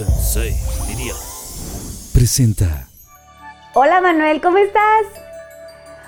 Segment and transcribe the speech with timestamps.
[0.00, 0.56] Sensei,
[0.88, 1.12] diría.
[2.14, 2.86] Presenta.
[3.74, 5.04] Hola Manuel, ¿cómo estás?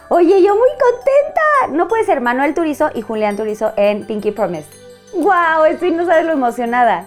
[0.08, 1.76] Oye, yo muy contenta.
[1.76, 4.67] No puede ser Manuel Turizo y Julián Turizo en Pinky Promise.
[5.13, 5.67] ¡Wow!
[5.68, 7.05] Estoy no sabes lo emocionada.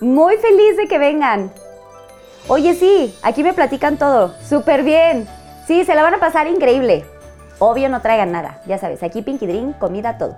[0.00, 1.52] Muy feliz de que vengan.
[2.48, 4.34] Oye, sí, aquí me platican todo.
[4.48, 5.28] Súper bien.
[5.66, 7.04] Sí, se la van a pasar increíble.
[7.58, 8.62] Obvio no traigan nada.
[8.66, 10.34] Ya sabes, aquí Pinky Drink, comida, todo.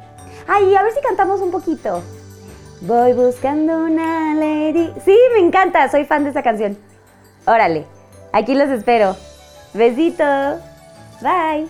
[0.48, 2.02] Ay, a ver si cantamos un poquito.
[2.84, 4.92] Voy buscando una lady.
[5.04, 5.88] Sí, me encanta.
[5.88, 6.76] Soy fan de esa canción.
[7.46, 7.86] Órale,
[8.32, 9.14] aquí los espero.
[9.72, 10.24] Besito.
[11.20, 11.68] Bye.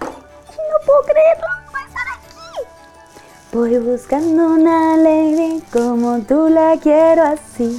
[0.00, 1.46] No puedo creerlo.
[1.70, 3.52] Voy a estar aquí.
[3.52, 7.78] Voy buscando una lady como tú la quiero así.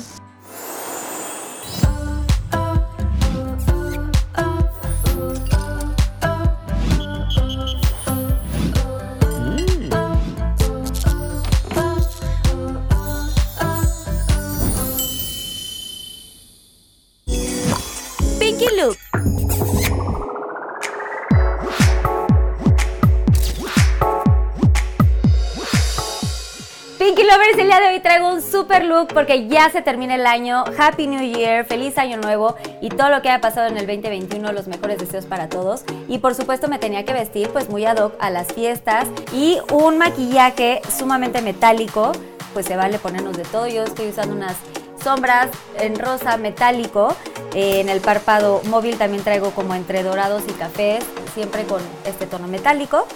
[27.32, 30.66] Lovers, el día de hoy traigo un super look porque ya se termina el año.
[30.78, 34.52] Happy New Year, feliz año nuevo y todo lo que haya pasado en el 2021,
[34.52, 35.84] los mejores deseos para todos.
[36.10, 39.60] Y por supuesto me tenía que vestir pues muy ad hoc a las fiestas y
[39.72, 42.12] un maquillaje sumamente metálico,
[42.52, 43.66] pues se vale ponernos de todo.
[43.66, 44.58] Yo estoy usando unas
[45.02, 45.48] sombras
[45.80, 47.16] en rosa metálico.
[47.54, 52.28] Eh, en el párpado móvil también traigo como entre dorados y cafés, siempre con este
[52.28, 53.08] tono metálico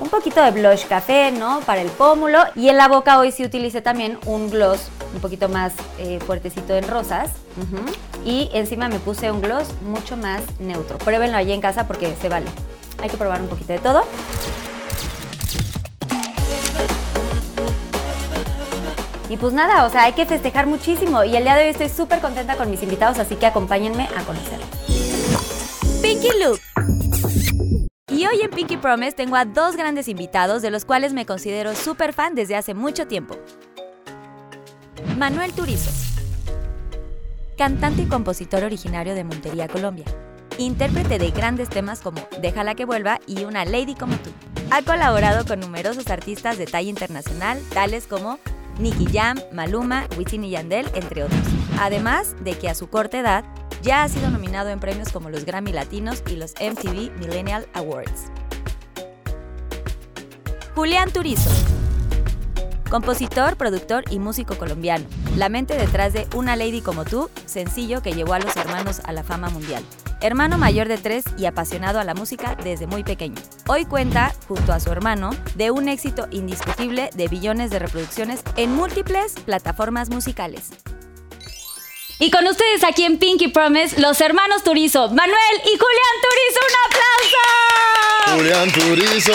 [0.00, 1.60] un poquito de blush café, ¿no?
[1.60, 2.40] Para el pómulo.
[2.54, 6.74] Y en la boca hoy sí utilicé también un gloss un poquito más eh, fuertecito
[6.74, 7.30] en rosas.
[8.24, 10.98] Y encima me puse un gloss mucho más neutro.
[10.98, 12.46] Pruébenlo allí en casa porque se vale.
[13.02, 14.04] Hay que probar un poquito de todo.
[19.28, 21.22] Y pues nada, o sea, hay que festejar muchísimo.
[21.22, 24.22] Y el día de hoy estoy súper contenta con mis invitados, así que acompáñenme a
[24.22, 24.68] conocerlos.
[26.00, 27.07] Pinky Look.
[28.10, 31.74] Y hoy en Pinky Promise tengo a dos grandes invitados de los cuales me considero
[31.74, 33.36] súper fan desde hace mucho tiempo.
[35.18, 35.90] Manuel Turizo,
[37.58, 40.06] cantante y compositor originario de Montería, Colombia.
[40.56, 44.30] Intérprete de grandes temas como Déjala que vuelva y Una Lady como tú.
[44.70, 48.38] Ha colaborado con numerosos artistas de talla internacional, tales como
[48.78, 51.40] Nicky Jam, Maluma, Wisin y Yandel, entre otros.
[51.78, 53.44] Además de que a su corta edad
[53.82, 58.30] ya ha sido nominado en premios como los Grammy Latinos y los MTV Millennial Awards.
[60.74, 61.50] Julián Turizo.
[62.88, 65.04] Compositor, productor y músico colombiano.
[65.36, 69.12] La mente detrás de Una Lady como tú, sencillo que llevó a los hermanos a
[69.12, 69.82] la fama mundial.
[70.20, 73.36] Hermano mayor de tres y apasionado a la música desde muy pequeño.
[73.68, 78.74] Hoy cuenta, junto a su hermano, de un éxito indiscutible de billones de reproducciones en
[78.74, 80.70] múltiples plataformas musicales.
[82.20, 86.60] Y con ustedes aquí en Pinky Promise, los hermanos Turizo, Manuel y Julián Turizo.
[86.66, 88.36] ¡Un aplauso!
[88.36, 89.32] Julián Turizo,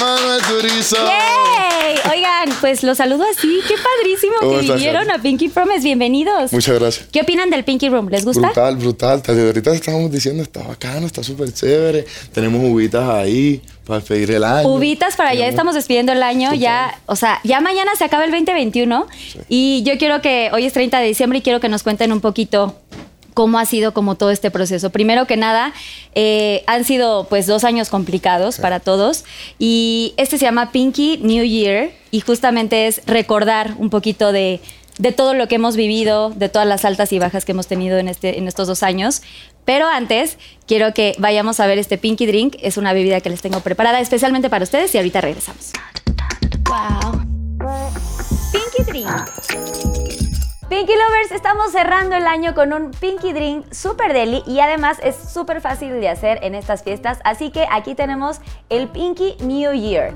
[0.00, 0.96] Manuel Turizo.
[0.96, 1.94] ¡Yay!
[2.12, 3.60] Oigan, pues los saludo así.
[3.68, 5.84] Qué padrísimo ¿Cómo que estás, vinieron a Pinky Promise.
[5.84, 6.52] Bienvenidos.
[6.52, 7.06] Muchas gracias.
[7.12, 8.08] ¿Qué opinan del Pinky Room?
[8.08, 8.48] ¿Les gusta?
[8.48, 9.22] Brutal, brutal.
[9.22, 12.06] Desde ahorita estábamos diciendo, está bacano, está súper chévere.
[12.32, 14.68] Tenemos uvitas ahí para despedir el año.
[14.68, 16.60] Ubitas para allá, estamos despidiendo el año, Total.
[16.60, 19.06] ya, o sea, ya mañana se acaba el 2021
[19.48, 22.20] y yo quiero que, hoy es 30 de diciembre y quiero que nos cuenten un
[22.20, 22.76] poquito
[23.32, 24.90] cómo ha sido como todo este proceso.
[24.90, 25.72] Primero que nada,
[26.14, 29.24] eh, han sido pues dos años complicados para todos
[29.58, 34.60] y este se llama Pinky New Year y justamente es recordar un poquito de,
[34.98, 37.98] de todo lo que hemos vivido, de todas las altas y bajas que hemos tenido
[37.98, 39.22] en, este, en estos dos años.
[39.66, 42.56] Pero antes, quiero que vayamos a ver este Pinky Drink.
[42.62, 45.72] Es una bebida que les tengo preparada especialmente para ustedes y ahorita regresamos.
[46.68, 47.20] Wow.
[48.52, 49.08] Pinky Drink.
[50.68, 55.16] Pinky Lovers, estamos cerrando el año con un Pinky Drink super deli y además es
[55.16, 60.12] súper fácil de hacer en estas fiestas, así que aquí tenemos el Pinky New Year.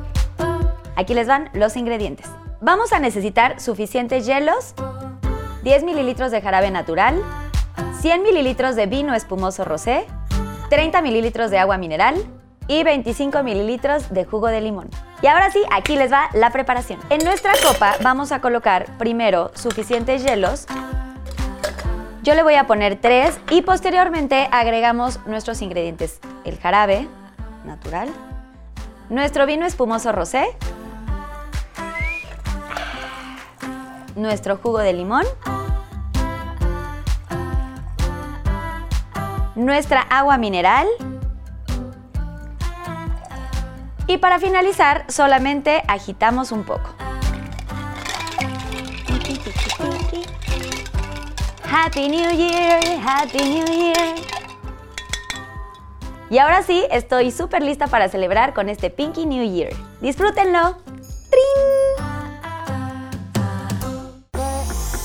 [0.97, 2.27] Aquí les van los ingredientes.
[2.61, 4.75] Vamos a necesitar suficientes hielos,
[5.63, 7.23] 10 mililitros de jarabe natural,
[8.01, 10.07] 100 mililitros de vino espumoso rosé,
[10.71, 12.15] 30 mililitros de agua mineral
[12.69, 14.89] y 25 mililitros de jugo de limón.
[15.23, 17.01] Y ahora sí, aquí les va la preparación.
[17.11, 20.67] En nuestra copa vamos a colocar primero suficientes hielos.
[22.23, 26.21] Yo le voy a poner tres y posteriormente agregamos nuestros ingredientes.
[26.45, 27.09] El jarabe
[27.65, 28.09] natural,
[29.09, 30.45] nuestro vino espumoso rosé,
[34.15, 35.25] nuestro jugo de limón,
[39.61, 40.89] nuestra agua mineral
[44.07, 46.91] y para finalizar solamente agitamos un poco.
[51.71, 54.15] Happy New Year, Happy New Year.
[56.29, 59.73] Y ahora sí, estoy súper lista para celebrar con este Pinky New Year.
[60.01, 60.77] Disfrútenlo.
[61.31, 62.11] ¡Trin!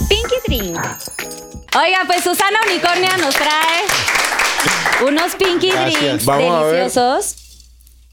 [0.10, 0.80] Pinky Drink.
[1.78, 4.25] Oiga, pues Susana Unicornia nos trae
[5.08, 6.02] unos Pinky Gracias.
[6.02, 7.36] Drinks Vamos deliciosos.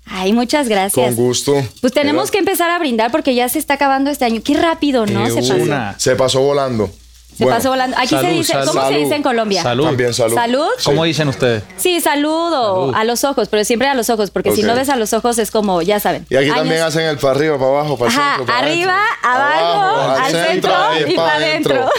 [0.06, 1.06] Ay, muchas gracias.
[1.06, 1.54] Con gusto.
[1.80, 4.40] Pues tenemos que empezar a brindar porque ya se está acabando este año.
[4.44, 5.26] Qué rápido, ¿no?
[5.28, 5.54] Se pasó.
[5.54, 5.94] una.
[5.98, 6.90] Se pasó volando.
[7.36, 7.96] Se Bueno, pasó volando.
[7.96, 8.66] Aquí se dice, salud.
[8.72, 9.62] ¿cómo se dice en Colombia?
[9.62, 9.86] Salud.
[9.86, 10.34] También salud.
[10.34, 10.68] Salud.
[10.84, 11.62] ¿Cómo dicen ustedes?
[11.78, 12.94] Sí, salud o Salud.
[12.94, 15.38] a los ojos, pero siempre a los ojos, porque si no ves a los ojos
[15.38, 16.26] es como, ya saben.
[16.28, 18.58] Y aquí años- también hacen el para arriba, para abajo, para el Ajá, centro, para
[18.66, 19.30] arriba, adentro.
[19.70, 20.72] abajo, al centro
[21.08, 21.90] y pa' para adentro.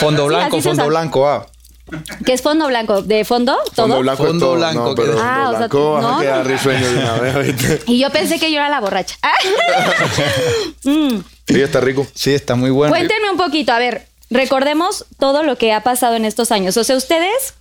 [0.00, 1.46] Fondo blanco, fondo blanco, ah.
[2.24, 3.02] ¿Qué es fondo blanco?
[3.02, 3.56] ¿De fondo?
[3.74, 3.86] ¿Todo?
[3.86, 4.54] Fondo blanco Fondo todo.
[4.56, 7.82] blanco, no, pero fondo Ah, o sea, blanco no, quedar risueño de una vez, ¿viste?
[7.92, 9.16] Y yo pensé que yo era la borracha.
[9.22, 9.32] Ah.
[11.48, 12.06] Sí, está rico.
[12.14, 12.92] Sí, está muy bueno.
[12.92, 16.76] Cuéntenme un poquito, a ver, recordemos todo lo que ha pasado en estos años.
[16.76, 17.54] O sea, ustedes,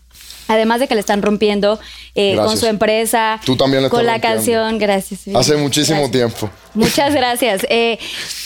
[0.48, 1.80] además de que le están rompiendo
[2.16, 4.38] eh, con su empresa, Tú también le con la rompiendo.
[4.38, 5.22] canción, gracias.
[5.36, 6.12] Hace muchísimo Gracias.
[6.36, 6.50] tiempo.
[6.74, 7.66] Muchas gracias.
[7.70, 8.00] Eh,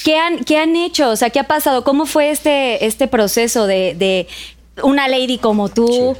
[0.03, 1.09] ¿qué, han, ¿Qué han hecho?
[1.09, 1.85] O sea, ¿qué ha pasado?
[1.85, 4.27] ¿Cómo fue este, este proceso de, de
[4.83, 6.15] una lady como tú?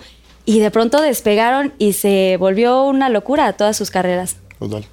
[0.46, 4.38] Y de pronto despegaron y se volvió una locura todas sus carreras.
[4.58, 4.84] Total.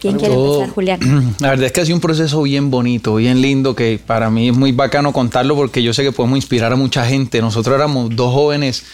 [0.00, 1.34] ¿Quién quiere Todo- empezar, Julián?
[1.40, 4.48] La verdad es que ha sido un proceso bien bonito, bien lindo, que para mí
[4.48, 7.40] es muy bacano contarlo porque yo sé que podemos inspirar a mucha gente.
[7.40, 8.84] Nosotros éramos dos jóvenes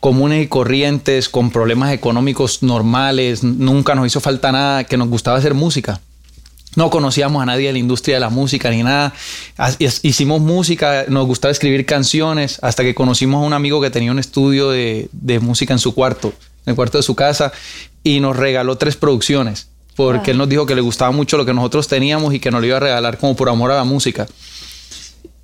[0.00, 5.38] comunes y corrientes, con problemas económicos normales, nunca nos hizo falta nada, que nos gustaba
[5.38, 6.00] hacer música.
[6.76, 9.12] No conocíamos a nadie de la industria de la música ni nada.
[10.02, 14.18] Hicimos música, nos gustaba escribir canciones, hasta que conocimos a un amigo que tenía un
[14.18, 16.28] estudio de, de música en su cuarto,
[16.64, 17.50] en el cuarto de su casa,
[18.04, 21.54] y nos regaló tres producciones, porque él nos dijo que le gustaba mucho lo que
[21.54, 24.26] nosotros teníamos y que nos lo iba a regalar como por amor a la música.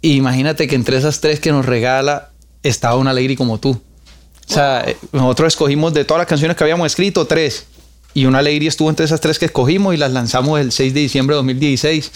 [0.03, 2.31] Y imagínate que entre esas tres que nos regala
[2.63, 3.71] estaba una lady como tú.
[3.71, 7.67] O sea, eh, nosotros escogimos de todas las canciones que habíamos escrito, tres.
[8.15, 11.01] Y una lady estuvo entre esas tres que escogimos y las lanzamos el 6 de
[11.01, 12.13] diciembre de 2016.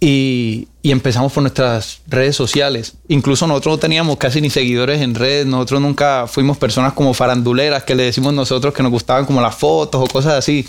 [0.00, 2.94] Y, y empezamos por nuestras redes sociales.
[3.08, 5.46] Incluso nosotros no teníamos casi ni seguidores en redes.
[5.46, 9.56] Nosotros nunca fuimos personas como faranduleras que le decimos nosotros que nos gustaban como las
[9.56, 10.66] fotos o cosas así.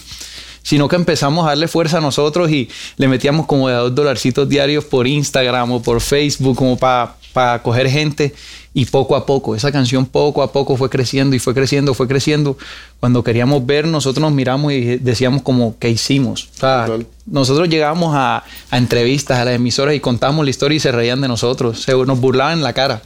[0.62, 3.96] Sino que empezamos a darle fuerza a nosotros y le metíamos como de a dos
[3.96, 8.34] dolarcitos diarios por Instagram o por Facebook como para coger gente.
[8.72, 12.08] Y poco a poco, esa canción poco a poco fue creciendo y fue creciendo, fue
[12.08, 12.56] creciendo.
[13.00, 16.50] Cuando queríamos ver, nosotros nos miramos y decíamos como, ¿qué hicimos?
[16.56, 17.08] O sea, Total.
[17.26, 21.20] nosotros llegábamos a, a entrevistas, a las emisoras y contábamos la historia y se reían
[21.20, 21.82] de nosotros.
[21.82, 23.02] Se, nos burlaban en la cara.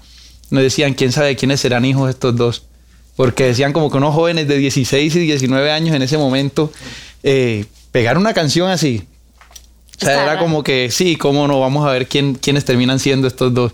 [0.50, 2.64] Nos decían, ¿quién sabe quiénes serán hijos estos dos?
[3.16, 6.72] Porque decían como que unos jóvenes de 16 y 19 años en ese momento
[7.24, 9.08] eh, pegar una canción así.
[9.98, 10.40] O sea, Está era raro.
[10.40, 13.74] como que sí, cómo no, vamos a ver quién, quiénes terminan siendo estos dos.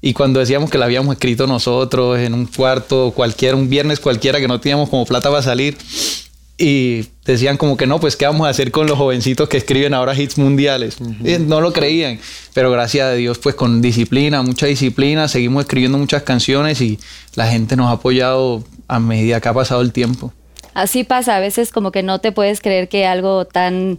[0.00, 4.38] Y cuando decíamos que la habíamos escrito nosotros en un cuarto cualquiera, un viernes cualquiera
[4.40, 5.76] que no teníamos como plata para salir,
[6.58, 9.92] y decían como que no, pues qué vamos a hacer con los jovencitos que escriben
[9.92, 10.96] ahora hits mundiales.
[11.22, 12.18] Y no lo creían,
[12.54, 16.98] pero gracias a Dios, pues con disciplina, mucha disciplina, seguimos escribiendo muchas canciones y
[17.34, 20.32] la gente nos ha apoyado a medida que ha pasado el tiempo.
[20.76, 23.98] Así pasa, a veces como que no te puedes creer que algo tan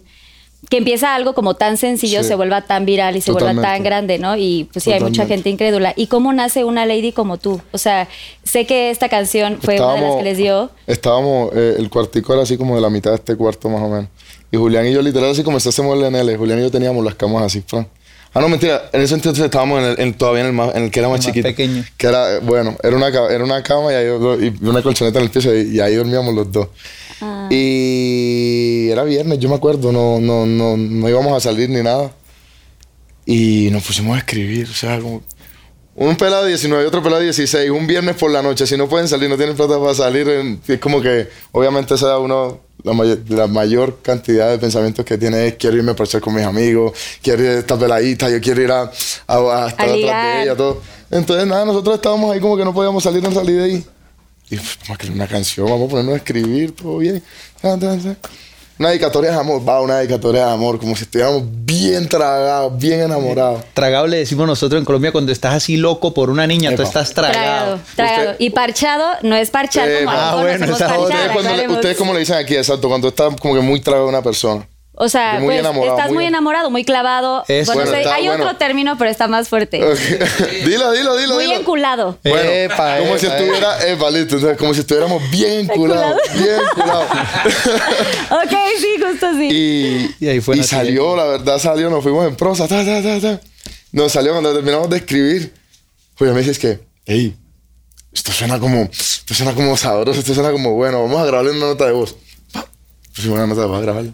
[0.70, 2.28] que empieza algo como tan sencillo Sí.
[2.28, 4.36] se vuelva tan viral y se vuelva tan grande, ¿no?
[4.36, 5.92] Y pues sí, hay mucha gente incrédula.
[5.96, 7.60] ¿Y cómo nace una lady como tú?
[7.72, 8.08] O sea,
[8.44, 10.70] sé que esta canción fue una de las que les dio.
[10.86, 13.88] Estábamos, eh, el cuartico era así como de la mitad de este cuarto más o
[13.88, 14.08] menos.
[14.52, 16.36] Y Julián y yo literal así como se hacemos el NL.
[16.36, 17.88] Julián y yo teníamos las camas así, Fran.
[18.34, 18.90] Ah, no, mentira.
[18.92, 21.08] En ese entonces estábamos en el, en- todavía en el, más, en el que era
[21.08, 21.48] más El más chiquito.
[21.48, 21.84] pequeño.
[21.96, 25.30] Que era, bueno, era una, era una cama y, ahí, y una colchoneta en el
[25.30, 26.68] piso y, y ahí dormíamos los dos.
[27.20, 27.48] Ah.
[27.50, 32.12] Y era viernes, yo me acuerdo, no, no, no, no íbamos a salir ni nada.
[33.26, 35.22] Y nos pusimos a escribir, o sea, como...
[36.00, 38.76] Un pelado de 19 y otro pelado de 16, un viernes por la noche, si
[38.76, 40.28] no pueden salir, no tienen plata para salir,
[40.68, 45.18] es como que, obviamente, esa es uno, la, mayor, la mayor cantidad de pensamientos que
[45.18, 48.40] tiene es, quiero irme a parchar con mis amigos, quiero ir a esta peladita, yo
[48.40, 50.80] quiero ir a, a, a estar atrás de ella, todo.
[51.10, 53.84] Entonces, nada, nosotros estábamos ahí como que no podíamos salir, no salir de ahí.
[54.50, 57.20] Y pues, vamos a escribir una canción, vamos a ponernos a escribir, todo bien.
[58.78, 63.00] Una dedicatoria de amor, va, una dedicatoria de amor, como si estuviéramos bien tragados, bien
[63.00, 63.64] enamorados.
[63.74, 66.84] Tragado le decimos nosotros en Colombia cuando estás así loco por una niña, tú Epa.
[66.84, 67.34] estás tragado.
[67.34, 68.36] Tragado, tragado.
[68.38, 72.20] Y parchado no es parchar Eh, como ah, bueno, parchar, Ustedes, cuando ustedes como le
[72.20, 74.64] dicen aquí, exacto, cuando está como que muy tragado de una persona.
[75.00, 77.44] O sea, Muy pues enamorado, estás muy muy en- enamorado, muy clavado.
[77.46, 77.72] Eso.
[77.72, 78.44] Bueno, Bueno, hay bueno.
[78.44, 79.78] otro término, pero está más fuerte.
[80.64, 81.34] dilo, dilo, dilo.
[81.34, 81.56] Muy dilo.
[81.60, 82.18] enculado.
[82.24, 87.06] Bueno, Epa, como epa, si estuviera, epa, listo, como si estuviéramos bien enculados, bien enculados.
[88.30, 89.48] ok, sí, justo así.
[89.50, 93.00] y, Y ahí fue y salió, la verdad salió, nos fuimos en prosa, ta, ta,
[93.02, 93.40] ta, ta.
[93.92, 95.54] Nos salió cuando terminamos de escribir.
[96.16, 97.36] Pues me dices que, hey,
[98.12, 101.66] esto suena como, esto suena como sabroso, esto suena como bueno, vamos a grabarle una
[101.66, 102.16] nota de voz.
[103.14, 104.12] Pusimos una nota de voz a grabarla.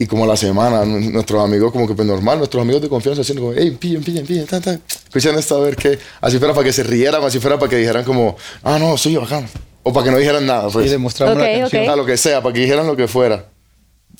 [0.00, 2.88] Y como a la semana, nu- nuestros amigos, como que pues normal, nuestros amigos de
[2.88, 4.80] confianza, haciendo como, hey, pillen, pillen, pillen, tan, tan.
[5.04, 5.98] Escuchan esto a ver qué.
[6.20, 9.16] Así fuera para que se rieran, así fuera para que dijeran como, ah, no, sí,
[9.16, 9.48] bacán.
[9.82, 10.86] O para que no dijeran nada, pues.
[10.86, 11.64] Y demostramos Ok, la canción.
[11.66, 11.74] ok.
[11.74, 13.46] O sea, lo que sea, para que dijeran lo que fuera.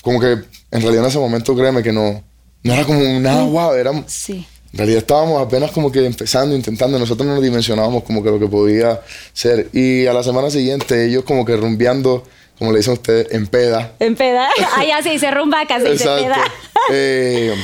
[0.03, 2.23] Como que en realidad en ese momento, créeme que no,
[2.65, 4.47] no era como nada guau, era, en Sí.
[4.73, 8.47] realidad estábamos apenas como que empezando, intentando, nosotros no nos dimensionábamos como que lo que
[8.47, 9.01] podía
[9.33, 9.69] ser.
[9.73, 12.25] Y a la semana siguiente ellos como que rumbeando,
[12.59, 13.93] como le dicen ustedes, en peda.
[14.01, 14.49] En peda.
[14.87, 16.39] Ya se dice rumbaca, se dice peda.
[16.91, 17.55] Eh,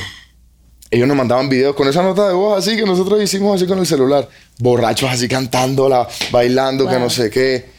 [0.91, 3.79] ellos nos mandaban videos con esa nota de voz así que nosotros hicimos así con
[3.79, 4.27] el celular.
[4.59, 6.99] Borrachos así cantándola, bailando, que Wow.
[7.03, 7.73] no sé qué.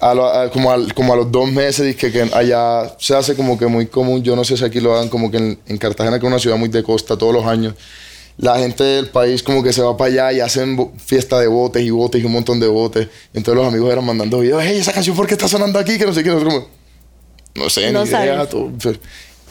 [0.00, 3.34] A lo- a- como, al- como a los dos meses, dije que allá se hace
[3.34, 4.22] como que muy común.
[4.22, 6.38] Yo no sé si aquí lo hagan como que en, en Cartagena, que es una
[6.38, 7.74] ciudad muy de costa todos los años.
[8.36, 11.84] La gente del país como que se va para allá y hacen fiesta de botes
[11.84, 13.08] y botes y un montón de botes.
[13.32, 14.62] Entonces los amigos eran mandando videos.
[14.64, 15.98] Hey, esa canción, ¿por qué está sonando aquí?
[15.98, 16.30] Que no sé qué.
[16.30, 16.68] Nosotros como,
[17.54, 18.34] no sé, No ni idea.
[18.34, 18.48] sabes.
[18.48, 18.72] todo,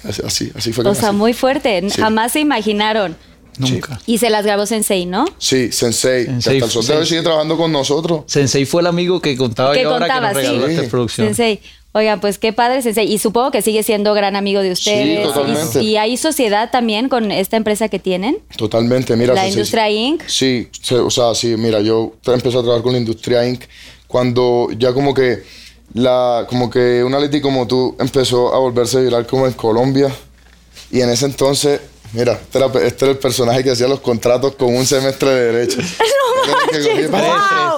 [0.03, 1.15] así, así, así fue O sea, nací.
[1.17, 1.81] muy fuerte.
[1.89, 2.01] Sí.
[2.01, 3.15] Jamás se imaginaron.
[3.57, 4.01] Nunca.
[4.07, 5.25] Y se las grabó Sensei, ¿no?
[5.37, 6.25] Sí, Sensei.
[6.25, 7.05] Sensei, hasta el sol de hoy Sensei.
[7.07, 8.23] sigue trabajando con nosotros.
[8.25, 10.73] Sensei fue el amigo que contaba Que yo ahora contaba, que nos regaló sí.
[10.73, 11.27] esta producción.
[11.27, 11.61] Sensei.
[11.93, 13.11] Oigan, pues qué padre Sensei.
[13.11, 15.23] Y supongo que sigue siendo gran amigo de ustedes.
[15.31, 15.81] totalmente.
[15.83, 18.39] y, y hay sociedad también con esta empresa que tienen.
[18.57, 19.33] Totalmente, mira.
[19.35, 20.23] La Sensei- Industria Inc.
[20.27, 23.63] Sí, o sea, sí, mira, yo empecé a trabajar con la Industria Inc.
[24.07, 25.43] cuando ya como que
[25.93, 30.09] la como que una Leti como tú empezó a volverse viral como en Colombia
[30.89, 31.79] y en ese entonces,
[32.13, 35.51] mira, este era, este era el personaje que hacía los contratos con un semestre de
[35.51, 35.77] derecho.
[35.81, 37.09] no Tres, tres,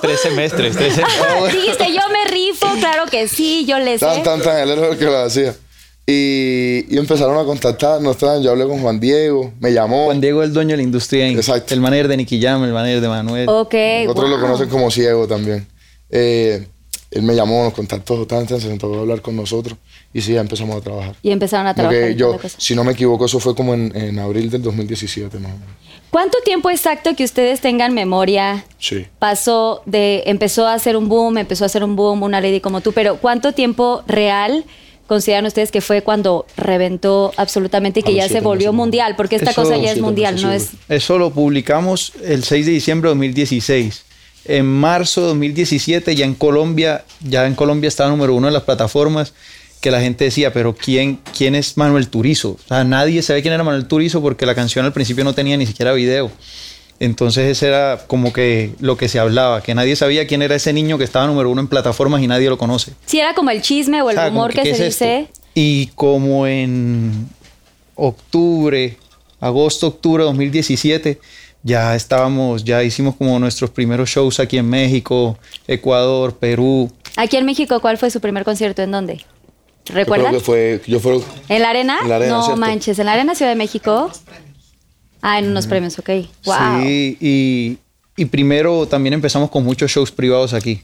[0.01, 1.53] tres semestres, tres semestres.
[1.53, 2.14] Dijiste, yo me
[2.59, 4.05] claro que sí, yo les sé.
[4.05, 5.55] Tan, tan, tan, él era el que lo hacía.
[6.07, 10.05] Y, y empezaron a contactarnos, tan, yo hablé con Juan Diego, me llamó.
[10.05, 11.27] Juan Diego es el dueño de la industria.
[11.27, 11.37] Inc.
[11.37, 11.73] Exacto.
[11.73, 13.49] El manager de Nicky Jam, el manager de Manuel.
[13.49, 13.75] Ok,
[14.07, 15.67] Otros lo conocen como ciego también.
[16.11, 16.67] Eh,
[17.09, 19.77] él me llamó, nos contactó, tan, tan, se sentó a hablar con nosotros
[20.13, 21.15] y sí, ya empezamos a trabajar.
[21.21, 21.97] Y empezaron a trabajar.
[21.97, 24.61] que en toda yo, si no me equivoco, eso fue como en, en abril del
[24.61, 25.75] 2017 más o menos.
[26.15, 29.05] ¿Cuánto tiempo exacto que ustedes tengan memoria Sí.
[29.19, 32.79] pasó de empezó a hacer un boom, empezó a hacer un boom una lady como
[32.79, 34.63] tú, pero ¿cuánto tiempo real
[35.07, 38.77] consideran ustedes que fue cuando reventó absolutamente y que A los ya se volvió meses,
[38.77, 39.15] mundial?
[39.17, 42.71] Porque esta Eso, cosa ya es mundial, no es Eso lo publicamos el 6 de
[42.71, 44.05] diciembre de 2016.
[44.45, 48.63] En marzo de 2017 ya en Colombia, ya en Colombia estaba número uno en las
[48.63, 49.33] plataformas
[49.85, 52.53] que la gente decía, pero ¿quién, quién es Manuel Turizo?
[52.53, 55.57] O sea, nadie sabe quién era Manuel Turizo porque la canción al principio no tenía
[55.57, 56.31] ni siquiera video.
[56.99, 60.73] Entonces ese era como que lo que se hablaba, que nadie sabía quién era ese
[60.73, 62.93] niño que estaba número uno en plataformas y nadie lo conoce.
[63.05, 64.99] si era como el chisme o el O sea, como rumor que, ¿qué se es
[64.99, 65.05] esto?
[65.05, 65.27] dice.
[65.53, 67.29] Y como en
[67.93, 68.97] octubre,
[69.39, 71.19] agosto, octubre de 2017,
[71.61, 75.37] ya estábamos, ya hicimos como nuestros primeros shows aquí en México,
[75.67, 76.91] Ecuador, Perú.
[77.17, 78.81] Aquí en México, ¿cuál fue su primer concierto?
[78.81, 79.23] ¿En dónde?
[79.85, 80.33] Yo creo ¿Recuerdan?
[80.33, 81.99] que fue, yo fue, ¿En la arena?
[82.01, 82.59] En la arena, no ¿cierto?
[82.59, 84.11] manches, en la arena Ciudad de México.
[85.21, 86.09] Ah, en unos premios, ok.
[86.45, 86.55] Wow.
[86.81, 87.77] Sí, y,
[88.15, 90.81] y primero también empezamos con muchos shows privados aquí.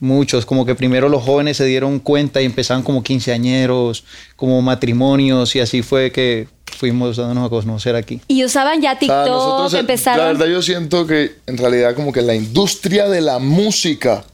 [0.00, 5.54] Muchos, como que primero los jóvenes se dieron cuenta y empezaban como quinceañeros, como matrimonios,
[5.54, 8.20] y así fue que fuimos dándonos a conocer aquí.
[8.26, 10.18] Y usaban ya O sea, TikTok, nosotros, empezaron.
[10.18, 14.24] La verdad, yo siento que en realidad, como que la industria de la música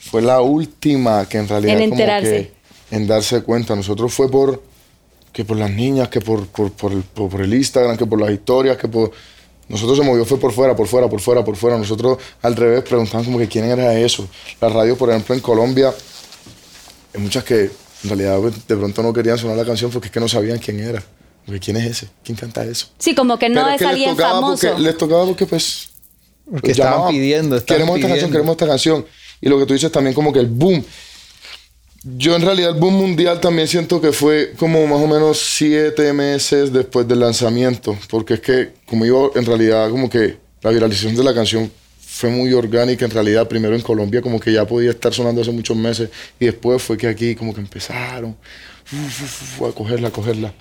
[0.00, 1.74] fue la última que en realidad.
[1.74, 2.30] En como enterarse.
[2.30, 2.55] que
[2.90, 3.74] en darse cuenta.
[3.76, 4.62] Nosotros fue por.
[5.32, 8.20] que por las niñas, que por, por, por el, por- por el Instagram, que por
[8.20, 9.10] las historias, que por.
[9.68, 11.76] Nosotros se movió, fue por fuera, por fuera, por fuera, por fuera.
[11.76, 14.28] Nosotros al revés preguntaban como que quién era eso.
[14.60, 15.92] Las radios, por ejemplo, en Colombia,
[17.14, 17.62] hay muchas que
[18.04, 20.78] en realidad de pronto no querían sonar la canción porque es que no sabían quién
[20.80, 21.02] era.
[21.44, 22.88] Porque quién es ese, quién canta eso.
[22.98, 24.68] Sí, como que no Pero es que alguien tocaba famoso.
[24.68, 25.88] Porque, les tocaba porque, pues.
[26.44, 29.06] Porque pues, estaban llamaban, pidiendo, estaban Queremos esta canción, queremos esta canción.
[29.40, 30.84] Y lo que tú dices también, como que el boom.
[32.08, 36.12] Yo, en realidad, el boom mundial también siento que fue como más o menos siete
[36.12, 37.98] meses después del lanzamiento.
[38.08, 42.30] Porque es que, como digo, en realidad, como que la viralización de la canción fue
[42.30, 43.04] muy orgánica.
[43.04, 46.08] En realidad, primero en Colombia, como que ya podía estar sonando hace muchos meses.
[46.38, 50.54] Y después fue que aquí, como que empezaron a cogerla, a cogerla.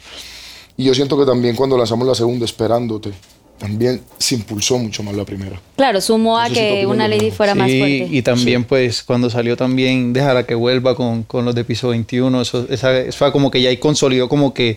[0.76, 3.12] Y yo siento que también cuando lanzamos la segunda, Esperándote,
[3.58, 5.60] también se impulsó mucho más la primera.
[5.78, 7.32] Claro, sumó a que una mismo.
[7.32, 8.08] fuera más Sí, fuerte.
[8.12, 12.42] y también pues cuando salió también Déjala que vuelva con, con los de piso 21,
[12.42, 14.76] eso, esa, eso fue como que ya ahí consolidó como que,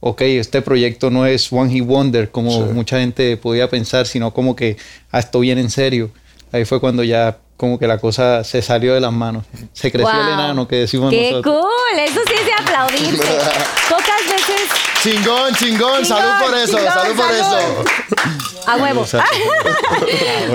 [0.00, 2.72] ok, este proyecto no es One Hit Wonder como Sí.
[2.72, 4.76] mucha gente podía pensar, sino como que,
[5.12, 6.10] ah, esto viene en serio.
[6.52, 9.44] Ahí fue cuando ya como que la cosa se salió de las manos.
[9.72, 10.34] Se creció el Wow.
[10.34, 11.56] enano que decimos ¡Qué nosotros.
[11.64, 11.98] cool!
[12.00, 13.22] Eso sí es de aplaudirse.
[15.06, 16.04] veces Chingón, chingón.
[16.04, 17.38] Salud por eso, chingón, salud por salud.
[17.38, 17.84] eso.
[18.68, 19.06] A huevo.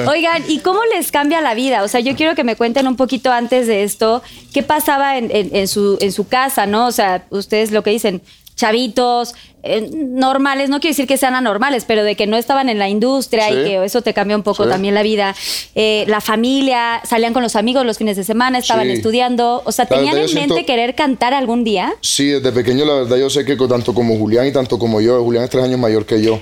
[0.08, 1.84] Oigan, ¿y cómo les cambia la vida?
[1.84, 4.22] O sea, yo quiero que me cuenten un poquito antes de esto,
[4.54, 6.88] qué pasaba en, en- en su, en su casa, ¿no?
[6.88, 8.22] O sea, ustedes lo que dicen,
[8.56, 12.80] chavitos, eh, normales, no quiero decir que sean anormales, pero de que no estaban en
[12.80, 14.70] la industria y que eso te cambia un poco Sí.
[14.70, 15.36] también la vida.
[15.76, 18.94] Eh, la familia, salían con los amigos los fines de semana, estaban Sí.
[18.94, 19.62] estudiando.
[19.66, 21.94] O sea, La ¿tenían en mente querer cantar algún día?
[22.02, 25.24] Sí, desde pequeño la verdad yo sé que tanto como Julián y tanto como yo,
[25.24, 26.42] Julián es tres años mayor que yo.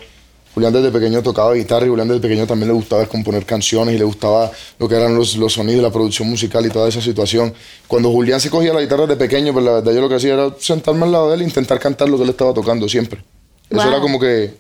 [0.54, 3.98] Julián desde pequeño tocaba guitarra y Julián desde pequeño también le gustaba componer canciones y
[3.98, 7.54] le gustaba lo que eran los, los sonidos, la producción musical y toda esa situación.
[7.88, 10.34] Cuando Julián se cogía la guitarra de pequeño, pues la verdad yo lo que hacía
[10.34, 13.24] era sentarme al lado de él e intentar cantar lo que él estaba tocando siempre.
[13.70, 14.54] Eso era como que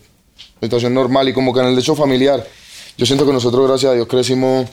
[0.61, 2.45] situación normal y como que en el hecho familiar.
[2.97, 4.67] Yo siento que nosotros, gracias a Dios, crecimos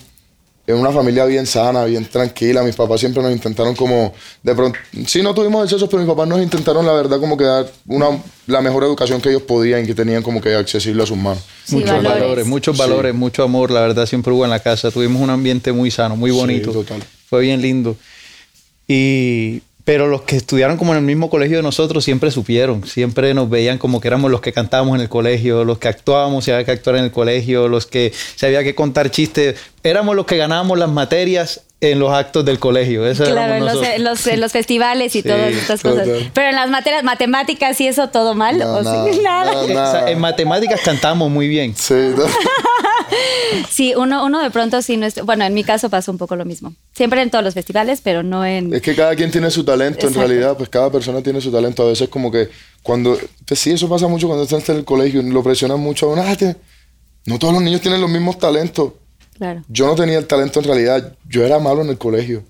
[0.67, 2.63] en una familia bien sana, bien tranquila.
[2.63, 6.27] Mis papás siempre nos intentaron como, de pronto, sí no tuvimos excesos, pero mis papás
[6.29, 8.09] nos intentaron la verdad como que dar una,
[8.47, 11.45] la mejor educación que ellos podían y que tenían como que accesible a sus manos.
[11.65, 12.21] Sí, muchos valores.
[12.21, 12.47] valores.
[12.47, 12.83] muchos Sí.
[12.83, 14.91] valores, mucho amor, la verdad siempre hubo en la casa.
[14.91, 16.73] Tuvimos un ambiente muy sano, muy Sí, bonito.
[16.73, 17.03] total.
[17.29, 17.97] Fue bien lindo.
[18.89, 23.33] Y pero los que estudiaron como en el mismo colegio de nosotros siempre supieron, siempre
[23.33, 26.51] nos veían como que éramos los que cantábamos en el colegio, los que actuábamos si
[26.51, 30.27] había que actuar en el colegio, los que se había que contar chistes, éramos los
[30.27, 33.07] que ganábamos las materias en los actos del colegio.
[33.07, 33.95] Eso Claro, en los, nosotros.
[33.97, 36.05] en los- en los festivales y Sí, todas estas cosas.
[36.07, 36.31] total.
[36.35, 38.59] Pero en las materias matemáticas y eso todo mal.
[38.59, 39.21] No, ¿o sí?
[39.23, 39.67] nada, Nada.
[39.69, 39.89] Nada.
[39.89, 41.75] o sea, en matemáticas cantamos muy bien.
[41.77, 41.95] Sí,
[43.71, 45.23] Sí, uno, uno de pronto sí no es.
[45.25, 46.75] Bueno, en mi caso pasó un poco lo mismo.
[46.95, 48.73] Siempre en todos los festivales, pero no en.
[48.75, 50.21] Es que cada quien tiene su talento, Exacto.
[50.23, 51.83] en realidad, pues cada persona tiene su talento.
[51.83, 52.49] A veces como que
[52.83, 56.13] cuando, pues sí, eso pasa mucho cuando estás en el colegio, lo presionan mucho a
[56.13, 56.23] uno.
[56.23, 56.37] "Ah,
[57.27, 58.93] no todos los niños tienen los mismos talentos.
[59.37, 59.63] Claro.
[59.69, 62.43] Yo no tenía el talento en realidad, yo era malo en el colegio.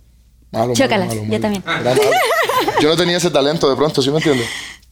[0.53, 1.41] Malo, malo, Chócalas, malo, yo malo.
[1.41, 1.63] también.
[1.67, 2.03] Era malo.
[2.81, 4.47] Yo no tenía ese talento de pronto, ¿sí me entiendes?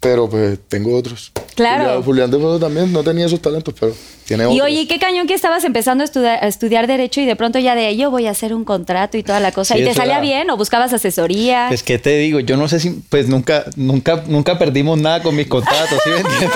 [0.05, 1.33] Pero pues tengo otros.
[1.57, 1.85] Claro.
[1.85, 3.93] Julián, Julián de pronto también no tenía esos talentos, pero
[4.27, 4.57] tiene otros.
[4.59, 7.59] Y oye, qué cañón que estabas empezando a estudiar, a estudiar Derecho y de pronto
[7.59, 9.75] ya de yo voy a hacer un contrato y toda la cosa.
[9.75, 11.67] Sí, ¿Y te salía era- bien o buscabas asesoría?
[11.69, 15.35] Pues qué te digo, yo no sé si, pues nunca, nunca, nunca perdimos nada con
[15.37, 16.51] mis contratos, ¿sí me entiendes?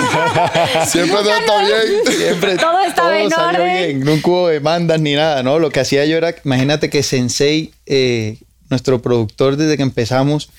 [0.89, 2.17] Siempre todo está bien.
[2.17, 3.77] Siempre Todo estaba en salió orden.
[3.77, 5.57] bien, nunca hubo demandas ni nada, ¿no?
[5.57, 8.37] Lo que hacía yo era, imagínate que Sensei, eh,
[8.69, 10.49] nuestro productor desde que empezamos,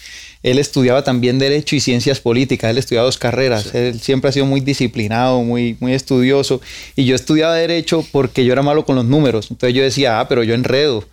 [0.42, 4.46] él estudiaba también Derecho y Ciencias Políticas, él estudiaba dos carreras, él siempre ha sido
[4.46, 6.60] muy disciplinado, muy, muy estudioso,
[6.96, 10.28] y yo estudiaba Derecho porque yo era malo con los números, entonces yo decía, ah,
[10.28, 11.04] pero yo enredo.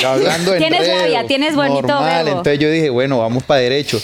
[0.00, 2.24] Yo hablando Tienes enredo, labia, tienes bonito normal.
[2.24, 2.38] verbo.
[2.38, 4.00] Entonces yo dije, bueno, vamos para Derecho.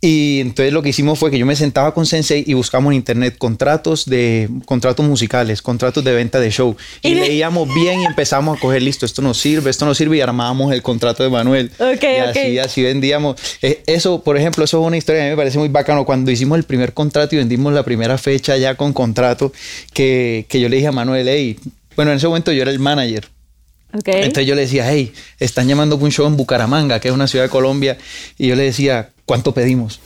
[0.00, 2.96] Y entonces lo que hicimos fue que yo me sentaba con Sensei y buscamos en
[2.98, 6.76] internet contratos de contratos musicales, contratos de venta de show.
[7.02, 10.18] Y, Y- leíamos bien y empezamos a coger listo, esto nos sirve, esto nos sirve
[10.18, 11.70] y armábamos el contrato de Manuel.
[12.02, 13.40] Y así, así vendíamos.
[13.62, 16.04] Eh, eso, por ejemplo, eso es una historia que a mí me parece muy bacano.
[16.04, 19.52] Cuando hicimos el primer contrato y vendimos la primera fecha ya con contrato,
[19.94, 21.58] que, que yo le dije a Manuel, hey,
[21.96, 23.28] bueno, en ese momento yo era el manager.
[24.04, 27.26] Entonces yo le decía, hey, están llamando para un show en Bucaramanga, que es una
[27.26, 27.96] ciudad de Colombia.
[28.38, 30.00] Y yo le decía, ¿cuánto pedimos?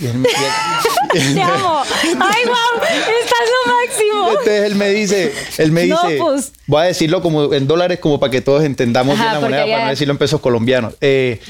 [0.00, 1.82] Y él me- y él- Te amo.
[1.82, 4.28] Ay, wow, estás lo máximo.
[4.30, 6.52] Entonces él me dice, él me No, dice, pues.
[6.66, 9.66] voy a decirlo como en dólares como para que todos entendamos Ajá, bien la moneda,
[9.66, 10.94] ya- para no decirlo en pesos colombianos.
[11.02, 11.40] Eh,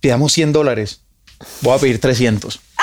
[0.00, 1.00] pidamos 100 dólares,
[1.62, 2.60] voy a pedir 300.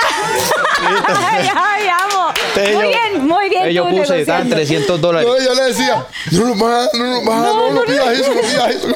[1.18, 2.15] Ay, ay, amo.
[2.56, 3.70] Entonces Muy yo- bien, muy bien.
[3.72, 4.56] Yo puse, estaban negociando.
[4.56, 5.28] 300 dólares.
[5.30, 8.42] No, yo le decía, no nos baja, no nos baja, no, no, pidas eso, no
[8.42, 8.88] pidas eso.
[8.88, 8.96] No.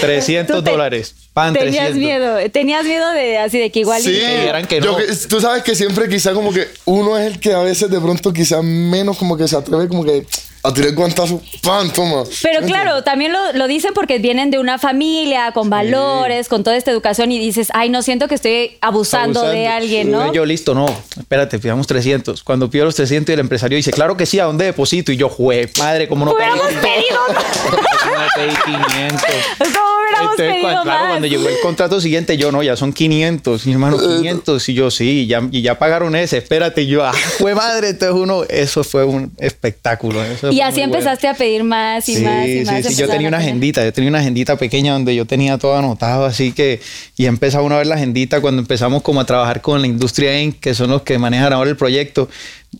[0.00, 1.14] 300 Tú te- dólares.
[1.34, 1.96] Pan Tenías 300.
[1.98, 5.04] miedo, tenías miedo de así de que igual y- Sí, dijeran que yo no.
[5.28, 8.32] tú sabes que siempre quizá como que uno es el que a veces de pronto
[8.32, 10.26] quizá menos como que se atreve como que
[10.62, 12.24] a tirar guantazo, pan, toma.
[12.42, 16.64] Pero ¿Me claro, también lo, lo dicen porque vienen de una familia con valores, con
[16.64, 20.32] toda esta educación y dices, ay, no siento que estoy abusando, de alguien, ¿no?
[20.32, 20.86] Yo, listo, no,
[21.18, 22.42] espérate, pidamos 300.
[22.42, 25.12] Cuando pido los 300 y el empresario dice, claro que sí, ¿a dónde deposito?
[25.12, 27.18] Y yo, jue, madre, ¿cómo no Hubiéramos pedido
[28.02, 29.22] ¿Cómo no pedí 500?
[30.16, 32.92] ¿Cómo hubiéramos Entonces, pedido cuando, claro, cuando llegó el contrato siguiente, yo no, ya son
[32.92, 33.66] 500.
[33.66, 34.68] Mi hermano, 500.
[34.68, 36.82] Y yo, sí, ya, y ya pagaron ese, espérate.
[36.82, 37.90] Y yo, ah, fue madre.
[37.90, 40.22] Entonces, uno, eso fue un espectáculo.
[40.24, 40.94] eso y así bueno.
[40.94, 42.84] empezaste a pedir más y Sí, más y sí, más.
[42.86, 46.24] sí, Yo tenía una agendita, yo tenía una agendita pequeña donde yo tenía todo anotado,
[46.24, 46.80] así que,
[47.16, 50.40] y empezaba uno a ver la agendita cuando empezamos como a trabajar con la industria
[50.40, 52.28] Inc., que son los que manejan ahora el proyecto,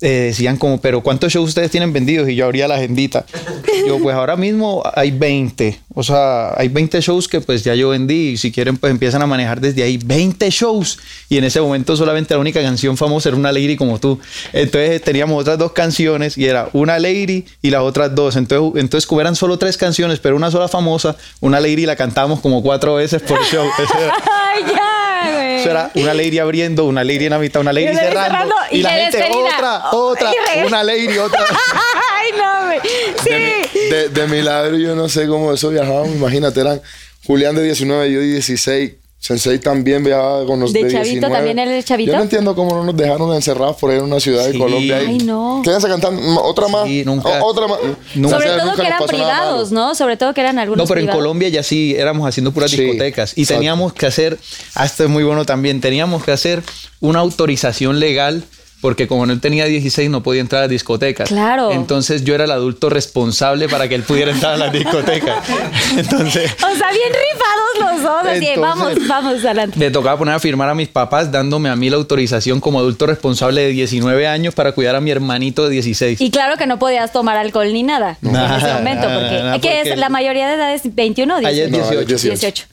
[0.00, 2.28] eh, decían como, pero ¿cuántos shows ustedes tienen vendidos?
[2.28, 3.24] Y yo abría la agendita.
[3.86, 7.88] Yo, pues ahora mismo hay 20, o sea, hay 20 shows que pues ya yo
[7.88, 10.98] vendí, y si quieren pues empiezan a manejar desde ahí 20 shows,
[11.28, 14.18] y en ese momento solamente la única canción famosa era una Lady como tú.
[14.52, 18.36] Entonces teníamos otras dos canciones y era una Lady y las otras dos.
[18.36, 22.40] Entonces, entonces como eran solo tres canciones, pero una sola famosa, una Lady la cantábamos
[22.40, 23.66] como cuatro veces por show.
[25.32, 25.60] Güey.
[25.60, 28.78] Eso era una lady abriendo, una lady en la mitad, una lady cerrando, cerrando, y,
[28.78, 31.44] y la de gente otra, otra, Y una lady, otra.
[32.12, 32.80] Ay, no, güey.
[33.24, 33.88] Sí.
[33.90, 36.14] De, de milagro yo no sé cómo eso viajábamos.
[36.14, 36.80] Imagínate, eran
[37.26, 38.92] Julián de 19, yo de 16.
[39.20, 41.34] Sensei también viajaba con los ¿De de, chavito 19.
[41.34, 42.12] también él es chavito?
[42.12, 44.52] Yo no entiendo cómo no nos dejaron encerrados por ahí en una ciudad Sí.
[44.52, 44.98] de Colombia.
[44.98, 45.60] Ay, no.
[45.64, 46.42] Quédense cantando.
[46.44, 46.86] Otra más.
[46.86, 47.78] Sí, nunca- O- otra más.
[48.14, 49.72] Nunca- O Sobre sea, todo nunca que eran privados.
[49.72, 49.94] ¿no?
[49.96, 51.08] Sobre todo que eran algunos No, pero en.
[51.08, 53.58] Colombia ya sí éramos haciendo puras Sí, discotecas y exacto.
[53.58, 54.38] teníamos que hacer,
[54.76, 56.62] ah, esto es muy bueno también, teníamos que hacer
[57.00, 58.44] una autorización legal
[58.80, 61.28] porque como él tenía 16 no podía entrar a las discotecas.
[61.28, 61.72] Claro.
[61.72, 65.36] Entonces yo era el adulto responsable para que él pudiera entrar a las discotecas.
[65.96, 68.26] Entonces O sea, bien rifados los dos.
[68.26, 69.78] Así, Entonces- vamos, vamos, adelante.
[69.78, 73.06] me tocaba poner a firmar a mis papás dándome a mí la autorización como adulto
[73.06, 76.20] responsable de 19 años para cuidar a mi hermanito de 16.
[76.20, 79.52] Y claro que no podías tomar alcohol ni nada en Nada, ese momento, porque, nada,
[79.60, 79.98] ¿qué porque- es?
[79.98, 81.48] ¿La mayoría de edad es 21 o 18?
[81.48, 82.26] Allá es No, 18.
[82.36, 82.64] 18.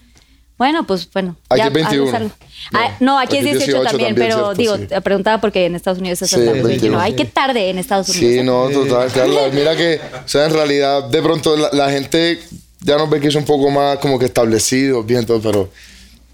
[0.56, 0.58] 18.
[0.58, 1.36] Bueno, pues bueno.
[1.50, 2.04] Aquí ya es 21.
[2.04, 2.28] a usarlo.
[2.72, 4.54] No, Ah, no, aquí, aquí es 18, también, pero ¿cierto?
[4.56, 4.86] digo, Sí.
[4.88, 6.98] te preguntaba porque en Estados Unidos es Sí, hasta los 21.
[6.98, 7.00] 21.
[7.02, 8.34] Ay, qué tarde en Estados Unidos.
[8.34, 9.50] Sí, no, total, Carla.
[9.54, 12.39] Mira que, o sea, en realidad, de pronto la, la gente
[12.82, 15.70] ya nos ve que es un poco más como que establecido, bien, todo, pero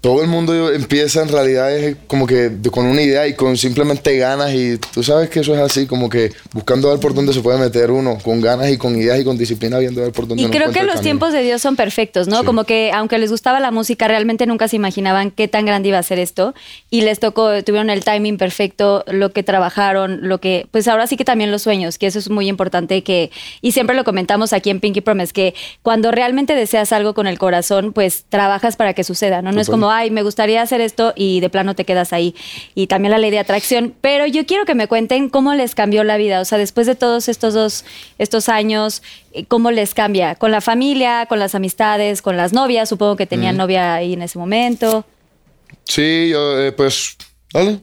[0.02, 4.18] todo el mundo empieza en realidad es como que con una idea y con simplemente
[4.18, 7.40] ganas y tú sabes que eso es así, como que buscando ver por dónde se
[7.40, 10.42] puede meter uno, con ganas y con ideas y con disciplina, viendo ver por dónde
[10.42, 12.40] Y uno creo que los tiempos de Dios son perfectos, ¿no?
[12.40, 12.44] Sí.
[12.44, 15.98] Como que aunque les gustaba la música, realmente nunca se imaginaban qué tan grande iba
[15.98, 16.52] a ser esto.
[16.90, 21.16] Y les tocó, tuvieron el timing perfecto, lo que trabajaron, lo que, pues ahora sí
[21.16, 24.70] que también los sueños, que eso es muy importante que, y siempre lo comentamos aquí
[24.70, 29.04] en Pinky Promise, que cuando realmente deseas algo con el corazón, pues trabajas para que
[29.04, 29.52] suceda, ¿no?
[29.52, 32.34] No es como, ay, me gustaría hacer esto y de plano te quedas ahí.
[32.74, 33.94] Y también la ley de atracción.
[34.00, 36.40] Pero yo quiero que me cuenten cómo les cambió la vida.
[36.40, 37.84] O sea, después de todos estos dos,
[38.18, 39.02] estos años,
[39.32, 40.34] eh, ¿cómo les cambia?
[40.34, 42.88] Con la familia, con las amistades, con las novias.
[42.88, 45.04] Supongo que tenían novia ahí en ese momento.
[45.84, 47.16] Sí, yo, eh, pues,
[47.52, 47.80] dale.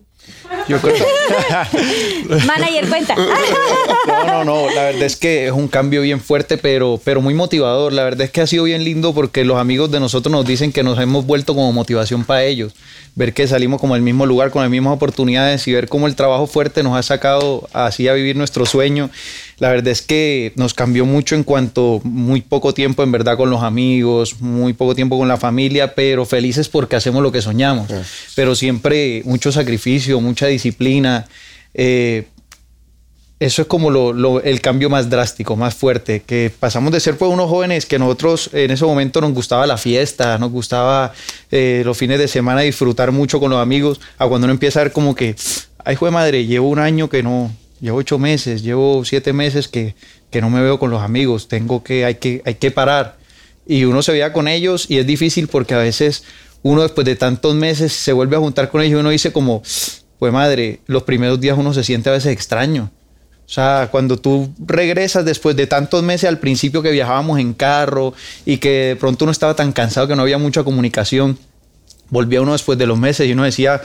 [0.67, 0.95] Yo creo
[2.45, 3.15] Manager, cuenta.
[3.15, 4.69] No, no, no.
[4.69, 7.93] La verdad es que es un cambio bien fuerte, pero, pero muy motivador.
[7.93, 10.71] La verdad es que ha sido bien lindo porque los amigos de nosotros nos dicen
[10.71, 12.73] que nos hemos vuelto como motivación para ellos.
[13.15, 16.15] Ver que salimos como al mismo lugar, con las mismas oportunidades y ver cómo el
[16.15, 19.09] trabajo fuerte nos ha sacado así a vivir nuestro sueño.
[19.59, 23.49] La verdad es que nos cambió mucho en cuanto muy poco tiempo en verdad con
[23.49, 27.89] los amigos, muy poco tiempo con la familia, pero felices porque hacemos lo que soñamos.
[28.35, 31.27] Pero siempre mucho sacrificio, mucha disciplina.
[31.73, 32.25] eh,
[33.39, 37.15] eso es como lo- lo- el cambio más drástico, más fuerte, que pasamos de ser
[37.17, 41.13] pues unos jóvenes que nosotros en ese momento nos gustaba la fiesta, nos gustaba
[41.51, 44.83] eh, los fines de semana disfrutar mucho con los amigos, a cuando uno empieza a
[44.83, 45.35] ver como que,
[45.85, 49.95] ay, jue madre, llevo un año que no, llevo ocho meses, llevo siete meses que,
[50.29, 53.17] que no me veo con los amigos, tengo que, hay que, hay que parar.
[53.65, 56.23] Y uno se veía con ellos y es difícil porque a veces
[56.61, 59.61] uno después de tantos meses se vuelve a juntar con ellos y uno dice como,
[60.17, 62.91] pues madre, los primeros días uno se siente a veces extraño.
[63.45, 68.13] O sea, cuando tú regresas después de tantos meses al principio que viajábamos en carro
[68.45, 71.37] y que de pronto uno estaba tan cansado que no había mucha comunicación,
[72.09, 73.81] volvía uno después de los meses y uno decía,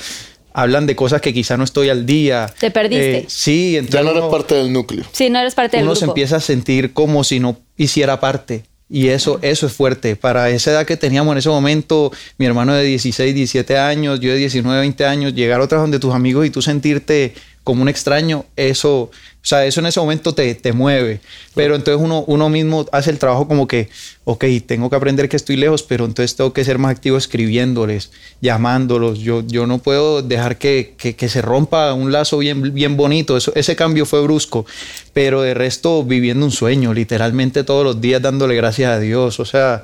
[0.54, 2.46] hablan de cosas que quizá no estoy al día.
[2.58, 3.16] Te perdiste.
[3.18, 5.04] Eh, sí, entonces Ya no eres uno- parte del núcleo.
[5.12, 6.00] Sí, no eres parte del uno grupo.
[6.06, 8.62] se empieza a sentir como si no hiciera parte.
[8.88, 10.14] Y eso, eso es fuerte.
[10.14, 14.30] Para esa edad que teníamos en ese momento, mi hermano de 16, 17 años, yo
[14.30, 17.88] de 19, 20 años, llegar otra vez donde tus amigos y tú sentirte como un
[17.88, 21.20] extraño, eso, o sea, eso en ese momento te, te mueve.
[21.54, 23.88] Pero entonces uno, uno mismo hace el trabajo como que,
[24.24, 28.10] ok, tengo que aprender que estoy lejos, pero entonces tengo que ser más activo escribiéndoles,
[28.42, 29.18] llamándolos.
[29.20, 33.36] Yo, yo no puedo dejar que, que- que se rompa un lazo bien, bien bonito.
[33.36, 34.66] Eso, ese cambio fue brusco,
[35.14, 39.40] pero de resto viviendo un sueño, literalmente todos los días dándole gracias a Dios.
[39.40, 39.82] O sea,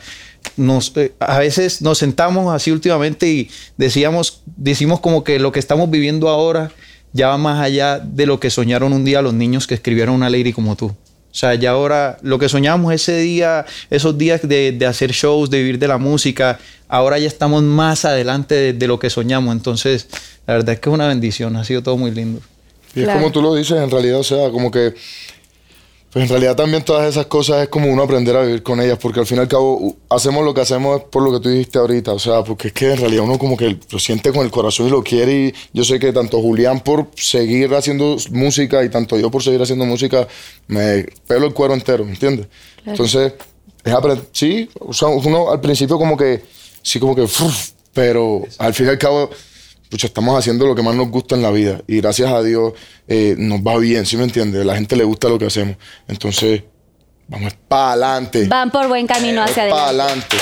[0.57, 5.61] nos, eh, a veces nos sentamos así últimamente y decíamos, decimos como que lo que
[5.61, 6.71] estamos viviendo ahora
[7.13, 10.31] ya va más allá de lo que soñaron un día los niños que escribieron una
[10.31, 10.87] lady como tú.
[10.87, 15.49] O sea, ya ahora lo que soñamos ese día, esos días de, de hacer shows,
[15.49, 19.55] de vivir de la música, ahora ya estamos más adelante de, de lo que soñamos.
[19.55, 20.09] Entonces,
[20.47, 22.41] la verdad es que es una bendición, ha sido todo muy lindo.
[22.97, 23.11] Y Claro.
[23.13, 24.95] es como tú lo dices, en realidad, o sea, como que.
[26.13, 28.99] Pues en realidad también todas esas cosas es como uno aprender a vivir con ellas,
[29.01, 31.49] porque al fin y al cabo hacemos lo que hacemos es por lo que tú
[31.49, 34.45] dijiste ahorita, o sea, porque es que en realidad uno como que lo siente con
[34.45, 38.83] el corazón y lo quiere y yo sé que tanto Julián por seguir haciendo música
[38.83, 40.27] y tanto yo por seguir haciendo música,
[40.67, 42.49] me pelo el cuero entero, ¿me entiendes?
[42.85, 43.35] Entonces,
[43.85, 43.95] es
[44.33, 46.43] sí, o sea, uno al principio como que,
[46.83, 47.25] sí como que,
[47.95, 49.31] pero al fin y al cabo
[49.91, 52.73] pucha, estamos haciendo lo que más nos gusta en la vida y gracias a Dios
[53.09, 54.65] eh, nos va bien, ¿sí me entiendes?
[54.65, 55.77] La gente le gusta lo que hacemos.
[56.07, 56.63] Entonces,
[57.27, 58.47] vamos para adelante.
[58.47, 60.37] Van por buen camino hacia Para adelante.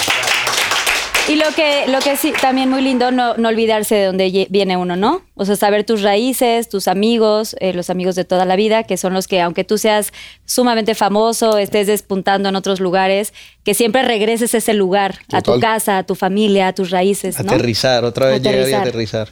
[1.28, 4.78] Y lo que, lo que sí, también muy lindo, no, no olvidarse de dónde viene
[4.78, 5.20] uno, ¿no?
[5.34, 8.96] O sea, saber tus raíces, tus amigos, eh, los amigos de toda la vida, que
[8.96, 10.12] son los que, aunque tú seas
[10.46, 15.60] sumamente famoso, estés despuntando en otros lugares, que siempre regreses a ese lugar, a tu
[15.60, 17.52] casa, a tu familia, a tus raíces, ¿no?
[17.52, 19.28] Aterrizar, otra vez llegar y Aterrizar.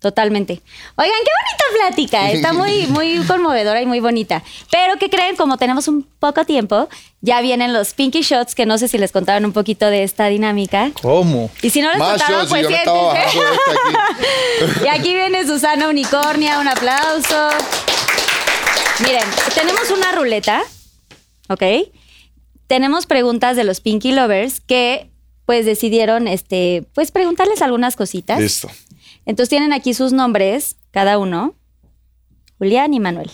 [0.00, 0.62] Totalmente.
[0.96, 2.30] Oigan, qué bonita plática.
[2.32, 4.42] Está muy, muy conmovedora y muy bonita.
[4.70, 5.36] Pero ¿qué creen?
[5.36, 6.88] Como tenemos un poco tiempo,
[7.20, 10.26] ya vienen los Pinky Shots, que no sé si les contaron un poquito de esta
[10.26, 10.90] dinámica.
[11.02, 11.50] ¿Cómo?
[11.60, 13.38] Y si no les Más contaron, shots, y pues de este aquí.
[14.84, 17.50] Y aquí viene Susana Unicornia, un aplauso.
[19.00, 20.62] Miren, tenemos una ruleta,
[21.48, 21.62] ¿ok?
[22.66, 25.10] Tenemos preguntas de los Pinky Lovers que
[25.44, 28.38] pues decidieron, este, pues preguntarles algunas cositas.
[28.38, 28.70] Listo.
[29.30, 31.54] Entonces tienen aquí sus nombres, cada uno,
[32.58, 33.30] Julián y Manuel.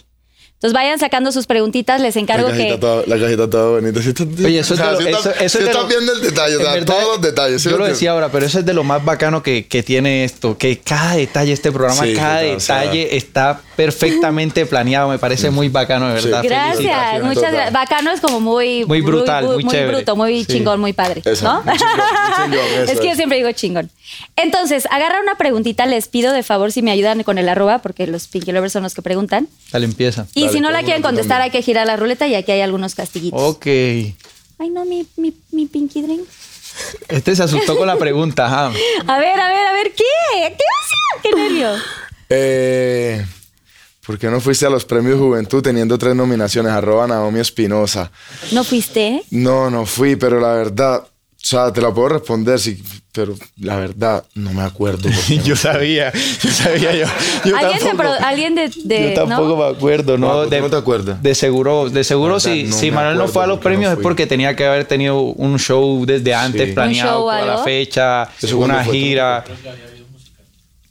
[0.53, 2.81] Entonces vayan sacando sus preguntitas, les encargo la cajita que...
[2.81, 4.03] Toda, la cajita toda bonita.
[4.03, 5.83] Sí, está- Oye, eso o es sea, de lo, eso, eso sí es de estás
[5.83, 7.63] lo- viendo el detalle, o en sea, verdad, todos los detalles.
[7.63, 10.25] ¿sí yo lo decía ahora, pero eso es de lo más bacano que, que tiene
[10.25, 15.09] esto, que cada detalle, este programa, Sí, cada total, o sea- detalle está perfectamente planeado.
[15.11, 16.27] Me parece muy bacano, de Sí.
[16.29, 16.43] verdad.
[16.45, 17.73] Gracias, muchas gracias.
[17.73, 18.85] Bacano es como muy...
[18.87, 19.97] Muy brutal, muy muy, chévere.
[19.97, 20.53] bruto, muy Sí.
[20.55, 21.63] chingón, muy padre, Eso, ¿no?
[21.63, 23.91] muy chingón, muy chingón, eso es que yo siempre digo chingón.
[24.37, 28.07] Entonces, agarra una preguntita, les pido de favor si me ayudan con el arroba, porque
[28.07, 29.49] los Pinky Lovers son los que preguntan.
[29.71, 30.27] Dale, empieza.
[30.35, 32.63] Y Dale, si no la quieren contestar, hay que girar la ruleta y aquí hay
[32.63, 33.41] algunos castiguitos.
[33.41, 33.67] Ok.
[33.67, 36.23] Ay, no, mi, mi, mi Pinky Drink.
[37.09, 38.67] Este se asustó con la pregunta, ajá.
[39.07, 40.05] A ver, a ver, a ver, ¿qué?
[40.33, 41.23] ¿Qué emoción?
[41.23, 41.71] ¡Qué nervio!
[42.29, 43.25] Eh,
[44.07, 46.73] ¿Por qué no fuiste a los premios Juventud teniendo tres nominaciones?
[46.73, 48.11] Arroba Naomi Espinosa.
[48.53, 49.23] ¿No fuiste?
[49.31, 51.09] No, no fui, pero la verdad, o
[51.49, 52.81] sea, te la puedo responder, sí,
[53.13, 55.09] pero la verdad no me acuerdo.
[55.27, 55.43] qué no.
[55.43, 57.07] yo sabía, yo sabía yo.
[57.45, 57.97] yo ¿Alguien, de, tampoco.
[57.97, 59.57] pro- alguien de, de- Yo tampoco ¿no?
[59.57, 60.31] me acuerdo, ¿no?
[60.31, 61.21] Ah, ¿por qué no te acuerdas?
[61.23, 63.99] De seguro, de seguro verdad, si, no si Manuel no fue a los premios es
[64.01, 66.73] porque tenía que haber tenido un show desde antes Sí.
[66.75, 68.93] planeado ¿Un show o para la fecha, ¿Eso una fue?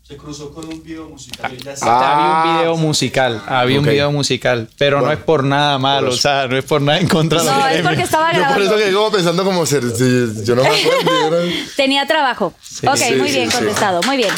[0.07, 1.57] Se cruzó con un video musical.
[1.57, 1.73] ya
[2.13, 3.79] había un video musical, había Ah.
[3.79, 3.85] Ok.
[3.85, 6.79] un video musical, pero no es por nada malo, por o sea, no es por
[6.79, 9.65] nada en contra de No, es porque estaba Yo por eso que como pensando como
[9.65, 11.41] ser, si- yo no me acuerdo.
[11.41, 12.47] era- Tenía trabajo.
[12.47, 13.57] ok, Sí, muy sí, bien sí.
[13.57, 14.29] contestado, muy bien.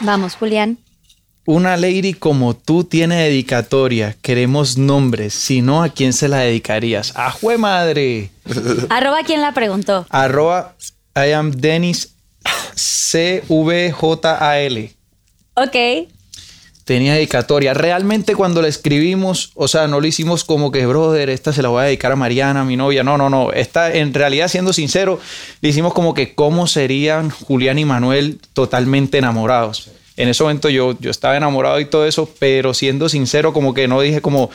[0.00, 0.78] Vamos, Julián.
[1.46, 7.12] Una lady como tú tiene dedicatoria, queremos nombres, si no, ¿a quién se la dedicarías?
[7.16, 8.30] ¡Ajue madre!
[8.88, 10.06] Arroba, ¿quién la preguntó?
[10.08, 10.74] Arroba
[11.14, 12.13] I am Dennis
[12.74, 14.90] CVJAL.
[15.54, 15.76] Ok.
[16.84, 17.72] Tenía dedicatoria.
[17.72, 21.70] Realmente cuando la escribimos, o sea, no lo hicimos como que, brother, esta se la
[21.70, 23.02] voy a dedicar a Mariana, mi novia.
[23.02, 23.52] No, no, no.
[23.52, 25.18] Esta, en realidad, siendo sincero,
[25.62, 29.90] le hicimos como que cómo serían Julián y Manuel totalmente enamorados.
[30.16, 33.88] En ese momento yo, yo estaba enamorado y todo eso, pero siendo sincero, como que
[33.88, 34.50] no dije como,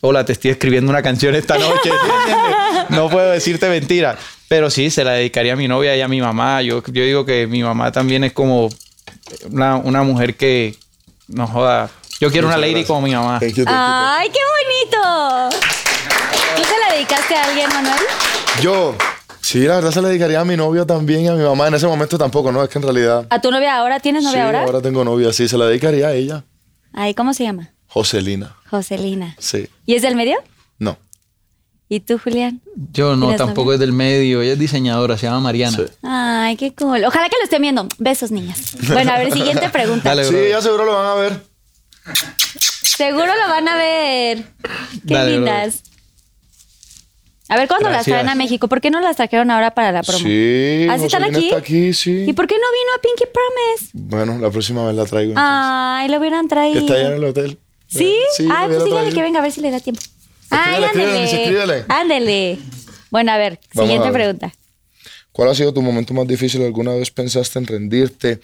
[0.00, 1.90] hola, te estoy escribiendo una canción esta noche.
[2.88, 4.16] no puedo decirte mentira.
[4.48, 6.62] Pero sí, se la dedicaría a mi novia y a mi mamá.
[6.62, 8.68] Yo, yo digo que mi mamá también es como
[9.50, 10.76] una, una mujer que
[11.28, 11.90] no joda.
[12.20, 12.88] Yo quiero una lady gracias.
[12.88, 13.38] como mi mamá.
[13.40, 14.40] Thank you, thank you, ¡Ay, qué
[15.00, 15.56] bonito!
[16.56, 18.00] ¿Tú se la dedicaste a alguien, Manuel?
[18.62, 18.94] Yo,
[19.40, 21.68] sí, la verdad se la dedicaría a mi novio también y a mi mamá.
[21.68, 22.62] En ese momento tampoco, ¿no?
[22.62, 23.26] Es que en realidad...
[23.30, 23.98] ¿A tu novia ahora?
[24.00, 24.62] ¿Tienes novia sí, ahora?
[24.62, 26.44] ahora tengo novia, sí, se la dedicaría a ella.
[26.92, 27.70] Ay, ¿cómo se llama?
[27.88, 29.36] Joselina, Joselina.
[29.38, 29.68] sí.
[29.86, 30.36] ¿Y es del medio?
[31.88, 32.60] ¿Y tú, Julián?
[32.92, 33.74] Yo no, ¿Tienes tampoco novia?
[33.74, 34.40] es del medio.
[34.42, 35.76] Ella es diseñadora, se llama Mariana.
[35.76, 35.84] Sí.
[36.02, 37.04] Ay, qué cool.
[37.04, 37.86] Ojalá que lo estén viendo.
[37.98, 38.76] Besos, niñas.
[38.88, 40.08] Bueno, a ver, siguiente pregunta.
[40.08, 41.40] Dale, Sí, ya seguro lo van a ver.
[42.96, 44.44] Seguro lo van a ver.
[45.06, 45.82] Qué Dale, lindas.
[47.48, 48.68] A ver, ¿cuándo las traen a México?
[48.68, 50.18] ¿Por qué no las trajeron ahora para la promo?
[50.20, 51.44] Sí, ¿Ah, sí están aquí?
[51.46, 52.24] está aquí, sí.
[52.26, 53.90] ¿Y por qué no vino a Pinky Promise?
[53.92, 55.32] Bueno, la próxima vez la traigo.
[55.32, 55.50] entonces.
[55.52, 56.80] Ay, lo hubieran traído.
[56.80, 57.58] Está allá en el hotel.
[57.86, 58.16] ¿Sí?
[58.36, 60.00] Sí, Ay, lo pues dígale que venga a ver si le da tiempo.
[60.50, 60.84] Ay,
[61.88, 62.58] ándele.
[63.10, 64.22] Bueno, a ver, Vamos siguiente a ver.
[64.22, 64.54] pregunta.
[65.32, 66.62] ¿Cuál ha sido tu momento más difícil?
[66.62, 68.40] ¿Alguna vez pensaste en rendirte?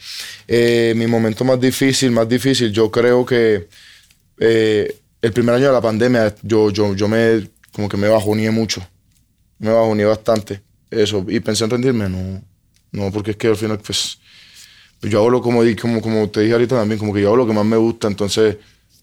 [0.47, 3.67] Eh, mi momento más difícil, más difícil, yo creo que
[4.39, 8.51] eh, el primer año de la pandemia, yo, yo, yo me, como que me bajoneé
[8.51, 8.85] mucho.
[9.59, 10.61] Me bajoneé bastante.
[10.89, 11.25] Eso.
[11.29, 12.43] Y pensé en rendirme, no.
[12.91, 14.17] No, porque es que al final, pues,
[15.01, 17.47] yo hago lo como, como, como te dije ahorita también, como que yo hago lo
[17.47, 18.57] que más me gusta, entonces,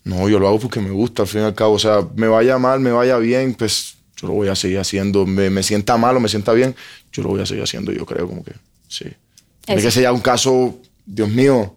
[0.08, 1.74] no, yo lo hago porque me gusta, al fin y al cabo.
[1.74, 5.26] O sea, me vaya mal, me vaya bien, pues yo lo voy a seguir haciendo.
[5.26, 6.74] Me, me sienta mal o me sienta bien,
[7.12, 8.52] yo lo voy a seguir haciendo, yo creo, como que,
[8.88, 9.04] sí.
[9.66, 11.74] Tiene que ser ya un caso, Dios mío,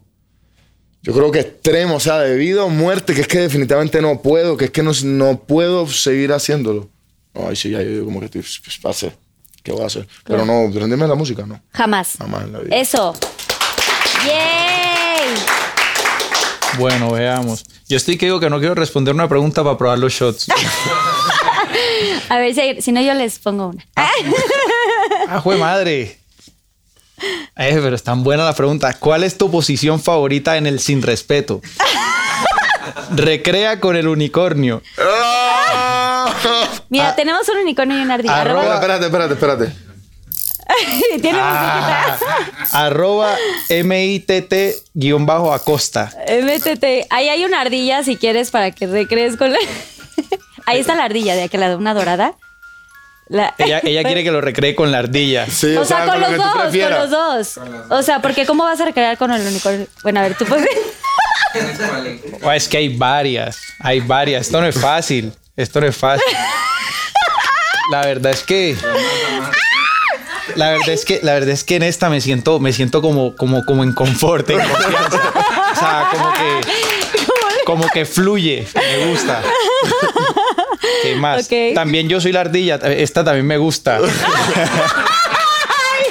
[1.02, 4.22] yo creo que extremo, o sea, de vida o muerte, que es que definitivamente no
[4.22, 6.88] puedo, que es que no, no puedo seguir haciéndolo.
[7.34, 9.14] No, ahí sí, ya yo como que, pues, pues, va a ser,
[9.62, 10.08] ¿qué voy a hacer?
[10.24, 11.60] Pero no, rendirme en la música, no.
[11.72, 12.14] Jamás.
[12.16, 12.76] Jamás en la vida.
[12.76, 13.14] Eso.
[14.26, 14.81] ¡Yay!
[16.78, 17.64] Bueno, veamos.
[17.88, 20.46] Yo estoy que digo que no quiero responder una pregunta para probar los shots.
[22.28, 23.84] A ver, si, si no, yo les pongo una.
[23.96, 26.18] Ah, jue madre.
[27.56, 28.96] Eh, pero están buenas las preguntas.
[28.96, 31.60] ¿Cuál es tu posición favorita en el sin respeto?
[33.14, 34.82] Recrea con el unicornio.
[36.88, 37.14] Mira, Ah.
[37.16, 38.40] tenemos un unicornio y una ardilla.
[38.40, 39.72] Arroba- Espérate, espérate, espérate.
[41.20, 42.78] Tiene Ah, musiquita.
[42.86, 43.36] arroba
[43.68, 44.52] MITT
[44.94, 46.10] guion bajo Acosta.
[46.26, 47.06] Eh, Métete.
[47.10, 49.58] Ahí hay una ardilla si quieres para que recrees con la...
[50.66, 52.34] Ahí está la ardilla de aquel lado, una dorada.
[53.28, 55.46] La- Ella, ella quiere que lo recree con la ardilla.
[55.46, 57.60] Sí, O sea, con lo los que tú dos, con los dos.
[57.90, 59.86] O sea, porque ¿cómo vas a recrear con el unicornio?
[60.02, 60.68] Bueno, a ver, tú puedes...
[62.42, 64.46] Oh, es que hay varias, hay varias.
[64.46, 65.34] Esto no es fácil.
[65.54, 66.24] Esto no es fácil.
[67.90, 68.74] La verdad es que.
[70.56, 73.34] La verdad es que, la verdad es que en esta me siento, me siento como,
[73.36, 75.32] como, como en confort, en confianza.
[75.72, 76.60] O sea, como que,
[77.64, 78.66] como que fluye.
[78.74, 79.42] Me gusta.
[81.02, 81.48] ¿Qué más?
[81.74, 82.76] También yo soy la ardilla.
[82.76, 83.98] Esta también me gusta.
[83.98, 84.08] ¡Ay,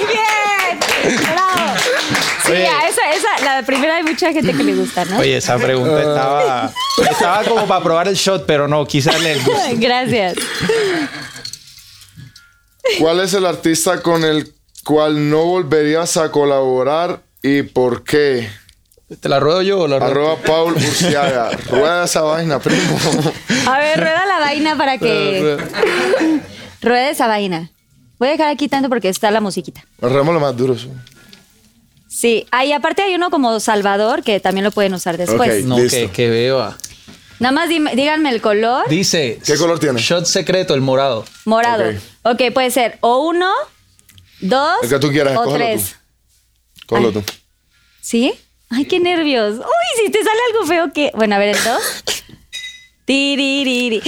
[0.06, 1.18] bien!
[1.20, 1.78] ¡Bravo!
[2.44, 2.66] Sí, Oye.
[2.66, 5.18] a esa, esa, la primera hay mucha gente que le gusta, ¿no?
[5.18, 6.72] Oye, esa pregunta estaba,
[7.10, 9.60] estaba como para probar el shot, pero no, quise darle el gusto.
[9.76, 10.34] Gracias.
[12.98, 14.52] ¿Cuál es el artista con el
[14.84, 18.48] cual no volverías a colaborar y por qué?
[19.20, 20.10] ¿Te la ruedo yo o la ruedo?
[20.10, 21.50] Arroba Paul Urciaga.
[21.70, 22.98] Rueda esa vaina, primo.
[23.66, 25.58] A ver, rueda la vaina para que...
[26.80, 27.70] Rueda esa vaina.
[28.18, 29.84] Voy a dejar aquí tanto porque está la musiquita.
[30.00, 30.76] Arremos lo más duro.
[30.78, 30.90] sí.
[32.08, 35.64] Sí, ahí aparte hay uno como Salvador que también lo pueden usar después.
[35.64, 35.96] No, Listo.
[35.96, 36.58] que, que veo.
[37.40, 38.86] Nada más dime- díganme el color.
[38.88, 39.40] Dice.
[39.44, 39.98] ¿Qué color tiene?
[39.98, 41.24] Shot secreto, el morado.
[41.46, 41.88] Morado.
[41.88, 41.96] Ok.
[42.22, 43.50] Ok, puede ser o uno,
[44.40, 45.96] dos El que tú quieras, o tres.
[46.86, 47.14] Cógelo Ay.
[47.14, 47.22] tú.
[48.00, 48.32] ¿Sí?
[48.70, 49.58] Ay, qué nervios.
[49.58, 51.10] Uy, si te sale algo feo que...
[51.14, 51.82] Bueno, a ver, el dos.
[53.04, 54.02] Tiririri.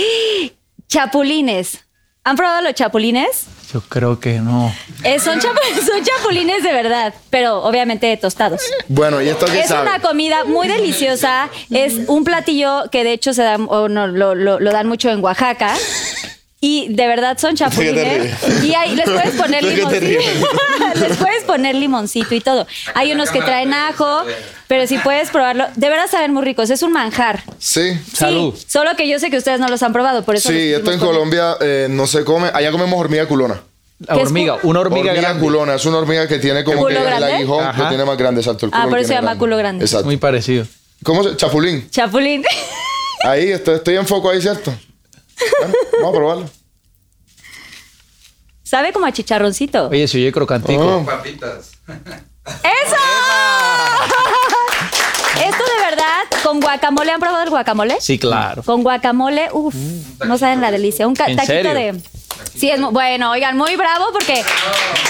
[0.88, 1.80] Chapulines.
[2.24, 3.46] ¿Han probado los chapulines?
[3.72, 4.74] Yo creo que no.
[5.02, 8.62] Eh, son, chapu- son chapulines de verdad, pero obviamente tostados.
[8.88, 9.82] Bueno, ¿y esto qué Es sabe?
[9.90, 11.50] una comida muy deliciosa.
[11.70, 15.10] Es un platillo que de hecho se da, o no, lo, lo- lo dan mucho
[15.10, 15.76] en Oaxaca.
[16.66, 18.32] Y de verdad son chapulines.
[18.64, 20.48] Y ahí les puedes poner ¿De qué te limoncito.
[21.08, 22.66] les puedes poner limoncito y todo.
[22.94, 24.22] Hay unos que traen ajo,
[24.66, 26.70] pero si puedes probarlo, de verdad saben muy ricos.
[26.70, 27.42] Es un manjar.
[27.58, 27.98] Sí.
[28.14, 28.54] Salud.
[28.66, 30.48] Solo que yo sé que ustedes no los han probado, por eso.
[30.48, 30.98] Sí, esto en.
[31.00, 32.50] Colombia eh, no se come.
[32.54, 33.60] Allá comemos hormiga culona.
[34.06, 35.42] La ¿Qué es hormiga, una hormiga, grande.
[35.42, 35.74] culona.
[35.74, 37.32] Es una hormiga que tiene como ¿Culo que el grande?
[37.34, 37.82] aguijón Ajá.
[37.82, 38.66] lo tiene más grande, exacto.
[38.66, 39.84] El Ah, culo por lo eso se llama culo grande.
[39.84, 40.06] Exacto.
[40.06, 40.66] Muy parecido.
[41.04, 41.36] ¿Cómo se?
[41.36, 41.88] Chapulín.
[41.90, 42.42] Chapulín.
[43.22, 44.74] Ahí, estoy, estoy en foco ahí, ¿cierto?
[45.58, 46.50] Bueno, vamos a probarlo.
[48.62, 49.88] Sabe como a chicharroncito.
[49.88, 50.98] Oye, se oye crocantico.
[50.98, 51.04] Oh.
[51.04, 51.72] Papitas.
[51.86, 52.96] ¡Eso!
[55.36, 57.96] Esto de verdad, con guacamole, ¿han probado el guacamole?
[58.00, 58.62] Sí, claro.
[58.62, 59.74] Con guacamole, uff,
[60.26, 61.06] no saben la delicia.
[61.08, 61.74] Un ca- ¿En taquito serio?
[61.74, 62.00] de.
[62.56, 64.42] Sí, es bueno, oigan, muy bravo porque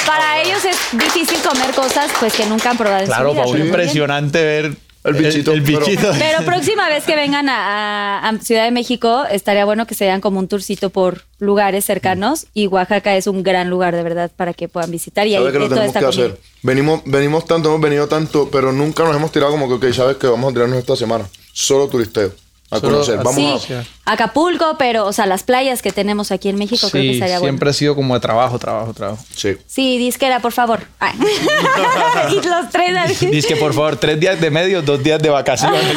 [0.06, 3.42] para ellos es difícil comer cosas pues que nunca han probado en Claro, su vida.
[3.42, 3.74] Paul, muy bien.
[3.74, 6.10] impresionante ver El bichito, El, pero- bichito.
[6.18, 10.06] Pero próxima vez que vengan a, a- a Ciudad de México, estaría bueno que se
[10.06, 12.46] den como un tourcito por lugares cercanos.
[12.54, 15.26] Y Oaxaca es un gran lugar, de verdad, para que puedan visitar.
[15.26, 16.40] Y ahí ¿Sabes que toda esta que hacer?
[16.62, 20.16] Venimos, venimos tanto, hemos venido tanto, pero nunca nos hemos tirado como que, ok, sabes
[20.16, 21.26] que vamos a tirarnos esta semana.
[21.52, 22.32] Solo turisteo.
[22.74, 23.16] A Solo- conocer.
[23.22, 23.84] Vamos Sí, a.
[24.04, 27.38] Acapulco, pero, o sea, las playas que tenemos aquí en México, creo que Sí, estaría
[27.38, 27.70] siempre bueno.
[27.70, 29.24] ha sido como de trabajo, trabajo, trabajo.
[29.34, 29.56] Sí.
[29.66, 30.80] Sí, disquera, por favor.
[30.98, 31.14] Ay.
[32.30, 33.26] y los tres así.
[33.26, 35.82] Dice que por favor, tres días de medio, dos días de vacaciones.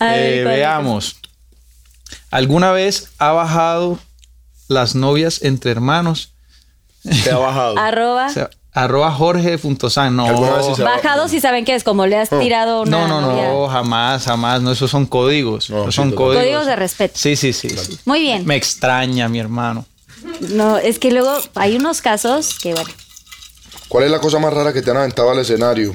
[0.00, 1.16] Ver, Eh, veamos.
[2.30, 3.98] ¿Alguna vez ha bajado
[4.68, 6.34] las novias entre hermanos?
[7.22, 7.78] Te ha bajado.
[7.78, 8.26] Arroba.
[8.26, 10.14] O sea, arroba jorge.san.
[10.14, 13.08] No, ¿Alguna vez sí Bajado si saben qué es, como le has tirado una no,
[13.08, 13.48] no, novia.
[13.48, 14.60] no, jamás, jamás.
[14.60, 15.70] No, esos son códigos.
[15.70, 16.42] No, esos son códigos.
[16.44, 17.14] Códigos de respeto.
[17.16, 17.70] Sí, sí, sí.
[17.70, 17.98] sí.
[18.04, 18.44] Muy bien.
[18.44, 19.86] Me extraña, mi hermano.
[20.50, 22.90] No, es que luego hay unos casos que, bueno,
[23.88, 25.94] ¿Cuál es la cosa más rara que te han aventado al escenario?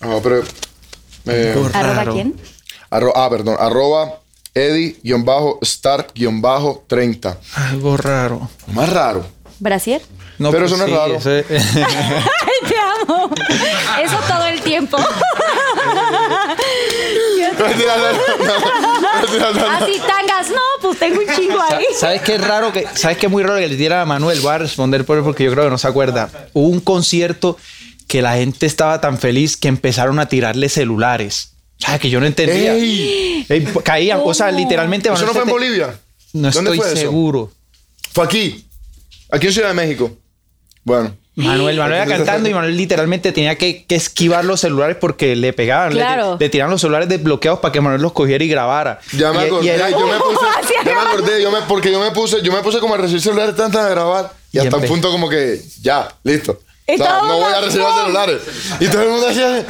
[0.00, 0.42] Ah, pero.
[1.26, 2.12] eh, arroba Raro.
[2.14, 2.34] quién.
[2.90, 3.56] arro- ah, perdón.
[3.58, 4.20] Arroba
[4.54, 7.36] Eddie-Stark-30.
[7.54, 8.48] Algo raro.
[8.68, 9.26] Más raro.
[9.58, 10.00] ¿Brasier?
[10.38, 11.14] No, Pero pues eso no es sí, raro.
[11.16, 11.44] ese-
[11.84, 13.30] ¡Ay, te amo!
[14.02, 14.96] Eso todo el tiempo.
[18.68, 21.84] Así tangas, no, pues tengo un chingo ahí.
[21.98, 22.72] ¿Sabes qué es raro?
[22.72, 24.40] Que, ¿Sabes qué es muy raro que le diera a Manuel?
[24.40, 26.28] Voy a responder por él porque yo creo que no se acuerda.
[26.52, 27.56] Hubo un concierto
[28.06, 31.52] que la gente estaba tan feliz que empezaron a tirarle celulares.
[31.82, 32.74] O sea, que yo no entendía.
[32.74, 33.46] ¡Ey!
[33.48, 34.58] Ey, caían, o sea, ¿Cómo?
[34.58, 35.08] literalmente.
[35.08, 35.98] ¿Eso no fue en Manuel, Bolivia?
[36.32, 36.96] No ¿Dónde estoy fue eso?
[36.96, 37.52] seguro.
[38.12, 38.64] Fue aquí.
[39.30, 40.10] Aquí en Ciudad de México.
[40.88, 41.14] Bueno.
[41.36, 45.52] Manuel, Manuel iba cantando y Manuel literalmente tenía que, que esquivar los celulares porque le
[45.52, 45.90] pegaban.
[45.94, 46.36] le- Claro.
[46.40, 48.98] Le, tiraban los celulares desbloqueados para que Manuel los cogiera y grabara.
[49.16, 50.46] Ya me Y- y acordé, era- yo me puse,
[50.84, 53.20] ya me acordé, yo me, porque yo me puse, yo me puse como a recibir
[53.22, 56.58] celulares tantas a grabar Y hasta un punto como que, ya, listo.
[56.90, 58.38] O sea, no voy a recibir celulares.
[58.80, 59.66] Y todo el mundo decía,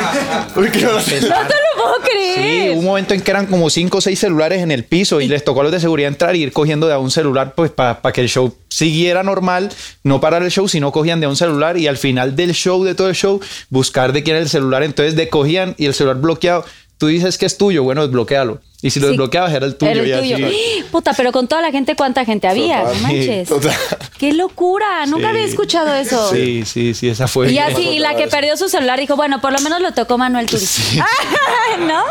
[0.54, 1.22] uy, qué hora es?".
[1.22, 2.70] No te lo puedo Sí, creer.
[2.72, 5.26] hubo un momento en que eran como cinco o seis celulares en el piso y
[5.28, 7.70] les tocó a los de seguridad entrar y ir cogiendo de a un celular pues
[7.72, 9.70] para que el show siguiera normal,
[10.04, 12.84] no parar el show, sino cogían de a un celular y al final del show,
[12.84, 13.40] de todo el show,
[13.70, 14.82] buscar de quién era el celular.
[14.84, 16.64] Entonces de cogían y el celular bloqueado.
[16.98, 18.60] Tú dices que es tuyo, bueno, desbloquealo.
[18.82, 19.10] Y si lo Sí.
[19.12, 19.90] desbloqueabas era el tuyo.
[19.92, 20.46] Era el y tuyo.
[20.46, 20.84] así.
[20.92, 22.82] Puta, pero con toda la gente, ¿cuánta gente había?
[22.82, 23.48] No manches.
[23.48, 23.74] Total.
[24.18, 25.04] ¡Qué locura!
[25.06, 25.30] Nunca Sí.
[25.30, 26.30] había escuchado eso.
[26.30, 27.50] Sí, sí, sí, esa fue.
[27.52, 30.16] Y así, y la que perdió su celular dijo, bueno, por lo menos lo tocó
[30.18, 30.80] Manuel Turizo.
[31.86, 32.02] ¿No?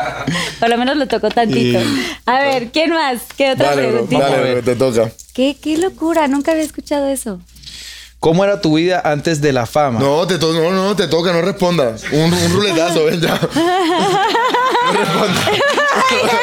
[0.60, 1.80] Por lo menos lo tocó tantito.
[2.26, 3.22] A ver, ¿quién más?
[3.38, 4.30] ¿Qué otra Dale, preguntita?
[4.30, 5.12] Dale, bro, te toca.
[5.34, 7.40] ¿Qué, qué locura, nunca había escuchado eso.
[8.20, 10.00] ¿Cómo era tu vida antes de la fama?
[10.00, 11.96] No, te to- no, no, te toca, no responda.
[12.12, 13.40] Un, un ruletazo, ven ya.
[13.40, 15.42] No responda.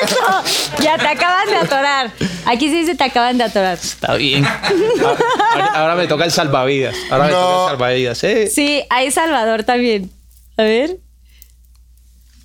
[0.05, 2.11] Eso, ya te acaban de atorar.
[2.47, 3.75] Aquí sí dice te acaban de atorar.
[3.75, 4.47] Está bien.
[4.47, 6.95] Ahora, ahora me toca el salvavidas.
[7.11, 7.41] Ahora me No.
[7.41, 8.25] toca el salvavidas.
[8.25, 8.47] ¿eh?
[8.55, 10.11] Sí, hay Salvador también.
[10.57, 10.99] A ver.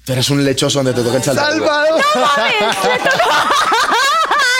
[0.06, 1.52] Tú eres un lechoso donde te toca el salvador.
[1.60, 2.02] ¡Salvador!
[2.38, 2.54] Ay,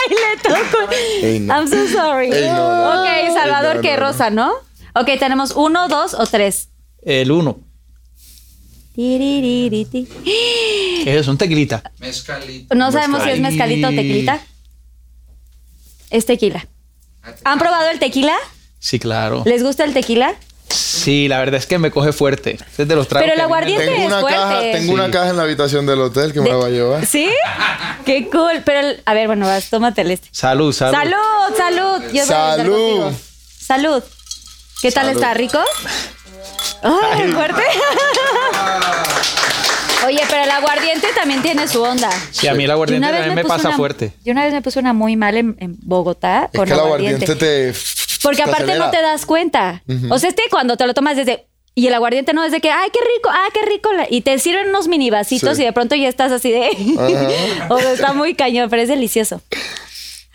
[0.10, 0.92] le tocó.
[1.22, 1.54] Ey, no.
[1.54, 2.32] I'm so sorry.
[2.32, 3.02] Ey, no, no.
[3.02, 4.54] Ok, Salvador, Ey, que rosa, ¿no?
[4.96, 6.70] Ok, tenemos uno, dos o tres.
[7.02, 7.60] El uno.
[8.96, 10.06] Tiriririti.
[11.04, 11.28] ¿Qué es?
[11.28, 11.84] Un tequilita.
[12.76, 14.42] No sabemos si es mezcalito o tequilita.
[16.10, 16.68] Es tequila.
[17.44, 18.36] ¿Han probado el tequila?
[18.80, 19.44] Sí, claro.
[19.46, 20.36] ¿Les gusta el tequila?
[20.70, 22.58] Sí, la verdad es que me coge fuerte.
[22.78, 24.40] Es de los tragos Pero el aguardiente- Tengo es una, fuerte.
[24.40, 26.70] caja, tengo una caja en la habitación del hotel que me De- la va a
[26.70, 27.06] llevar.
[27.06, 27.30] ¿Sí?
[28.06, 28.62] Qué cool.
[28.66, 30.28] Pero, el- a ver, bueno, vas, tómate el este.
[30.32, 30.96] Salud, salud.
[30.98, 32.04] Salud, salud.
[32.14, 33.14] Yo Salud.
[33.60, 34.04] Salud.
[34.82, 35.22] ¿Qué tal Salud.
[35.22, 35.34] está?
[35.34, 35.60] ¿Rico?
[36.84, 37.62] Ay, fuerte.
[40.08, 42.10] Oye, pero el aguardiente también tiene su onda.
[42.32, 44.14] Sí, a mí el aguardiente también me pasa una- fuerte.
[44.24, 46.80] Yo una vez me puse una muy mal en, en Bogotá Es con que el
[46.80, 47.26] aguardiente.
[47.26, 47.80] aguardiente te.
[48.24, 49.84] Porque te aparte no te das cuenta.
[50.10, 51.46] O sea, este cuando te lo tomas desde...
[51.76, 53.90] Y el aguardiente no es de que, ay, qué rico, ah, qué rico.
[54.10, 55.62] Y te sirven unos mini vasitos Sí.
[55.62, 56.70] y de pronto ya estás así de...
[57.70, 59.42] o sea, está muy cañón, pero es delicioso.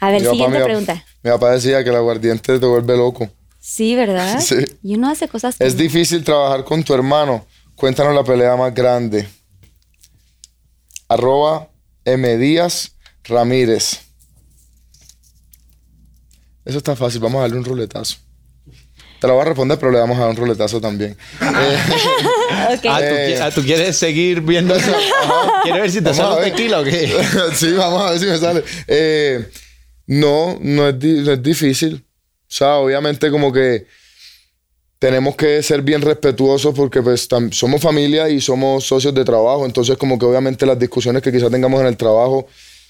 [0.00, 1.04] A ver, Mi siguiente pregunta.
[1.22, 3.28] Mi papá decía que el aguardiente te vuelve loco.
[3.60, 4.40] Sí, ¿verdad?
[4.42, 4.56] Sí.
[4.82, 5.56] Y uno hace cosas...
[5.58, 7.44] Es difícil trabajar con tu hermano.
[7.74, 9.28] Cuéntanos la pelea más grande.
[11.08, 11.68] Arroba
[12.04, 12.38] M.
[12.38, 12.92] Díaz
[13.24, 14.00] Ramírez.
[16.64, 17.20] Eso está fácil.
[17.20, 18.16] Vamos a darle un ruletazo.
[19.20, 21.16] Te lo voy a responder, pero le vamos a dar un ruletazo también.
[21.40, 21.78] Eh.
[22.50, 23.38] Ah, ¿tú, Eh.
[23.40, 24.92] ah, ¿tú quieres seguir viendo eso?
[25.62, 27.12] ¿Quieres ver si te Vamos sale un tequila o qué?
[27.54, 28.62] sí, vamos a ver si me sale.
[28.86, 29.48] Eh,
[30.06, 31.94] no, no es, no es difícil.
[31.94, 33.86] O sea, obviamente como que
[34.98, 39.66] tenemos que ser bien respetuosos porque pues somos familia y somos socios de trabajo.
[39.66, 42.46] Entonces como que obviamente las discusiones que quizás tengamos en el trabajo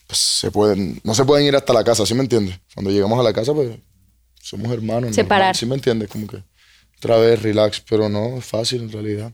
[0.06, 2.58] pues se pueden, no se pueden ir hasta la casa, ¿sí me entiendes?
[2.74, 3.70] Cuando llegamos a la casa pues
[4.42, 5.02] somos hermanos.
[5.02, 5.56] normal, Separar.
[5.56, 6.08] ¿Sí me entiendes?
[6.08, 6.42] Como que
[6.98, 9.32] otra vez relax, pero no, es fácil en realidad.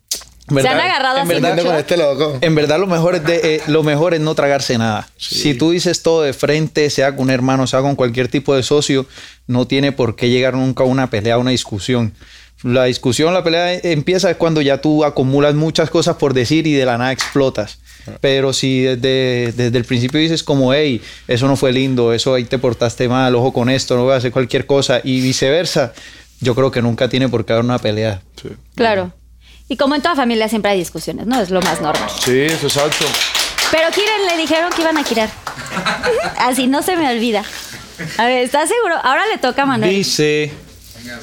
[0.49, 2.39] En Se han agarrado en así verdad, ¿Entiendes con este loco?
[2.41, 5.09] En verdad lo mejor es, de, eh, lo mejor es no tragarse nada.
[5.17, 8.63] Si tú dices todo de frente, sea con un hermano, sea con cualquier tipo de
[8.63, 9.07] socio,
[9.47, 12.15] no tiene por qué llegar nunca a una pelea, a una discusión.
[12.63, 16.75] La discusión, la pelea eh, empieza cuando ya tú acumulas muchas cosas por decir y
[16.75, 17.80] de la nada explotas.
[18.21, 22.45] Pero si desde, desde el principio dices como, hey, eso no fue lindo, eso ahí
[22.45, 25.93] te portaste mal, ojo con esto, no voy a hacer cualquier cosa y viceversa,
[26.41, 28.23] yo creo que nunca tiene por qué haber una pelea.
[28.75, 29.13] Claro.
[29.69, 31.41] Y como en toda familia siempre hay discusiones, ¿no?
[31.41, 32.11] Es lo más normal.
[32.25, 33.05] Sí, eso es exacto.
[33.71, 35.31] Pero Kiren le dijeron que iban a girar.
[36.39, 37.45] Así no se me olvida.
[38.19, 38.97] A ver, ¿estás seguro?
[38.97, 39.91] Ahora le toca a Manuel.
[39.91, 40.51] Dice...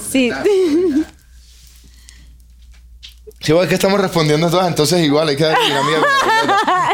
[0.09, 0.31] Sí.
[3.39, 6.07] Sí, es que estamos respondiendo todas, entonces igual hay que dar ruleta.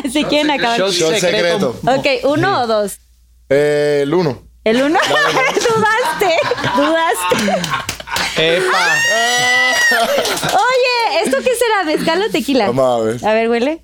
[0.11, 0.77] Si quieren acabar.
[0.79, 1.79] Shot Shot secreto.
[1.87, 2.97] Ok, ¿uno o dos?
[3.49, 4.41] Eh, el uno.
[4.63, 4.99] ¿El uno?
[5.09, 6.35] dudaste,
[6.75, 7.61] dudaste.
[8.37, 8.95] ¡Epa!
[10.51, 11.83] Oye, ¿esto qué será?
[11.85, 12.67] ¿Mezcal o tequila?
[12.67, 13.25] Vamos a ver.
[13.25, 13.81] A ver, huele.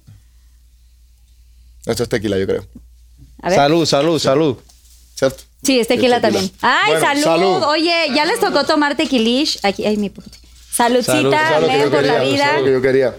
[1.86, 2.66] Esto es tequila, yo creo.
[3.42, 3.58] A ver.
[3.58, 4.58] Salud, salud, salud.
[5.16, 5.44] ¿Cierto?
[5.64, 6.40] Sí, es tequila Es tequila.
[6.40, 6.60] también.
[6.62, 7.24] ¡Ay, Bueno, salud!
[7.24, 7.64] salud.
[7.70, 9.60] Oye, ya les tocó tomar tequilish.
[9.64, 10.38] Aquí, ay, mi puta.
[10.80, 11.92] Saludcita, Salud.
[11.92, 12.22] Por la quería.
[12.22, 12.52] Vida.
[12.52, 13.08] es lo que yo quería.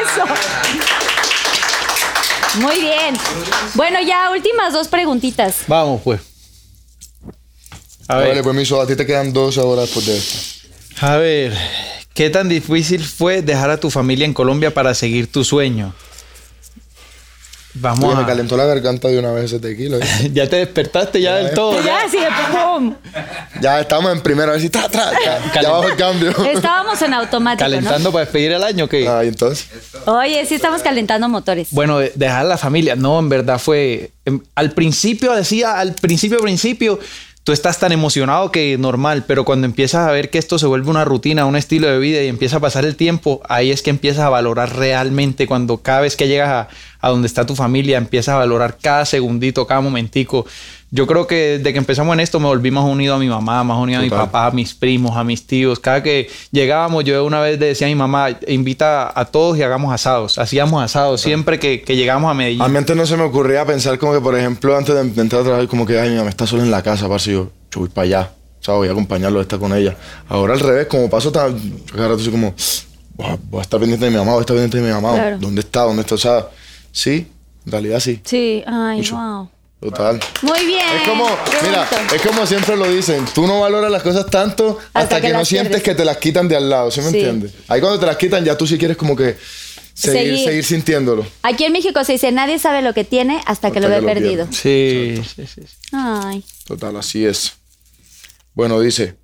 [0.00, 0.24] Eso.
[2.60, 3.14] Muy bien.
[3.74, 5.56] Bueno, ya últimas dos preguntitas.
[5.66, 6.22] Vamos, pues.
[8.08, 10.68] A ver, Vale, permiso, a ti te quedan dos horas después de esto.
[11.06, 11.52] a ver,
[12.14, 15.94] ¿qué tan difícil fue dejar a tu familia en Colombia para seguir tu sueño?
[17.74, 19.96] Vamos Oye, me calentó la garganta de una vez ese tequila.
[19.96, 20.30] ¿eh?
[20.34, 21.82] Ya te despertaste ya del todo.
[21.82, 22.18] Ya, sí,
[22.52, 22.94] pum.
[23.62, 26.30] ya estamos en primera, a ver si tra, tra, ya, ya bajo el cambio.
[26.44, 29.08] Estábamos en automático, Calentando para despedir el año, ¿qué?
[29.08, 29.68] Ah, y entonces.
[30.04, 31.68] Oye, sí estamos calentando motores.
[31.70, 34.10] Bueno, de- dejar la familia, no, en verdad fue.
[34.26, 36.98] em, al principio decía, al principio, principio,
[37.44, 40.90] tú estás tan emocionado que normal, pero cuando empiezas a ver que esto se vuelve
[40.90, 43.90] una rutina, un estilo de vida y empieza a pasar el tiempo, ahí es que
[43.90, 46.68] empiezas a valorar realmente cuando cada vez que llegas a,
[47.00, 50.46] a donde está tu familia, empiezas a valorar cada segundito, cada momentico.
[50.94, 53.64] Yo creo que desde que empezamos en esto me volví más unido a mi mamá,
[53.64, 55.80] más unido a mi papá, a mis primos, a mis tíos.
[55.80, 59.62] Cada que llegábamos, yo una vez le decía a mi mamá, invita a todos y
[59.62, 60.36] hagamos asados.
[60.38, 62.60] Hacíamos asados siempre que, que llegábamos a Medellín.
[62.60, 65.40] A mí antes no se me ocurría pensar como que, por ejemplo, antes de entrar
[65.40, 67.80] a trabajar, como que, ay, mi mamá está sola en la casa, parce, yo, yo
[67.80, 68.32] voy para allá.
[68.60, 69.96] O sea, voy a acompañarlo, está con ella.
[70.28, 71.58] Ahora al revés, como paso tan...
[71.58, 72.54] yo Cada rato soy como,
[73.16, 74.92] "Voy a- voy a estar pendiente de mi mamá, voy a estar pendiente de mi
[74.92, 75.14] mamá.
[75.14, 75.38] Claro.
[75.38, 75.80] ¿Dónde está?
[75.84, 76.14] ¿Dónde está?
[76.16, 76.48] O sea,
[76.92, 77.26] sí,
[77.64, 78.20] en realidad sí.
[78.24, 79.16] Sí, ay, Mucho.
[79.16, 79.48] wow.
[79.82, 80.20] Total.
[80.42, 80.86] Muy bien.
[81.02, 81.26] Es como,
[81.66, 85.32] mira, es como siempre lo dicen, tú no valoras las cosas tanto hasta, que que,
[85.32, 85.82] no sientes pierdes.
[85.82, 87.16] que te las quitan de al lado, ¿sí me Sí.
[87.18, 87.52] entiendes?
[87.66, 89.36] Ahí cuando te las quitan ya tú sí quieres como que
[89.92, 90.44] seguir, Seguir.
[90.44, 91.26] seguir sintiéndolo.
[91.42, 94.46] Aquí en México se dice, nadie sabe lo que tiene hasta que lo ve perdido.
[94.52, 95.62] Sí, sí, sí.
[95.66, 95.76] sí.
[95.92, 96.44] Ay.
[96.66, 97.54] Total, así es.
[98.54, 99.16] Bueno, dice,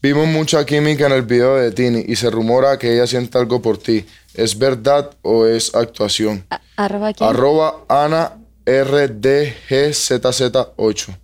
[0.00, 3.60] vimos mucha química en el video de Tini y se rumora que ella siente algo
[3.60, 4.06] por ti.
[4.32, 6.46] ¿Es verdad o es actuación?
[6.48, 7.12] A- Arroba.
[7.20, 8.32] Arroba Ana
[8.66, 11.16] RDGZZ8.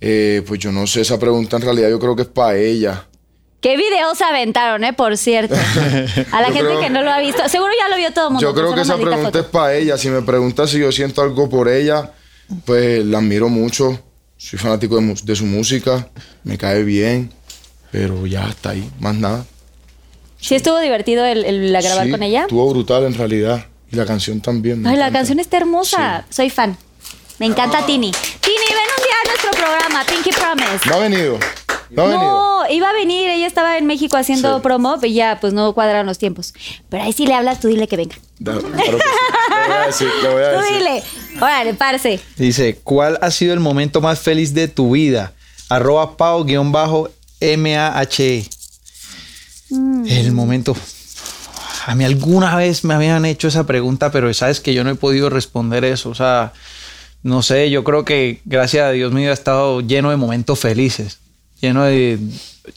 [0.00, 3.04] Eh, pues yo no sé, esa pregunta en realidad yo creo que es para ella.
[3.60, 4.92] ¿Qué videos aventaron, eh?
[4.92, 5.54] Por cierto.
[5.54, 7.48] A la Yo gente creo- que no lo ha visto.
[7.48, 8.46] Seguro ya lo vio todo el mundo.
[8.46, 9.98] Yo creo que esa pregunta es para ella.
[9.98, 12.12] Si me pregunta si yo siento algo por ella,
[12.64, 13.98] pues la admiro mucho.
[14.36, 16.08] Soy fanático de, su música,
[16.44, 17.32] me cae bien,
[17.90, 19.44] pero ya está ahí, más nada.
[20.38, 22.42] ¿Sí estuvo divertido el, el- la grabar Sí, con ella?
[22.42, 23.64] Estuvo brutal en realidad.
[23.96, 24.86] Y la canción también.
[24.86, 26.26] Ay, la canción está hermosa.
[26.28, 26.76] Soy fan.
[27.38, 28.10] Me encanta Tini.
[28.10, 30.86] Tini, ven un día a nuestro programa, Pinky Promise.
[30.86, 31.38] No ha venido.
[31.88, 32.20] No ha venido.
[32.22, 34.62] No, iba a venir, ella estaba en México haciendo Sí.
[34.62, 36.52] promo, y ya pues no cuadraron los tiempos.
[36.90, 38.16] Pero ahí sí le hablas, tú dile que venga.
[38.44, 38.84] Claro que sí.
[38.84, 40.76] Le voy a decir, le voy a Tú decir.
[40.78, 41.02] dile.
[41.36, 42.20] Órale, parce.
[42.36, 45.32] Dice, ¿cuál ha sido el momento más feliz de tu vida?
[45.70, 47.10] Arroba pao-mahe.
[49.70, 50.76] El momento...
[51.86, 54.96] A mí alguna vez me habían hecho esa pregunta, pero sabes que yo no he
[54.96, 56.10] podido responder eso.
[56.10, 56.52] O sea,
[57.22, 61.20] no sé, yo creo que gracias a Dios mío ha estado lleno de momentos felices.
[61.60, 62.18] Lleno de...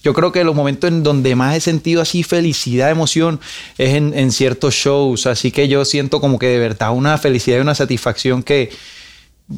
[0.04, 3.40] Yo creo que los momentos en donde más he sentido así felicidad, emoción,
[3.80, 5.26] es en, en ciertos shows.
[5.26, 8.70] Así que yo siento como que de verdad una felicidad y una satisfacción que,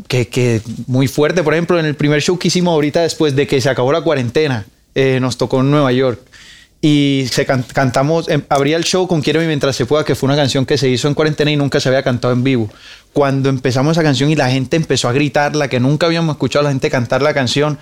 [0.08, 1.44] que, que muy fuerte.
[1.44, 4.00] Por ejemplo, en el primer show que hicimos ahorita después de que se acabó la
[4.00, 6.22] cuarentena, eh, nos tocó en Nueva York.
[6.84, 10.28] Y se can- cantamos, em, abría el show con Quiero mientras se pueda, que fue
[10.28, 12.70] una canción que se hizo en cuarentena y nunca se había cantado en vivo.
[13.14, 16.64] Cuando empezamos esa canción y la gente empezó a gritarla, que nunca habíamos escuchado a
[16.66, 17.78] la gente cantar la canción,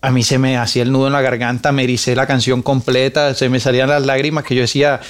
[0.00, 3.34] a mí se me hacía el nudo en la garganta, me ericé la canción completa,
[3.34, 5.00] se me salían las lágrimas que yo decía,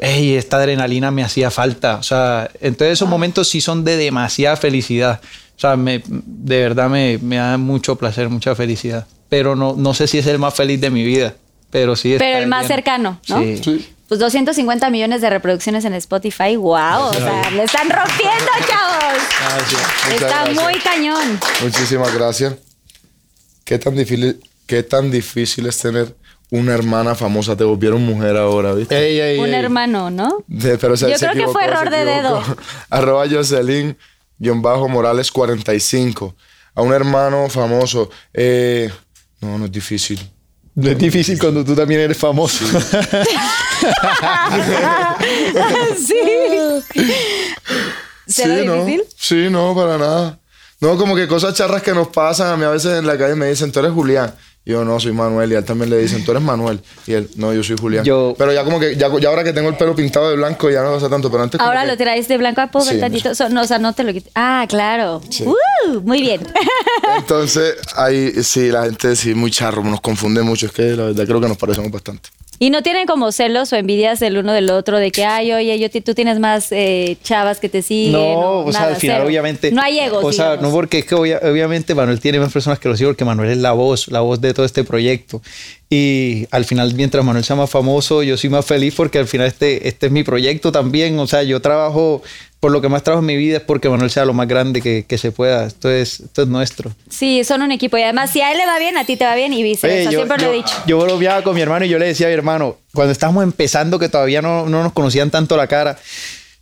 [0.00, 1.96] hey, esta adrenalina me hacía falta.
[1.96, 5.20] O sea, entonces esos momentos sí son de demasiada felicidad.
[5.56, 9.06] O sea, me, de verdad me, me da mucho placer, mucha felicidad.
[9.28, 11.34] Pero no, no sé si es el más feliz de mi vida.
[11.70, 12.12] Pero sí.
[12.14, 13.38] está Pero el más cercano, ¿no?
[13.40, 13.60] Sí.
[13.62, 13.94] Sí.
[14.08, 16.56] Pues 250 millones de reproducciones en Spotify.
[16.56, 17.08] ¡Wow!
[17.10, 19.22] O sea, le están rompiendo, chavos.
[20.06, 20.64] Muchas Está gracias.
[20.64, 21.40] muy cañón.
[21.62, 22.54] Muchísimas gracias.
[23.64, 26.16] ¿Qué tan difícil, qué tan difícil es tener
[26.50, 27.54] una hermana famosa?
[27.54, 28.96] Te volvieron mujer ahora, ¿viste?
[28.96, 29.54] Ey, ey, Un ey.
[29.56, 30.42] hermano, ¿no?
[30.46, 32.42] De- pero se- Yo se creo que fue error de dedo.
[32.88, 33.94] Arroba Jocelyn,
[34.38, 36.34] guion bajo Morales 45.
[36.74, 38.08] A un hermano famoso.
[38.32, 38.90] Eh,
[39.42, 40.18] no, no es difícil.
[40.78, 42.64] No es difícil cuando tú también eres famoso.
[45.96, 46.14] sí.
[48.28, 48.84] ¿Será sí, no.
[48.84, 49.02] difícil?
[49.16, 50.38] Sí, no, para nada.
[50.80, 52.52] No, como que cosas charras que nos pasan.
[52.52, 54.32] A mí a veces en la calle me dicen, tú eres Julián.
[54.68, 55.50] Yo, no, soy Manuel.
[55.50, 56.78] Y a él también le dicen, tú eres Manuel.
[57.06, 58.04] Y él, no, yo soy Julián.
[58.04, 60.68] Yo- Pero ya como que, ya, ya ahora que tengo el pelo pintado de blanco,
[60.70, 61.30] ya no pasa tanto.
[61.30, 63.34] Pero antes como Ahora que- lo traes de blanco a ¿puedo ver Sí, tantito?
[63.34, 64.30] So- no, o sea, no te lo quites.
[64.34, 65.22] Ah, claro.
[65.40, 66.46] Uh, muy bien.
[67.18, 70.66] Entonces, ahí sí, la gente sí, muy charro, nos confunde mucho.
[70.66, 72.28] Es que la verdad creo que nos parecemos bastante.
[72.60, 75.78] ¿Y no tienen como celos o envidias del uno del otro de que, ay, oye,
[75.78, 78.12] yo, tú tienes más eh, chavas que te siguen?
[78.12, 79.26] No, o sea, al final cero?
[79.28, 79.70] obviamente...
[79.70, 82.78] No hay egos, O sea, no porque es que obvia- obviamente Manuel tiene más personas
[82.78, 85.40] que lo siguen porque Manuel es la voz, la voz de todo este proyecto.
[85.90, 89.46] Y al final, mientras Manuel sea más famoso, yo soy más feliz porque al final
[89.46, 91.18] este, este es mi proyecto también.
[91.18, 92.22] O sea, yo trabajo,
[92.60, 94.82] por lo que más trabajo en mi vida es porque Manuel sea lo más grande
[94.82, 95.66] que, que se pueda.
[95.66, 96.92] Esto es, esto es nuestro.
[97.08, 97.96] Sí, son un equipo.
[97.96, 100.10] Y además, si a él le va bien, a ti te va bien y viceversa.
[100.10, 100.74] Yo, Siempre lo he dicho.
[100.86, 103.98] yo bromeaba con mi hermano y yo le decía a mi hermano, cuando estábamos empezando,
[103.98, 105.98] que todavía no, no nos conocían tanto la cara,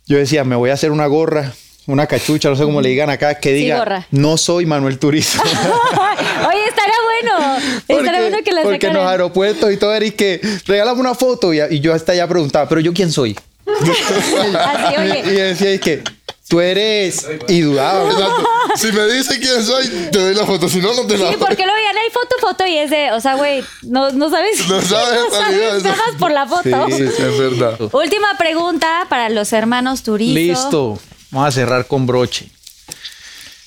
[0.05, 1.53] yo decía, me voy a hacer una gorra,
[1.85, 5.41] una cachucha, no sé cómo le digan acá, que diga, no soy Manuel Turizo.
[5.41, 7.57] Oye, estaría bueno.
[7.87, 11.53] Estaría bueno la porque en los aeropuertos y todo era y que regálame una foto
[11.53, 13.37] y, y yo hasta ya preguntaba, pero yo quién soy.
[13.67, 15.19] Así, Y, oye.
[15.25, 16.03] y decía y que
[16.47, 18.09] tú eres y dudaba.
[18.09, 18.43] Exacto.
[18.77, 20.69] Si me dice quién soy, te doy la foto.
[20.69, 21.45] Si no, no te la Sí, doy.
[21.45, 24.67] porque lo veían hay foto, foto y es de, o sea, güey, no, no sabes.
[24.67, 25.83] No sabes, no sabes amigo.
[25.83, 26.87] nada más por la foto.
[26.95, 27.77] Sí, es verdad.
[27.91, 30.33] Última pregunta para los hermanos Turizo.
[30.35, 30.99] Listo.
[31.31, 32.47] Vamos a cerrar con broche.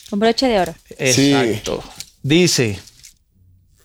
[0.08, 0.74] Con broche de oro.
[1.12, 1.32] Sí.
[1.34, 1.84] Exacto.
[2.22, 2.78] Dice,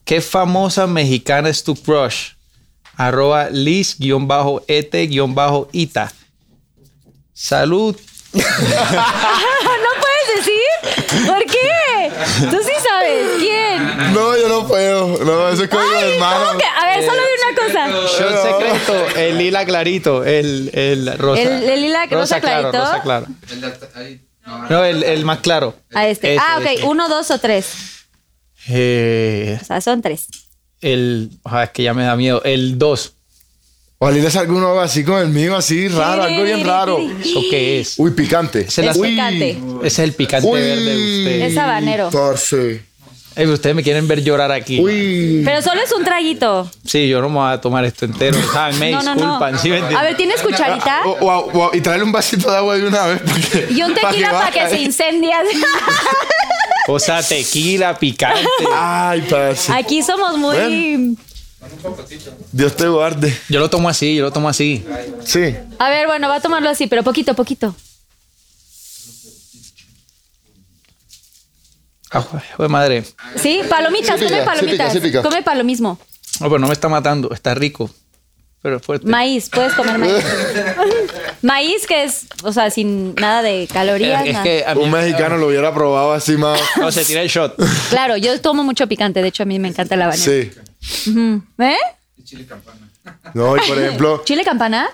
[0.06, 2.30] ¿qué famosa mexicana es tu crush?
[2.96, 3.50] Arroba
[4.80, 6.12] Liz-et-ita.
[7.34, 7.96] Salud.
[8.34, 8.42] ¿No
[10.02, 11.26] puedes decir?
[11.28, 12.12] ¿Por qué?
[12.50, 13.28] Tú sí sabes.
[13.40, 14.14] ¿Quién?
[14.14, 15.18] No, yo no puedo.
[15.24, 16.46] No, eso es código de Ay, hermano.
[16.48, 16.66] ¿cómo que?
[16.66, 17.88] A ver, solo di una cosa.
[18.18, 21.42] Shot secreto, el lila clarito, el, el rosa.
[21.42, 22.86] El- el lila rosa claro, clarito.
[22.92, 23.28] rosa claro.
[24.70, 25.76] No, el, el más claro.
[25.94, 26.38] A este.
[26.40, 26.66] Ah, ok.
[26.66, 26.84] ese.
[26.86, 27.95] Uno, dos o tres.
[28.68, 30.28] Eh, O sea, son tres.
[30.82, 32.42] el, ah, es que ya me da miedo.
[32.44, 33.12] El 2.
[33.98, 37.00] Ojalá le salga uno así con el mío, así raro, algo bien raro.
[37.24, 37.96] ¿Eso qué es?
[37.98, 38.62] Uy, picante.
[38.62, 39.50] Ese es, Es la- picante.
[39.80, 40.60] ese es el picante Uy.
[40.60, 41.42] verde de usted.
[41.44, 42.10] Es habanero.
[42.12, 42.84] Parce.
[43.38, 44.80] Ey, ustedes me quieren ver llorar aquí.
[44.80, 45.42] Uy.
[45.44, 46.70] Pero solo es un traguito.
[46.86, 48.38] Sí, yo no me voy a tomar esto entero.
[48.54, 49.54] Ah, me No, no, disculpan.
[49.54, 49.60] no.
[49.60, 49.98] ¿sí me entienden?
[49.98, 51.02] A ver, ¿tienes cucharita?
[51.06, 53.22] O- o- o- y traerle un vasito de agua de una vez.
[53.22, 55.32] porque- Y un tequila para que se incendie.
[56.88, 58.42] O sea, tequila, picante.
[58.74, 59.72] Ay, parce.
[59.72, 61.18] Aquí somos muy.
[62.52, 63.36] Dios te guarde.
[63.50, 64.86] Yo lo tomo así, yo lo tomo así.
[65.24, 65.56] Sí.
[65.80, 67.76] A ver, bueno, va a tomarlo así, pero poquito, poquito.
[72.12, 73.04] Ah, hijo de madre.
[73.36, 73.62] ¿Sí?
[73.70, 74.98] Palomitas, come palomitas.
[75.24, 76.00] Come palomismo.
[76.40, 77.34] No, pero no me está matando.
[77.34, 77.90] Está rico.
[78.66, 79.06] Pero es fuerte.
[79.08, 80.26] Maíz, puedes comer maíz.
[81.44, 84.24] maíz que es, o sea, sin nada de calorías.
[84.24, 84.44] es, es nada.
[84.44, 86.60] que a mí- Un mexicano lo hubiera probado así más.
[86.78, 87.56] No, se tira el shot.
[87.92, 90.32] Claro, yo tomo mucho picante, de hecho a mí me encanta la habanero.
[90.32, 90.52] Sí.
[91.12, 91.44] Ujú.
[91.60, 91.76] ¿Eh?
[93.36, 94.90] No, y por ejemplo, ¿Chile campana?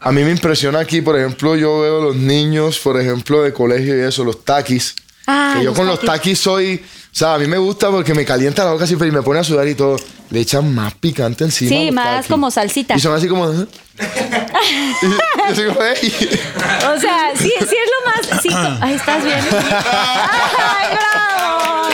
[0.00, 3.94] a mí me impresiona aquí, por ejemplo, yo veo los niños, por ejemplo, de colegio
[3.94, 4.94] y eso, los taquis.
[5.26, 6.02] Ah, que yo los con taquis.
[6.04, 6.82] los taquis soy,
[7.18, 9.44] sea, a mí me gusta porque me calienta la boca siempre y me pone a
[9.44, 9.96] sudar y todo.
[10.28, 11.68] Le echan más picante encima.
[11.70, 12.94] Sí, más como salsita.
[12.94, 13.50] Y son así como.
[13.50, 13.66] ¿eh?
[15.02, 15.16] y yo
[15.48, 16.12] así como, "Ey".
[16.94, 18.42] O sea, sí, sí es lo más.
[18.42, 18.48] Sí,
[18.80, 19.38] Ay, estás bien.
[19.50, 21.88] ¡Ay, bravo!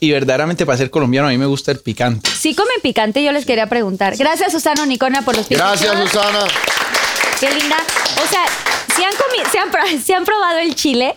[0.00, 2.28] Y verdaderamente para ser colombiano a mí me gusta el picante.
[2.30, 4.16] Sí comen picante, yo les quería preguntar.
[4.16, 5.82] Gracias, Susana Nicona, por los picantes.
[5.82, 6.46] Gracias, Susana.
[7.40, 7.76] Qué linda.
[8.22, 8.44] O sea,
[8.96, 9.12] ¿se han,
[9.52, 11.14] se han, pro- se han probado el chile?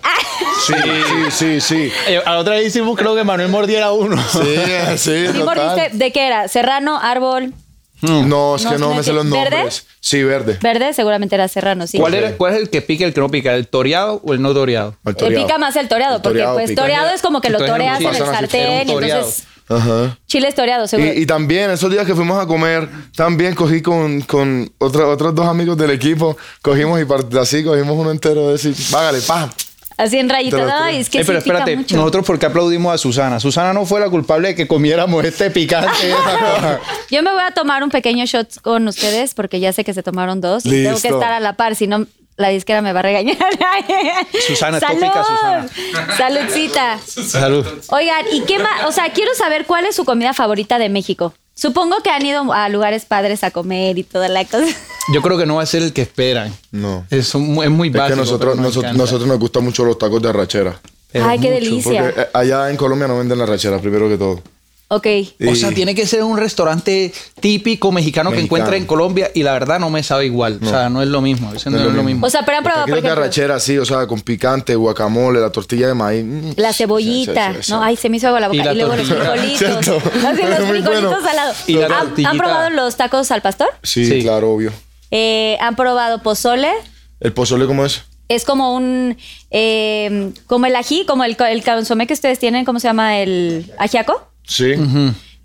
[0.67, 0.73] Sí,
[1.29, 1.91] sí, sí, sí.
[2.07, 4.21] Eh, a la otra vez hicimos creo que Manuel mordiera uno.
[4.31, 4.55] Sí,
[4.97, 5.45] sí, ¿Sí total.
[5.45, 5.97] mordiste?
[5.97, 6.47] ¿De qué era?
[6.47, 7.53] ¿Serrano, árbol,
[8.01, 9.51] No, es que no no me sé los nombres.
[9.51, 9.71] ¿Verde?
[9.99, 10.57] Sí, verde.
[10.61, 10.93] verde?
[10.93, 11.97] Seguramente era serrano, sí.
[11.99, 13.53] ¿Cuál, era, ¿Cuál es el que pica y el que no pica?
[13.53, 14.95] ¿El toreado o el no toreado?
[15.03, 15.45] Al Eh, toreado.
[15.45, 16.81] pica más el toreado, El porque toreado pues pica.
[16.81, 19.19] toreado es como que lo Entonces, toreas en el pasan así, sartén era y toreado.
[19.21, 20.17] entonces Ajá.
[20.27, 21.13] chile es toreado, seguro.
[21.13, 25.35] Y, y también, esos días que fuimos a comer, también cogí con, con otra- otros
[25.35, 29.49] dos amigos del equipo, cogimos y así cogimos uno entero de decir, vágale, pa.
[29.97, 30.71] Así en rayitas.
[30.81, 31.97] Ay, es que Eh, pero sí espérate, mucho.
[31.97, 33.37] nosotros porque aplaudimos a Susana.
[33.41, 35.89] Susana no fue la culpable de que comiéramos este picante.
[36.03, 36.79] y esa cosa.
[37.11, 40.01] Yo me voy a tomar un pequeño shot con ustedes porque ya sé que se
[40.01, 40.65] tomaron dos.
[40.65, 41.15] y Tengo que Listo.
[41.19, 42.07] estar a la par, si no
[42.39, 43.37] la disquera me va a regañar.
[44.47, 44.99] Susana, ¡Salud!
[45.01, 46.17] tópica, Susana.
[46.17, 46.99] Saludcita.
[46.99, 47.65] Salud.
[47.89, 48.85] Oigan, ¿y qué más?
[48.87, 51.33] O sea, quiero saber cuál es su comida favorita de México.
[51.53, 54.67] Supongo que han ido a lugares padres a comer y toda la cosa.
[55.13, 56.55] Yo creo que no va a ser el que esperan.
[56.71, 57.05] No.
[57.09, 58.15] Es, un- es muy Es básico.
[58.15, 60.79] que nosotros, nosotros, nosotros nos gustan mucho los tacos de arrachera.
[61.11, 61.59] Pero Ay, qué mucho.
[61.65, 62.03] delicia.
[62.03, 64.41] Porque eh, allá en Colombia no venden la arrachera, primero que todo.
[64.91, 65.05] Ok.
[65.47, 69.53] O sea, tiene que ser un restaurante típico mexicano, que encuentra en Colombia y la
[69.53, 70.59] verdad no me sabe igual.
[70.63, 71.53] O sea, no es lo mismo.
[71.53, 72.25] Eso no, es lo mismo.
[72.25, 75.39] O sea, pero han probado, por de ejemplo, arrachera, sí, o sea, con picante, guacamole,
[75.39, 76.25] la tortilla de maíz.
[76.25, 77.49] mm, la cebollita.
[77.51, 77.71] sí, sí, sí.
[77.71, 78.73] No, ay, se me hizo agua la boca.
[78.73, 79.31] Y luego los tortilla.
[79.31, 79.59] frijolitos.
[79.85, 80.27] Cierto.
[80.27, 81.29] Así, los frijolitos bueno.
[81.29, 81.53] al lado.
[81.67, 83.69] Y la ¿Han, han probado los tacos al pastor?
[83.83, 84.21] Sí, Sí.
[84.23, 84.71] claro, obvio.
[85.11, 86.71] Eh, ¿Han probado pozole?
[87.19, 88.01] ¿El pozole cómo es?
[88.27, 89.17] Es como un.
[89.51, 93.19] eh, como el ají, como el, el consomé que ustedes tienen, ¿cómo se llama?
[93.19, 94.28] El ajiaco.
[94.49, 94.73] Sí.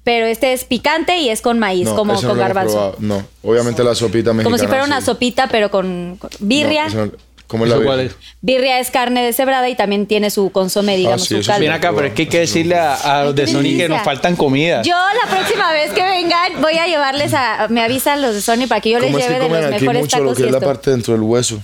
[0.02, 2.72] Pero este es picante y es con maíz, No, como no con lo hemos garbanzo.
[2.72, 2.96] probado.
[2.98, 4.44] No, obviamente la sopita mexicana.
[4.44, 5.06] Como si fuera una sí.
[5.06, 6.82] sopita, pero con, con- birria.
[6.82, 7.12] No, ese no-
[7.46, 8.16] ¿Cómo es la ¿Eso cuál birria?
[8.18, 8.36] es?
[8.40, 11.60] Birria es carne deshebrada y también tiene su consomé, digamos, sí, su eso caldo.
[11.66, 14.02] Ven acá, pero es que hay que decirle a, a los de Sony que nos
[14.02, 14.86] faltan comidas.
[14.86, 17.68] Yo la próxima vez que vengan voy a llevarles a...
[17.68, 19.62] Me avisan los de Sony para que yo les ¿Cómo es que lleve de comen
[19.62, 20.66] los aquí mejores mucho lo tacos que y es la esto.
[20.68, 21.62] parte dentro del hueso?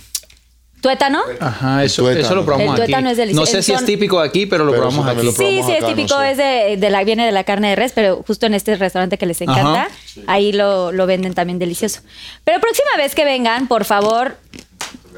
[0.81, 1.21] ¿Tuétano?
[1.41, 2.25] Ajá, eso, tuétano.
[2.27, 2.93] eso lo probamos El aquí.
[2.93, 3.41] tuétano es delicioso.
[3.41, 5.27] No sé si es típico de aquí, pero lo Pero probamos aquí.
[5.27, 6.31] lo probamos Sí, sí, es no típico, sé.
[6.31, 9.19] es de, de la, viene de la carne de res, pero justo en este restaurante
[9.19, 9.89] que les encanta, Ajá.
[10.27, 12.01] ahí lo, lo venden también delicioso.
[12.45, 14.37] Pero próxima vez que vengan, por favor,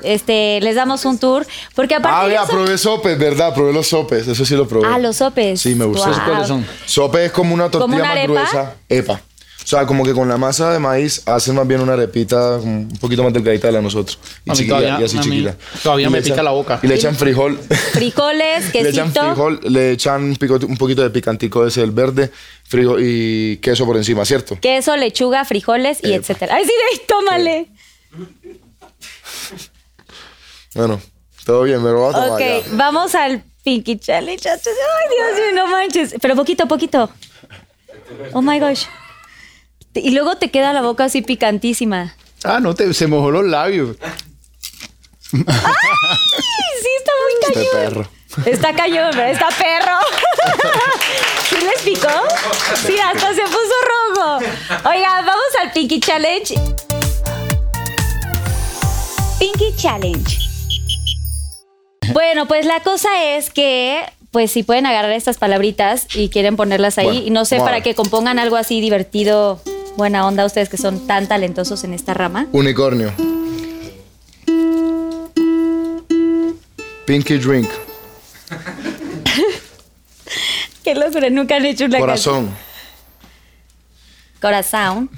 [0.02, 1.46] este, les damos un tour,
[1.76, 3.54] porque aparte Ah, eso- probé sopes, ¿verdad?
[3.54, 4.88] Probé los sopes, eso sí lo probé.
[4.90, 5.60] Ah, los sopes.
[5.60, 6.04] Sí, me gustó.
[6.04, 6.12] Wow.
[6.12, 6.66] ¿Esos cuáles son?
[6.86, 8.32] Sope es como una tortilla una más arepa?
[8.32, 8.74] gruesa.
[8.88, 9.20] Epa.
[9.64, 12.80] O sea, como que con la masa de maíz hacen más bien una arepita como
[12.80, 14.18] un poquito más delgadita de la de nosotros.
[14.44, 15.56] Y A mí chiquita, todavía- y así a mí chiquita.
[15.82, 16.80] todavía Y me le pica echan- la boca.
[16.82, 17.58] Y le echan frijol.
[17.92, 19.26] Frijoles, le echan quesito.
[19.26, 22.30] frijol, le echan un, pico- un poquito de picantico ese, el verde,
[22.64, 24.58] frijol y queso por encima, ¿cierto?
[24.60, 26.16] Queso, lechuga, frijoles y Epa.
[26.16, 26.54] etcétera.
[26.56, 26.72] Ay, sí,
[27.06, 27.68] tómale.
[30.74, 31.00] Bueno,
[31.44, 32.62] todo bien, me lo voy a tomar Ok, ya.
[32.72, 34.48] vamos al Pinky Challenge.
[34.48, 36.14] Ay, Dios mío, no manches.
[36.20, 37.10] Pero poquito, poquito.
[38.32, 38.84] Oh my gosh.
[39.94, 42.14] Y luego te queda la boca así picantísima.
[42.44, 43.96] Ah, no, te, se mojó los labios.
[45.32, 45.40] Ay,
[46.82, 47.66] sí, está muy cañón.
[47.72, 48.08] perro.
[48.46, 49.98] Está cañón, pero está perro.
[51.48, 52.08] ¿Sí les picó?
[52.86, 53.74] Sí, hasta se puso
[54.16, 54.38] rojo.
[54.88, 56.54] Oiga, vamos al Pinky Challenge.
[59.38, 60.38] Pinky Challenge.
[62.12, 66.98] Bueno, pues la cosa es que, pues si pueden agarrar estas palabritas y quieren ponerlas
[66.98, 69.60] ahí, Bueno, y no sé, para que compongan algo así divertido,
[69.96, 72.46] buena onda, ustedes que son tan talentosos en esta rama.
[72.52, 73.12] Unicornio.
[77.06, 77.68] Pinky drink.
[80.84, 82.46] Que los nunca han hecho una Corazón.
[82.46, 82.58] canción.
[84.40, 85.10] Corazón.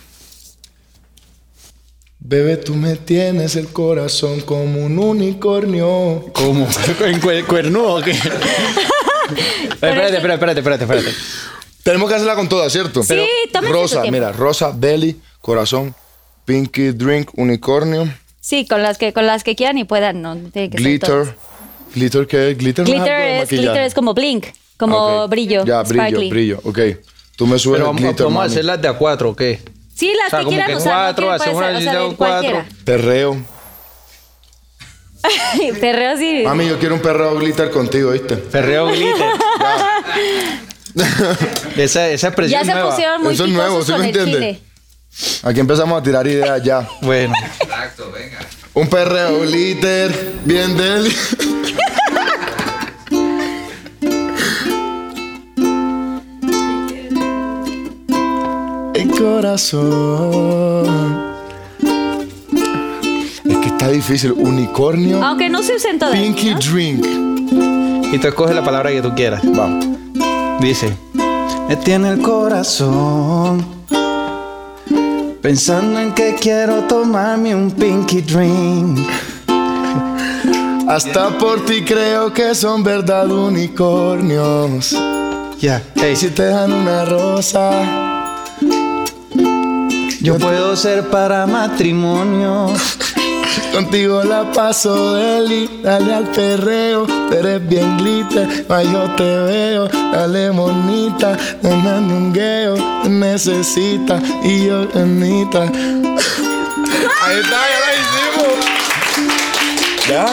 [2.18, 6.26] Bebé, tú me tienes el corazón como un unicornio.
[6.34, 6.66] ¿Cómo?
[7.00, 8.10] ¿En cuer- cuernudo o qué?
[9.72, 11.10] espérate, espérate, espérate, espérate, espérate.
[11.84, 13.02] Tenemos que hacerla con todas, ¿cierto?
[13.04, 13.14] Sí,
[13.52, 15.94] su Rosa, mira, rosa, belly, corazón,
[16.44, 18.08] pinky drink, unicornio,
[18.40, 21.36] Sí, con las que con las que quieran y puedan, no tiene que ser glitter.
[21.94, 22.58] ¿Glitter qué es?
[22.58, 25.30] Glitter, no Glitter es, glitter es como blink, como Ok.
[25.30, 25.64] brillo.
[25.64, 26.28] Ya, brillo, sparkly.
[26.30, 26.60] brillo.
[26.64, 26.78] Ok.
[27.36, 29.60] Tú me subes Pero el vamos, glitter, vamos a hacerlas de a cuatro, ¿o qué?
[29.94, 30.92] Sí, las O sea, que como quieran que usar.
[30.92, 32.16] cuatro, no hacemos una o sea, cuatro.
[32.16, 32.66] cualquiera.
[32.84, 33.44] Perreo.
[35.80, 36.42] Perreo sí.
[36.44, 38.36] Mami, yo quiero un perreo glitter contigo, ¿viste?
[38.36, 39.30] Ferreo glitter.
[41.76, 42.90] esa, esa expresión Ya se nueva.
[42.90, 44.38] pusieron muy Eso es nuevo, ¿sí con me el entiende?
[44.38, 44.60] chile.
[45.44, 46.86] Aquí empezamos a tirar ideas ya.
[47.02, 47.34] Bueno.
[48.74, 51.14] Un perreo glitter, bien deli.
[58.94, 60.84] El corazón.
[63.44, 64.32] Es que está difícil.
[64.32, 66.14] Unicornio, Aunque no se usen todas.
[66.18, 66.58] pinky ¿no?
[66.58, 67.04] drink.
[68.12, 69.40] Y tú escoges la palabra que tú quieras.
[69.44, 69.84] Vamos.
[70.60, 70.96] Dice,
[71.68, 73.64] me tiene el corazón
[75.42, 78.98] pensando en que quiero tomarme un pinky drink.
[80.88, 84.96] Hasta por ti creo que son verdad unicornios.
[85.60, 87.70] Ya, Y hey, si te dan una rosa,
[90.20, 92.72] yo puedo ser para matrimonio.
[93.72, 95.80] Contigo la paso deli.
[95.82, 98.66] Dale al perreo, eres bien glitter.
[98.68, 101.36] Ay, yo te veo, dale monita.
[101.62, 104.20] Dame un gueo, te necesita.
[104.42, 105.62] Y yo, Anita.
[107.22, 108.52] Ahí está, ya la hicimos.
[110.08, 110.26] ¿Ya?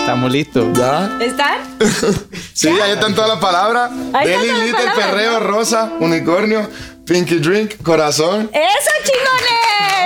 [0.00, 0.66] Estamos listos.
[0.76, 1.10] ¿Ya?
[1.20, 1.58] ¿Están?
[2.52, 3.90] Sí, ahí están todas las palabras.
[4.22, 4.50] Deli,
[4.94, 6.68] perreo, rosa, unicornio,
[7.06, 8.50] pinky drink, corazón.
[8.52, 9.99] ¡Eso, chingones!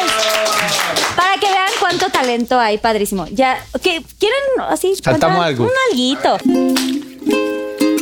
[1.85, 3.27] Que cuánto talento hay, padrísimo.
[3.31, 4.03] Ya, ¿qué?
[4.19, 4.39] ¿Quieren
[4.71, 4.95] así?
[5.03, 5.65] Saltamos algo.
[5.65, 6.39] Un alguito.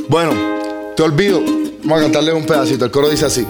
[0.08, 0.32] Bueno,
[0.94, 1.40] te olvido.
[1.82, 2.84] Vamos a cantarle un pedacito.
[2.84, 3.44] El coro dice así.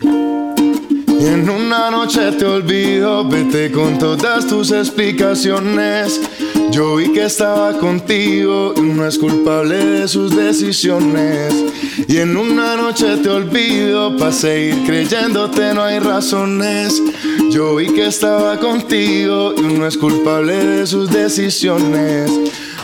[0.00, 6.18] Y en una noche te olvido, vete con todas tus explicaciones.
[6.72, 11.54] Yo vi que estaba contigo y no es culpable de sus decisiones.
[12.08, 17.00] Y en una noche te olvido, para seguir creyéndote no hay razones.
[17.50, 22.30] Yo vi que estaba contigo y no es culpable de sus decisiones.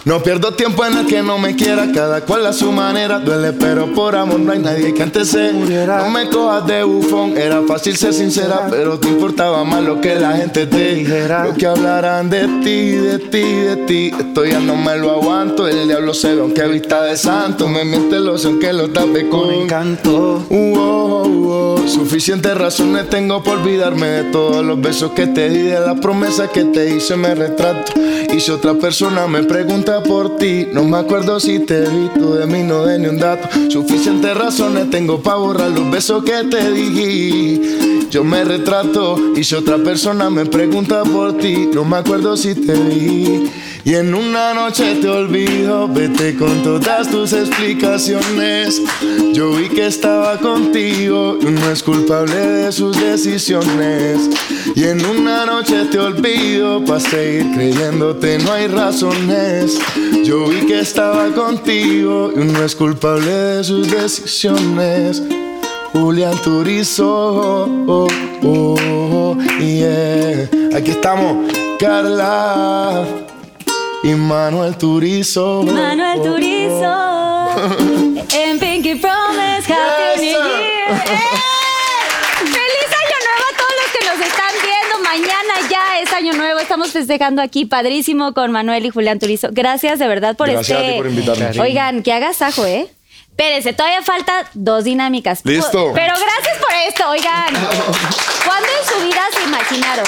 [0.09, 3.19] No pierdo tiempo en el que no me quiera, cada cual a su manera.
[3.19, 5.99] Duele, pero por amor no hay nadie que antes se muriera.
[5.99, 10.15] No me cojas de bufón, era fácil ser sincera, pero te importaba más lo que
[10.15, 11.45] la gente te dijera.
[11.45, 14.11] Lo que hablarán de ti, de ti, de ti.
[14.19, 15.69] Esto ya no me lo aguanto.
[15.69, 17.69] El diablo se ve aunque vista de santo.
[17.69, 20.47] Me miente lo sé aunque lo tape con encanto.
[20.49, 21.87] Uh, oh, uh, oh.
[21.87, 26.49] Suficientes razones tengo por olvidarme de todos los besos que te di, de las promesas
[26.49, 27.93] que te hice, me retrato.
[28.33, 32.35] Y si otra persona me pregunta por ti, no me acuerdo si te vi, tú
[32.35, 33.49] de mí no de ni un dato.
[33.71, 38.07] Suficientes razones tengo para borrar los besos que te di.
[38.11, 42.55] Yo me retrato y si otra persona me pregunta por ti, no me acuerdo si
[42.55, 43.45] te vi.
[43.85, 48.83] Y en una noche te olvido, vete con todas tus explicaciones.
[49.33, 54.29] Yo vi que estaba contigo y no es culpable de sus decisiones.
[54.75, 59.79] Y en una noche te olvido, para seguir creyéndote no hay razones.
[60.25, 65.23] Yo vi que estaba contigo y no es culpable de sus decisiones.
[65.93, 67.67] Julián Turizo.
[67.87, 68.09] Oh,
[68.43, 70.49] oh, oh, yeah.
[70.77, 73.28] Aquí estamos, Carla
[74.03, 75.63] y Manuel Turizo.
[75.65, 76.95] Manuel Turizo
[78.33, 80.49] en Pinky Promise Happy New Eso.
[80.49, 81.03] Year.
[81.07, 81.19] ¡Eh!
[82.39, 84.99] ¡Feliz año nuevo a todos los que nos están viendo!
[85.05, 86.61] Mañana ya es año nuevo.
[86.61, 89.49] Estamos festejando aquí padrísimo con Manuel y Julián Turizo.
[89.53, 90.93] Gracias de verdad por Gracias a este.
[90.93, 91.61] ti por invitarme.
[91.61, 92.89] Oigan, que hagas ajo, ¿eh?
[93.31, 95.41] Espérense, todavía falta dos dinámicas.
[95.45, 95.93] Listo.
[95.95, 97.55] Pero gracias por esto, oigan.
[98.45, 100.05] ¿Cuándo en su vida se imaginaron?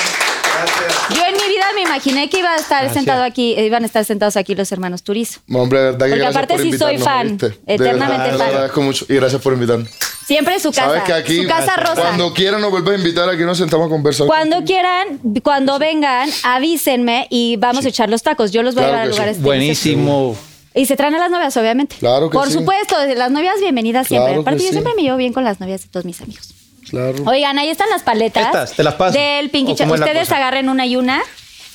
[1.15, 2.95] Yo en mi vida me imaginé que iba a estar Gracias.
[2.95, 5.41] sentado aquí, iban a estar sentados aquí los hermanos Turizo.
[5.53, 8.39] Hombre, de verdad que Porque aparte por sí soy fan, eternamente verdad, fan.
[8.39, 9.87] Te agradezco mucho y gracias por invitarme.
[10.27, 10.87] Siempre en su casa.
[10.87, 12.01] Sabes que aquí, su casa rosa.
[12.03, 14.27] cuando quieran nos vuelves a invitar, aquí nos sentamos a conversar.
[14.29, 18.53] Cuando quieran, cuando vengan, avísenme y vamos a echar los tacos.
[18.53, 19.19] Yo los voy Claro a llevar a que sí.
[19.19, 20.37] lugares Buenísimo.
[20.73, 21.97] Y se traen a las novias, obviamente.
[21.99, 22.53] Claro que Por sí.
[22.55, 24.29] supuesto, las novias bienvenidas siempre.
[24.35, 24.73] Claro Aparte, yo sí.
[24.75, 26.55] siempre me llevo bien con las novias de todos mis amigos.
[26.89, 27.25] Claro.
[27.27, 28.47] Oigan, ahí están las paletas.
[28.47, 29.19] Estas, te las paso.
[29.19, 29.91] Del Pinky ¿O Chat.
[29.91, 31.23] Ustedes agarren una y una,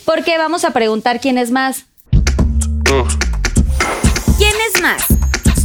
[0.05, 1.85] porque vamos a preguntar quién es más.
[4.37, 5.05] ¿Quién es más?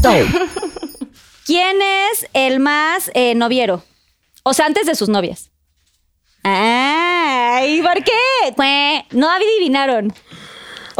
[1.47, 3.83] ¿Quién es el más eh, noviero?
[4.43, 5.51] O sea, antes de sus novias.
[6.43, 9.05] Ay, ¿por qué?
[9.11, 10.15] No adivinaron.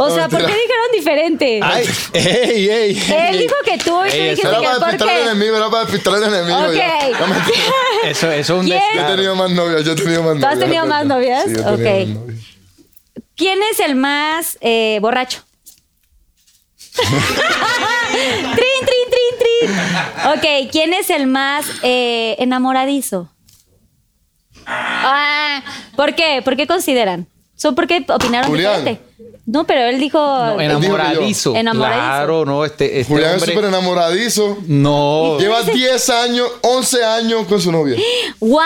[0.03, 1.59] O No, sea, ¿por qué dijeron diferente?
[1.61, 5.09] Ay, ey, ey, Él dijo que tú y tú dijiste que Era para por despistar
[5.09, 5.21] al qué.
[5.29, 6.57] enemigo, era para despistar al enemigo.
[6.59, 6.73] Ok.
[6.73, 7.27] ya.
[7.27, 8.79] Me- Eso, eso es un ¿Quién?
[8.79, 9.15] Yo he descaro.
[9.15, 10.53] tenido más novias, yo he tenido más ¿Tú novias.
[10.53, 11.43] has tenido más novias?
[11.45, 12.07] Sí, yo he tenido Ok.
[12.07, 12.45] más novias.
[13.35, 15.43] ¿Quién es el más eh, borracho?
[18.11, 19.71] trin, trin, trin, trin.
[20.33, 23.31] Ok, ¿quién es el más eh, enamoradizo?
[24.65, 25.61] Ah,
[25.95, 26.41] ¿Por qué?
[26.43, 27.27] ¿Por qué consideran?
[27.61, 28.83] ¿Son por qué opinaron Julián.
[28.83, 29.03] diferente?
[29.45, 30.17] No, pero él dijo...
[30.17, 31.55] No, enamoradizo.
[31.55, 32.01] Enamoradizo.
[32.01, 34.57] Claro, no, este, este Julián es súper enamoradizo.
[34.65, 35.37] No.
[35.39, 37.97] Lleva 10 años, 11 años con su novia.
[38.39, 38.61] ¡Wow!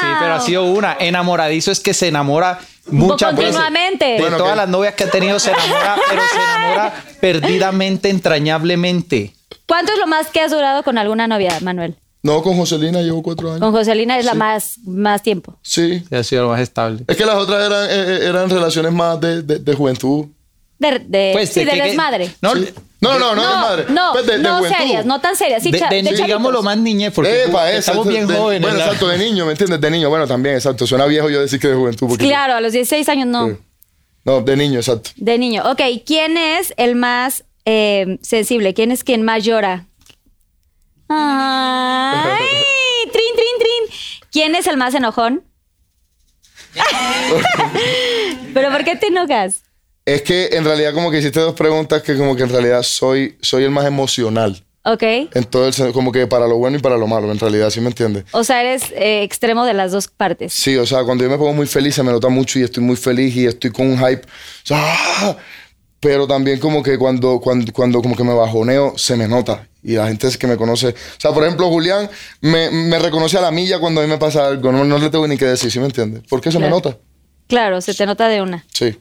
[0.00, 0.96] Sí, pero ha sido una.
[1.00, 3.56] Enamoradizo es que se enamora muchas veces.
[3.56, 4.04] Continuamente.
[4.04, 9.34] De Bueno, todas las novias que ha tenido se enamora, pero se enamora perdidamente, entrañablemente.
[9.66, 11.96] ¿Cuánto es lo más que has durado con alguna novia, Manuel?
[12.26, 13.60] No, con Joselina llevo 4 años.
[13.60, 15.58] Con Joselina es la más, más tiempo.
[15.62, 16.02] Sí.
[16.08, 17.04] Sí, ha sido lo más estable.
[17.06, 17.88] Es que las otras eran, eh,
[18.24, 20.26] eh, eran relaciones más de, de, de juventud.
[20.78, 22.30] De, de, Pues, sí, de de que- desmadre.
[22.42, 22.68] No, Sí.
[23.00, 23.84] No, no, no, de madre.
[23.90, 25.62] No, Pues de, de no serias, no tan serias.
[25.62, 28.26] Sí, de, cha- de- de digamos lo más niñez, porque Epa, tú- eso, estamos bien
[28.26, 28.62] de- jóvenes.
[28.62, 28.94] Bueno, ¿verdad?
[28.94, 29.80] exacto, de niño, ¿me entiendes?
[29.80, 30.86] De niño, bueno, también, exacto.
[30.86, 32.08] Suena viejo yo decir que de juventud.
[32.08, 33.48] Porque Claro, a los 16 años no.
[33.48, 33.56] Sí.
[34.24, 35.10] No, de niño, exacto.
[35.16, 35.62] De niño.
[35.70, 38.74] Ok, ¿quién es el más eh, sensible?
[38.74, 39.86] ¿Quién es quien más llora?
[41.08, 42.44] Ay,
[43.12, 43.98] trin, trin, trin.
[44.32, 45.44] ¿Quién es el más enojón?
[48.54, 49.62] ¿Pero por qué te enojas?
[50.04, 53.36] Es que en realidad como que hiciste dos preguntas que como que en realidad soy,
[53.40, 54.62] soy el más emocional.
[54.84, 55.02] Ok.
[55.02, 57.70] En todo el sen- como que para lo bueno y para lo malo, en realidad,
[57.70, 58.24] ¿sí me entiendes?
[58.30, 60.52] O sea, eres eh, extremo de las dos partes.
[60.52, 62.84] Sí, o sea, cuando yo me pongo muy feliz se me nota mucho y estoy
[62.84, 64.22] muy feliz y estoy con un hype.
[64.22, 65.36] O sea, ¡ah!
[66.00, 69.66] Pero también como que cuando, cuando, cuando como que me bajoneo se me nota.
[69.82, 70.88] Y la gente es que me conoce.
[70.88, 74.18] O sea, por ejemplo, Julián me, me reconoce a la milla cuando a mí me
[74.18, 74.72] pasa algo.
[74.72, 76.22] No, no le tengo ni que decir, ¿sí me entiendes?
[76.28, 76.96] Porque se me nota.
[77.46, 78.64] Claro, se te nota de una.
[78.72, 78.98] Sí.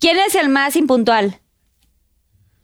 [0.00, 1.38] ¿Quién es el más impuntual?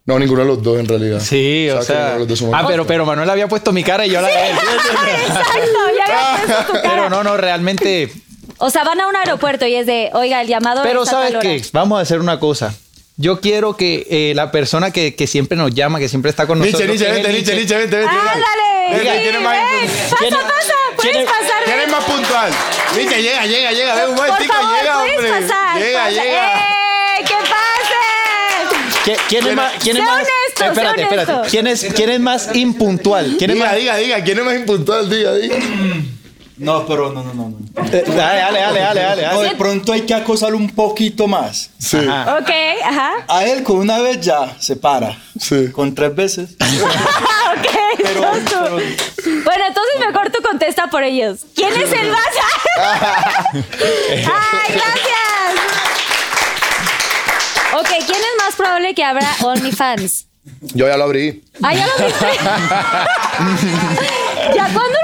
[0.06, 1.20] No, ninguno de los dos en realidad.
[1.20, 2.16] Sí, o sea.
[2.54, 4.56] Ah, pero, pero Manuel había puesto mi cara y yo la de él.
[5.26, 6.90] Exacto, ya había puesto tu cara.
[6.94, 8.10] Pero no, no, realmente.
[8.56, 11.62] O sea, van a un aeropuerto y es de, oiga, el llamado Pero ¿sabes qué?
[11.72, 12.74] Vamos a hacer una cosa.
[13.20, 16.60] Yo quiero que eh, la persona que, que siempre nos llama, que siempre está con
[16.60, 16.82] nosotros.
[16.86, 17.76] Nietzsche, Nietzsche, vente, Nietzsche, Nietzsche.
[17.76, 18.14] Vente, vente.
[18.14, 18.96] ¡Ándale!
[18.96, 19.84] Venga, sí, ¿quién es más ven.
[19.84, 20.08] impuntual?
[20.08, 21.64] Pasa, ¿Quién es- pasa, puedes pasar.
[21.64, 21.86] ¿Quién ven.
[21.86, 22.52] es más puntual?
[22.94, 23.94] Nietzsche, llega, llega, llega.
[23.96, 25.30] Ven un Por momentico, favor, llega, puedes hombre.
[25.48, 25.78] pasar.
[25.80, 26.10] Llega, pasa.
[26.22, 26.58] llega.
[26.58, 27.24] ¡Eh!
[27.26, 29.10] ¡Que pase!
[29.10, 29.72] ¿Qui- ¿Quién es más?
[29.82, 30.28] ¿Quién es más?
[30.60, 31.48] espérate, espérate.
[31.50, 33.34] ¿Quién es, ¿Quién es más impuntual?
[33.36, 33.76] ¿Quién es Diga, más?
[33.76, 34.22] diga, diga.
[34.24, 35.10] ¿Quién es más impuntual?
[35.10, 35.56] Diga, diga.
[36.58, 37.50] No, pero no, no, no.
[37.50, 37.56] no.
[37.92, 39.26] Eh, Dale, dale, dale, dale, dale.
[39.28, 41.70] No, de pronto hay que acosarlo un poquito más.
[41.78, 42.38] Sí, Ajá.
[42.38, 42.50] Ok,
[42.84, 43.12] ajá.
[43.28, 45.16] A él con una vez ya se para.
[45.40, 45.70] sí.
[45.72, 46.50] Con tres veces.
[46.60, 47.66] Ah, ok.
[48.02, 48.56] Pero- sos tú.
[48.60, 48.76] pero-
[49.44, 51.40] Bueno, entonces mejor tú contesta por ellos.
[51.54, 52.20] ¿Quién es el más?
[53.56, 55.54] ¡Ay, gracias!
[57.74, 60.26] Ok, ¿quién es más probable que abra OnlyFans?
[60.74, 61.44] Yo ya lo abrí.
[61.62, 62.26] Ah, ya lo viste.
[64.54, 64.97] ¿Ya cuándo abriste?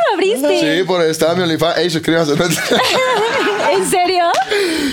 [0.48, 1.78] Sí, por ahí estaba mi OnlyFans.
[1.78, 2.32] Ey, suscríbanse.
[3.72, 4.24] ¿En serio?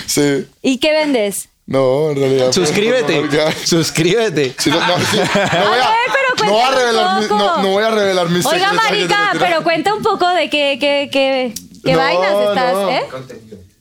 [0.06, 0.48] sí.
[0.62, 1.48] ¿Y qué vendes?
[1.68, 2.46] No, en realidad.
[2.46, 3.24] pues, Suscríbete.
[3.66, 4.54] Suscríbete.
[4.58, 6.76] Sí, no, no, sí, no voy A a, ver, pero no voy a cuéntame un
[6.76, 10.28] revelar, mi- no, no voy a revelar mis Oiga, secretos, marica, pero cuenta un poco
[10.30, 11.54] de qué, qué, qué,
[11.86, 12.90] qué No, vainas estás, no.
[12.90, 13.04] ¿eh?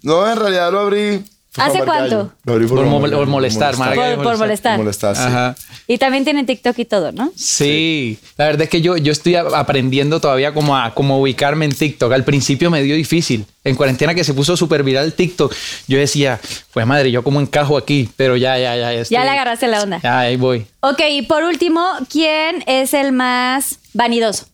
[0.03, 1.25] No, en realidad lo abrí
[1.57, 2.11] ¿Hace cuánto?
[2.11, 2.33] yo.
[2.45, 4.15] Lo abrí Por mol- mol- por molestar, molestar.
[4.15, 4.77] Por, por molestar.
[4.77, 5.23] Por molestar, sí.
[5.25, 5.57] Ajá.
[5.89, 7.33] Y también tienen TikTok y todo, ¿no?
[7.35, 11.73] Sí, la verdad es que yo, yo estoy aprendiendo todavía como a como ubicarme en
[11.75, 12.13] TikTok.
[12.13, 13.45] Al principio me dio difícil.
[13.65, 15.53] En cuarentena que se puso súper viral TikTok,
[15.89, 16.39] yo decía,
[16.73, 18.93] pues madre, yo como encajo aquí, pero ya, ya, ya.
[18.93, 20.01] Ya, estoy- Ya le agarraste la onda.
[20.03, 20.67] Ya, ahí voy.
[20.81, 24.47] Ok, y por último, ¿quién es el más vanidoso?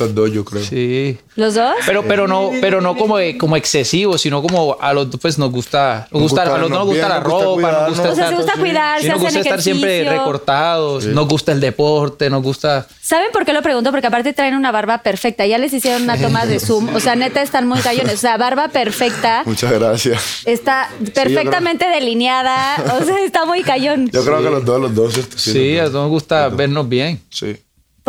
[0.00, 0.64] Los dos, yo creo.
[0.64, 1.18] Sí.
[1.36, 1.74] ¿Los dos?
[1.86, 5.50] Pero, pero no, pero no como, como excesivo, sino como a los dos pues nos
[5.50, 8.02] gusta, nos Nos gusta, gusta a los dos nos gusta la nos ropa, nos gusta
[8.10, 11.52] O sea, se estar- gusta cuidarse, sí, nos hacen gusta estar siempre recortados, nos gusta
[11.52, 13.90] el deporte, nos gusta ¿Saben por qué lo pregunto?
[13.90, 15.44] Porque aparte traen una barba perfecta.
[15.44, 16.94] Ya les hicieron una toma de zoom.
[16.94, 18.14] O sea, neta, están muy cañones.
[18.14, 19.42] O sea, barba perfecta.
[19.46, 20.42] Muchas gracias.
[20.44, 22.76] Está perfectamente delineada.
[23.00, 24.08] O sea, está muy cayón.
[24.12, 25.38] Yo creo que los dos, los dos, ¿cierto?
[25.38, 27.20] Sí, a los todos nos gusta vernos bien.
[27.30, 27.56] Sí.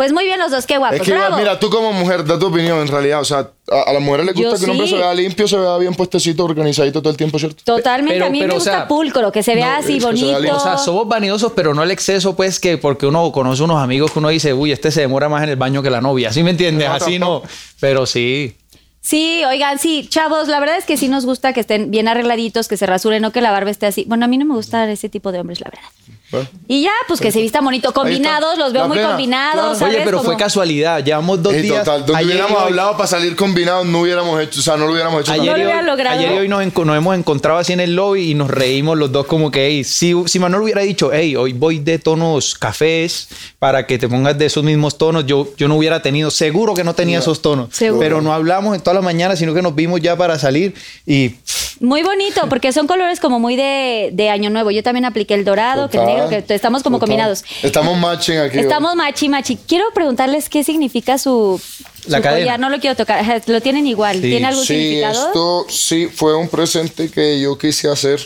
[0.02, 0.96] Pues muy bien los dos, qué guapos.
[0.98, 1.36] Es que, Bravo.
[1.36, 3.20] mira, tú como mujer, da tu opinión en realidad.
[3.20, 4.94] O sea, a, a las mujeres les Yo gusta que un hombre sí.
[4.94, 7.62] se vea limpio, se vea bien puestecito, organizadito todo el tiempo, ¿cierto?
[7.64, 8.14] Totalmente.
[8.14, 10.06] Pero- a mí pero, me o gusta sea, pulcro, que se vea no, así se
[10.06, 10.56] bonito.
[10.56, 14.10] O sea, somos vanidosos, pero no el exceso, pues, que porque uno conoce unos amigos
[14.10, 16.32] que uno dice, uy, este se demora más en el baño que la novia.
[16.32, 16.88] ¿Sí me entiendes?
[16.88, 17.42] No, Así no.
[17.78, 18.56] Pero sí.
[19.04, 22.68] Sí, oigan, sí, chavos, la verdad es que sí nos gusta que estén bien arregladitos,
[22.68, 24.04] que se rasuren, no que la barba esté así.
[24.06, 25.88] Bueno, a mí no me gusta ese tipo de hombres, la verdad.
[26.30, 26.48] Bueno.
[26.66, 29.54] Y ya, pues que se vistan bonito, combinados, los veo La muy combinados.
[29.54, 29.74] claro.
[29.74, 29.96] ¿sabes?
[29.96, 31.04] Oye, pero fue casualidad.
[31.04, 31.84] Llevamos dos días.
[31.84, 34.86] total, donde ayer hubiéramos hoy- hablado para salir combinados, no hubiéramos hecho, o sea, no
[34.86, 35.32] lo hubiéramos hecho.
[35.32, 36.18] Ayer, No lo y hoy, hubiera logrado.
[36.18, 39.12] ayer y hoy nos, nos hemos encontrado así en el lobby y nos reímos los
[39.12, 43.28] dos como que, hey, si, si Manuel hubiera dicho, hey, hoy voy de tonos cafés
[43.58, 46.84] para que te pongas de esos mismos tonos, yo, yo no hubiera tenido, seguro que
[46.84, 47.68] no tenía esos tonos.
[47.76, 48.00] Seguro.
[48.00, 50.74] Pero no hablamos en toda la mañana, sino que nos vimos ya para salir
[51.06, 51.34] y
[51.80, 54.70] Muy bonito, porque son colores como muy de, de año nuevo.
[54.70, 57.08] Yo también apliqué el dorado, que el Total, negro, que estamos como total.
[57.08, 57.44] combinados.
[57.62, 58.58] Estamos matching aquí.
[58.60, 59.56] Estamos machi machi.
[59.66, 61.60] Quiero preguntarles qué significa su,
[62.06, 62.40] La su cadena.
[62.44, 62.60] collar.
[62.60, 63.42] No lo quiero tocar.
[63.46, 64.16] Lo tienen igual.
[64.16, 64.22] Sí.
[64.22, 65.26] ¿Tiene algún Sí, significado?
[65.26, 68.20] esto sí fue un presente que yo quise hacer,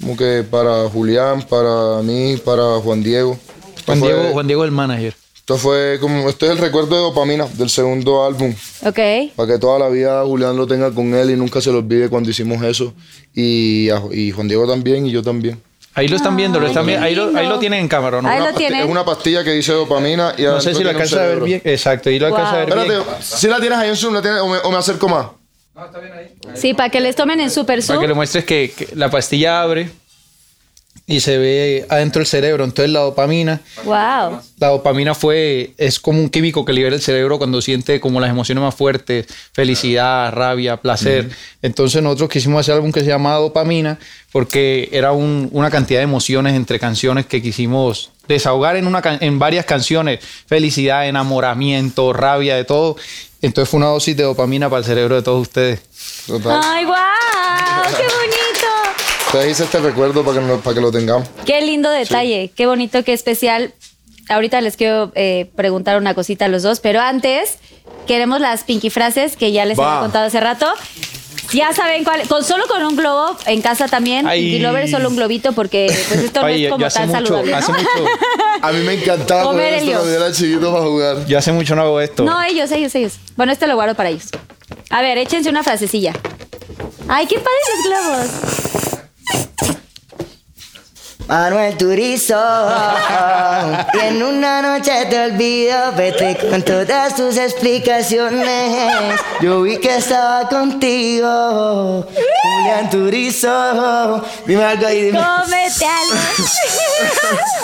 [0.00, 3.38] como que para Julián, para mí, para Juan Diego.
[3.86, 5.14] Juan fue- Diego, Juan Diego el manager.
[5.48, 8.54] Esto fue como, esto es el recuerdo de dopamina del segundo álbum.
[8.84, 8.98] Ok.
[9.34, 12.10] Para que toda la vida Julián lo tenga con él y nunca se lo olvide
[12.10, 12.92] cuando hicimos eso.
[13.34, 15.58] Y, a- y Juan Diego también y yo también.
[15.94, 16.86] Ahí lo están viendo, lo están.
[16.90, 18.28] Ahí lo, ahí lo tienen en cámara, ¿no?
[18.28, 18.80] Ahí lo pasti- tienen.
[18.82, 21.40] Es una pastilla que dice dopamina y No sé si lo tiene alcanza a ver
[21.40, 21.62] bien.
[21.64, 23.02] Exacto, ahí lo alcanza a ver Espérate, bien.
[23.22, 25.28] si la tienes ahí en Zoom ¿la tienes, o, me, o me acerco más.
[26.56, 28.00] Sí, para que les tomen en super Para zoom.
[28.02, 29.88] que le muestres que, que la pastilla abre
[31.06, 32.64] y se ve adentro del cerebro.
[32.64, 34.40] Entonces la dopamina, Wow.
[34.58, 38.30] la dopamina fue, es como un químico que libera el cerebro cuando siente como las
[38.30, 41.30] emociones más fuertes, felicidad, rabia, placer.
[41.62, 43.98] Entonces nosotros quisimos hacer algo que se llama dopamina
[44.32, 49.18] porque era un- una cantidad de emociones entre canciones que quisimos desahogar en, una, can-
[49.22, 50.20] en varias canciones.
[50.46, 52.96] Felicidad, enamoramiento, rabia, de todo.
[53.40, 55.80] Entonces fue una dosis de dopamina para el cerebro de todos ustedes.
[56.26, 56.60] Total.
[56.62, 56.94] Ay, wow.
[57.96, 58.77] Qué bonito.
[59.28, 61.28] Entonces hice este recuerdo para que, no- para que lo tengamos.
[61.44, 63.72] Qué lindo detalle, qué bonito, qué especial.
[64.30, 67.58] Ahorita les quiero eh, preguntar una cosita a los dos, pero antes
[68.06, 70.66] queremos las pinky frases que ya les había contado hace rato.
[71.52, 74.26] Ya saben cuál, con solo con un globo en casa también.
[74.26, 74.42] Ay.
[74.42, 77.08] Pinky Lover solo un globito porque pues esto Oye, no yo es como hace tan
[77.08, 77.50] mucho, saludable.
[77.52, 77.56] ¿no?
[77.56, 77.88] hace mucho,
[78.62, 81.26] A mí me encantaba Comer esto cuando yo era chiquito para jugar.
[81.26, 82.22] yo hace mucho no hago esto.
[82.24, 83.14] No, ellos, ellos, ellos.
[83.36, 84.26] Bueno, este lo guardo para ellos.
[84.90, 86.12] A ver, échense una frasecilla.
[87.08, 88.87] Ay, qué padres los globos.
[91.26, 92.40] Manuel Turizo,
[93.92, 99.20] y en una noche te olvido, vete con todas tus explicaciones.
[99.42, 102.06] Yo vi que estaba contigo,
[102.42, 104.24] Julián Turizo.
[104.46, 105.18] Dime algo ahí, dime.
[105.18, 106.16] Cómete algo.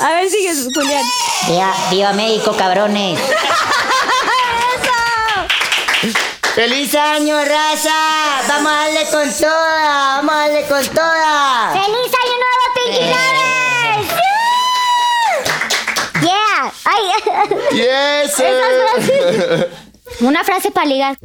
[0.02, 1.04] A ver, sigue, Julián.
[1.48, 3.18] Viva, viva México, cabrones.
[6.54, 7.90] ¡Feliz año, raza!
[8.46, 11.72] Vamos a darle con toda, vamos a darle con toda.
[11.72, 14.08] ¡Feliz año nuevo, Pinky Lovers!
[16.22, 16.72] ¡Yeah!
[16.84, 17.02] ¡Ay!
[17.72, 19.68] Yes, eh.
[20.20, 21.18] Una frase para ligar.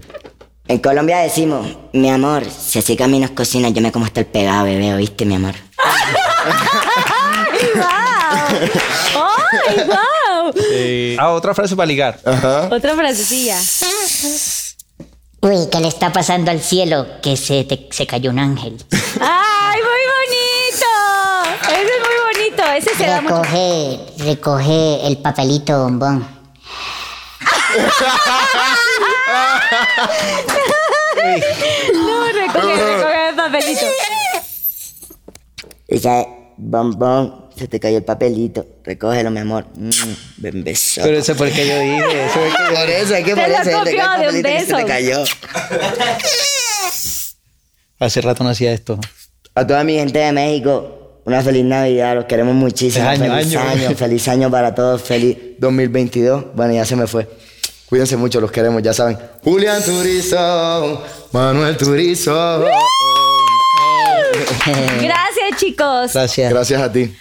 [0.67, 4.63] En Colombia decimos, mi amor, si así caminas cocinas, yo me como hasta el pegado,
[4.65, 5.53] bebé, ¿oíste, mi amor?
[5.77, 9.27] ¡Ay, wow!
[9.67, 10.53] ¡Ay, wow!
[10.71, 12.19] Eh, ah, otra frase para ligar.
[12.25, 12.69] Ajá.
[12.71, 13.59] Otra frasecilla.
[15.41, 17.07] Uy, ¿qué le está pasando al cielo?
[17.21, 18.77] Que se, te- se cayó un ángel.
[19.21, 21.71] ¡Ay, muy bonito!
[21.71, 22.17] Ese es muy
[22.49, 22.63] bonito.
[22.77, 23.35] Ese se da mucho.
[23.43, 26.27] Recoge, recoge el papelito bombón.
[31.93, 33.85] No, recoge, recoge el papelito.
[35.87, 36.25] Ella,
[36.57, 38.65] bombón, se te cayó el papelito.
[38.83, 39.65] Recógelo, mi amor.
[39.75, 39.89] Mm,
[40.37, 41.01] ven beso.
[41.03, 42.25] Pero eso fue que yo dije.
[42.25, 45.23] Eso fue que- Por eso, es que por eso, el papelito se te cayó.
[47.99, 48.99] Hace rato no hacía esto.
[49.55, 53.07] A toda mi gente de México, una feliz Navidad, los queremos muchísimo.
[53.07, 53.69] Año, feliz año.
[53.69, 56.45] año, feliz año para todos, feliz 2022.
[56.55, 57.27] Bueno, ya se me fue.
[57.87, 59.17] Cuídense mucho, los queremos, ya saben.
[59.43, 61.03] Julián Turizo,
[61.33, 62.63] Manuel Turizo.
[65.01, 66.13] Gracias, chicos.
[66.13, 66.49] Gracias.
[66.51, 67.13] Gracias a ti.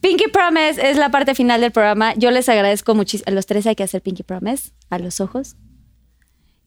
[0.00, 2.14] Pinky Promise es la parte final del programa.
[2.14, 3.24] Yo les agradezco muchísimo.
[3.28, 5.56] A los tres hay que hacer Pinky Promise a los ojos.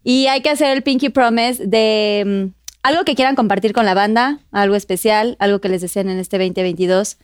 [0.04, 3.94] Y hay que hacer el Pinky Promise de mm, algo que quieran compartir con la
[3.94, 7.18] banda, algo especial, algo que les deseen en este 2022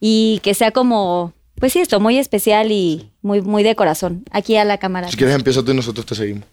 [0.00, 4.24] y que sea como, pues sí, esto, muy especial y muy, muy de corazón.
[4.30, 5.08] Aquí a la cámara.
[5.08, 6.44] Si quieres empieza tú y nosotros te seguimos.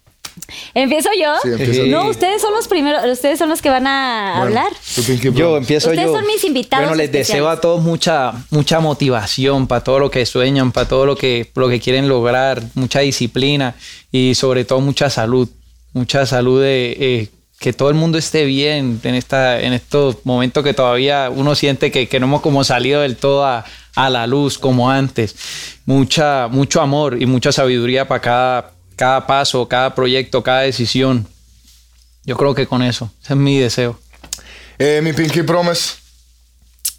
[0.74, 1.34] ¿Empiezo yo?
[1.74, 4.74] Sí, no, ustedes son los primeros, ustedes son los que van a Bueno, hablar.
[5.34, 6.14] Yo empiezo Ustedes yo.
[6.16, 7.28] son mis invitados Bueno, les especiales.
[7.44, 11.52] deseo a todos mucha, mucha motivación para todo lo que sueñan, para todo lo que,
[11.56, 13.76] lo que quieren lograr, mucha disciplina
[14.12, 15.50] y sobre todo mucha salud.
[15.94, 17.30] Mucha salud de eh,
[17.60, 21.90] que todo el mundo esté bien en, esta, en estos momentos que todavía uno siente
[21.92, 23.66] que, que no hemos como salido del todo a,
[23.96, 25.36] a la luz como antes.
[25.86, 31.26] Mucha, mucho amor y mucha sabiduría para cada, cada paso, cada proyecto, cada decisión.
[32.26, 33.98] Yo creo que con eso, ese es mi deseo.
[34.80, 35.94] Eh, mi Pinky Promise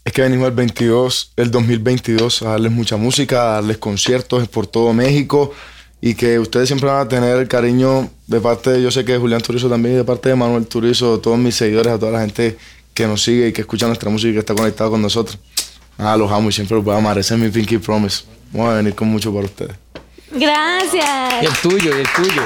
[0.05, 4.67] es que venimos el 22, el 2022 a darles mucha música, a darles conciertos por
[4.67, 5.53] todo México
[6.01, 9.13] y que ustedes siempre van a tener el cariño de parte de, yo sé que
[9.13, 11.99] de Julián Turizo también y de parte de Manuel Turizo, de todos mis seguidores, a
[11.99, 12.57] toda la gente
[12.95, 15.39] que nos sigue y que escucha nuestra música y que está conectada con nosotros.
[15.99, 17.19] Ah, los amo y siempre los voy a amar.
[17.19, 18.25] Ese es mi Pinky Promise.
[18.53, 19.77] Voy a venir con mucho para ustedes.
[20.31, 21.43] Gracias.
[21.43, 22.43] Y el tuyo, y el tuyo.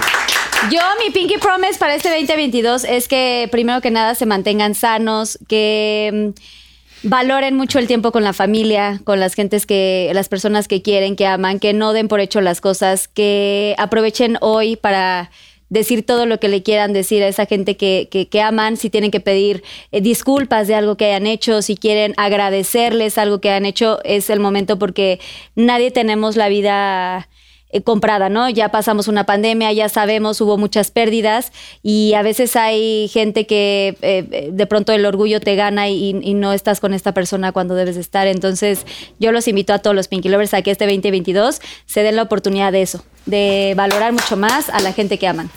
[0.71, 5.39] Yo, mi Pinky Promise para este 2022 es que primero que nada se mantengan sanos,
[5.49, 10.69] que mm, valoren mucho el tiempo con la familia, con las gentes que, las personas
[10.69, 15.31] que quieren, que aman, que no den por hecho las cosas, que aprovechen hoy para
[15.69, 18.89] decir todo lo que le quieran decir a esa gente que, que- que aman, si
[18.91, 23.51] tienen que pedir eh, disculpas de algo que hayan hecho, si quieren agradecerles algo que
[23.51, 25.19] han hecho, es el momento porque
[25.57, 27.27] nadie tenemos la vida
[27.73, 28.51] eh, comprada, ¿no?
[28.51, 31.53] Ya pasamos una pandemia, ya sabemos, hubo muchas pérdidas
[31.83, 36.35] y a veces hay gente que eh, de pronto el orgullo te gana y, y
[36.35, 38.27] no estás con esta persona cuando debes de estar.
[38.27, 38.85] Entonces
[39.19, 42.23] yo los invito a todos los Pinky Lovers a que este 2022 se den la
[42.23, 45.51] oportunidad de eso, de valorar mucho más a la gente que aman.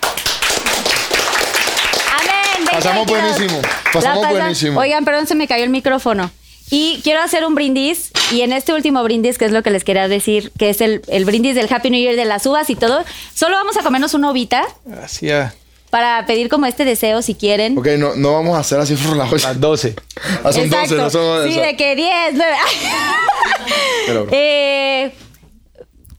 [2.12, 2.68] Amén.
[2.72, 3.52] Pasamos 2022.
[3.52, 3.62] buenísimo,
[3.92, 4.80] pasamos buenísimo.
[4.80, 6.32] Oigan, perdón, se me cayó el micrófono.
[6.72, 8.12] Y quiero hacer un brindis.
[8.32, 11.02] Y en este último brindis, que es lo que les quería decir, que es el,
[11.08, 13.04] el brindis del Happy New Year de las uvas y todo,
[13.34, 15.54] solo vamos a comernos una uvita Gracias.
[15.92, 17.78] para pedir como este deseo si quieren.
[17.78, 19.96] Ok, no, no vamos a hacer así por la Las 12.
[20.44, 20.96] Ah, son 12, Exacto.
[20.98, 22.54] no son Sí, de que 10, 9.
[24.08, 24.34] Pero, bro.
[24.36, 25.14] Eh,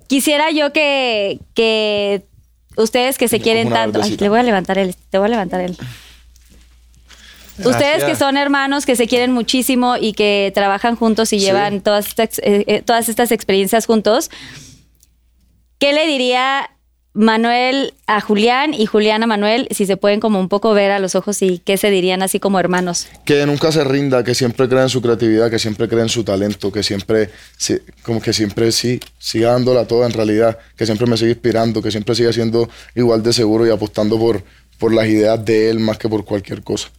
[0.07, 2.23] quisiera yo que, que
[2.77, 4.01] ustedes que se quieren tanto.
[4.03, 4.95] Ay, le voy a levantar el.
[5.11, 5.77] Te voy a levantar el.
[7.65, 11.47] Ustedes que son hermanos, que se quieren muchísimo y que trabajan juntos y Sí.
[11.47, 14.31] llevan todas estas, eh, eh, todas estas experiencias juntos,
[15.79, 16.71] ¿qué le diría
[17.19, 20.99] Manuel a Julián y Julián a Manuel si se pueden como un poco ver a
[20.99, 23.07] los ojos y qué se dirían así como hermanos?
[23.25, 26.25] que nunca se rinda, que siempre crea en su creatividad, que siempre crea en su
[26.25, 27.31] talento, que siempre,
[28.03, 31.91] como que siempre sí, siga dándola toda en realidad, que siempre me siga inspirando, que
[31.91, 34.45] siempre siga siendo igual de seguro y apostando por,
[34.79, 36.91] por las ideas de él más que por cualquier cosa.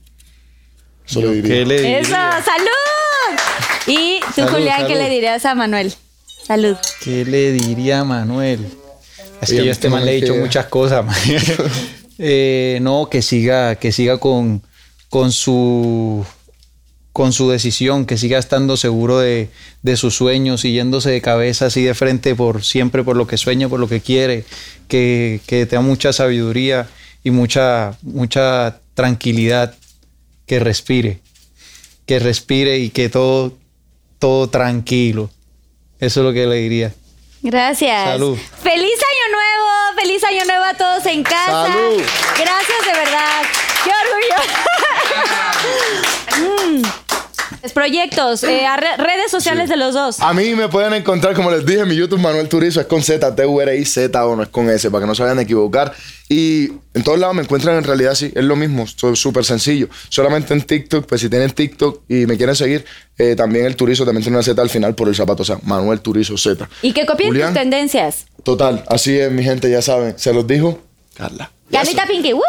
[1.08, 1.54] Eso le diría.
[1.56, 2.00] ¿Qué le diría?
[2.00, 2.12] ¡Eso!
[2.12, 3.40] ¡Salud!
[3.88, 5.00] Y tú, Salud, Julián, ¿qué salud.
[5.02, 5.94] le dirías a Manuel?
[6.46, 6.76] Salud.
[7.04, 8.66] ¿Qué le diría a Manuel?
[9.42, 11.06] Es Oye, que yo a este man le he dicho muchas cosas.
[11.06, 11.16] man.
[12.20, 14.64] Eh, no, que siga, que siga con,
[15.08, 16.26] con su
[17.14, 19.50] con su decisión, que siga estando seguro de,
[19.84, 23.38] de sus sueños y yéndose de cabeza así de frente por siempre por lo que
[23.38, 24.46] sueña, por lo que quiere,
[24.88, 26.88] que, que tenga mucha sabiduría
[27.24, 29.76] y mucha, mucha tranquilidad,
[30.48, 31.20] que respire,
[32.08, 33.54] que respire y que todo,
[34.18, 35.30] todo tranquilo.
[36.00, 36.94] Eso es lo que le diría.
[37.42, 38.06] Gracias.
[38.10, 38.38] Salud.
[38.64, 40.02] ¡Feliz Año Nuevo!
[40.02, 41.68] ¡Feliz Año Nuevo a todos en casa!
[41.68, 42.02] Salud.
[42.38, 43.42] Gracias de verdad.
[43.84, 44.36] ¡Qué orgullo!
[46.38, 47.07] Mm.
[47.72, 50.20] Proyectos, eh, a re- redes sociales de los dos.
[50.20, 53.02] A mí me pueden encontrar, como les dije, en mi YouTube Manuel Turizo, es con
[53.04, 55.24] Z, T, U, R, I, Z, o no es con S, para que no se
[55.24, 55.94] vayan a equivocar.
[56.30, 59.88] Y en todos lados me encuentran en realidad sí, es lo mismo, es súper sencillo.
[60.10, 62.84] Solamente en TikTok, pues si tienen TikTok y me quieren seguir,
[63.18, 65.58] eh, también el Turizo también tiene una Z al final por el zapato, o sea,
[65.64, 66.68] Manuel Turizo Z.
[66.82, 67.54] Y que copien Julián.
[67.54, 68.26] tus tendencias.
[68.44, 70.18] Total, así es, mi gente, ya saben.
[70.18, 70.82] Se los dijo,
[71.18, 71.52] Carla.
[71.72, 72.44] Carlita Pinky, ¡woo!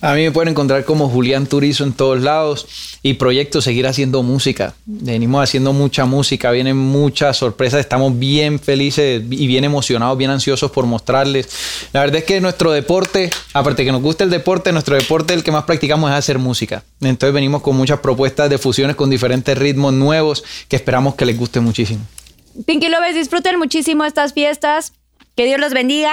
[0.00, 2.66] A mí me pueden encontrar como Julián Turizo en todos lados
[3.02, 4.74] y proyecto seguir haciendo música.
[4.86, 10.70] Venimos haciendo mucha música, vienen muchas sorpresas, estamos bien felices y bien emocionados, bien ansiosos
[10.70, 11.48] por mostrarles.
[11.92, 15.42] La verdad es que nuestro deporte, aparte que nos gusta el deporte, nuestro deporte el
[15.42, 16.84] que más practicamos es hacer música.
[17.00, 21.36] Entonces venimos con muchas propuestas de fusiones con diferentes ritmos nuevos que esperamos que les
[21.36, 22.00] guste muchísimo.
[22.64, 24.92] Pinky Lovers, disfruten muchísimo estas fiestas.
[25.34, 26.12] Que Dios los bendiga.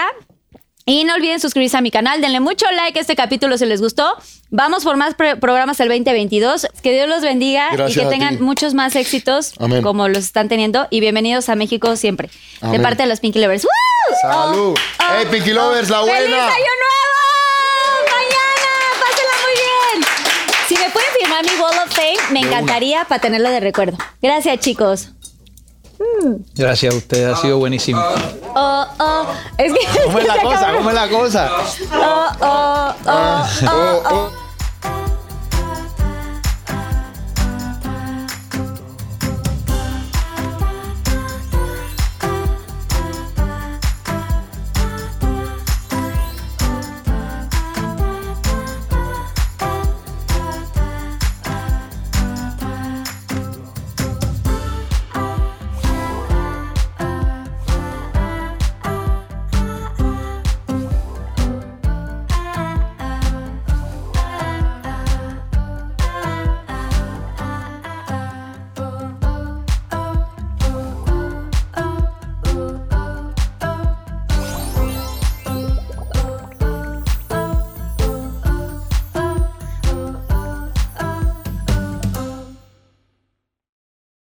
[0.91, 3.80] Y no olviden suscribirse a mi canal, denle mucho like a este capítulo si les
[3.81, 4.13] gustó.
[4.49, 6.68] Vamos por más pro- programas el 2022.
[6.84, 9.84] Que Dios los bendiga Gracias y que tengan muchos más éxitos Amén.
[9.84, 10.88] como los están teniendo.
[10.89, 12.30] Y bienvenidos a México siempre.
[12.61, 13.63] De parte de los Pinky Lovers.
[13.63, 14.15] ¡Woo!
[14.22, 14.77] Salud.
[14.99, 16.45] Hey, Pinky Lovers, la ¡Feliz buena.
[16.47, 18.11] año nuevo!
[18.11, 18.72] ¡Mañana!
[18.99, 20.07] ¡Pásenla muy bien!
[20.68, 23.97] Si me pueden firmar mi Wall of Fame, me encantaría para tenerlo de recuerdo.
[24.22, 25.07] Gracias, chicos.
[26.56, 28.02] Gracias a ustedes, ha sido buenísimo.
[28.56, 29.26] Oh, oh.
[29.57, 30.03] Es que.
[30.06, 30.73] ¿Cómo es la cosa?
[30.73, 31.52] ¿Cómo es la cosa?
[31.94, 34.32] Oh, oh, oh, oh, oh.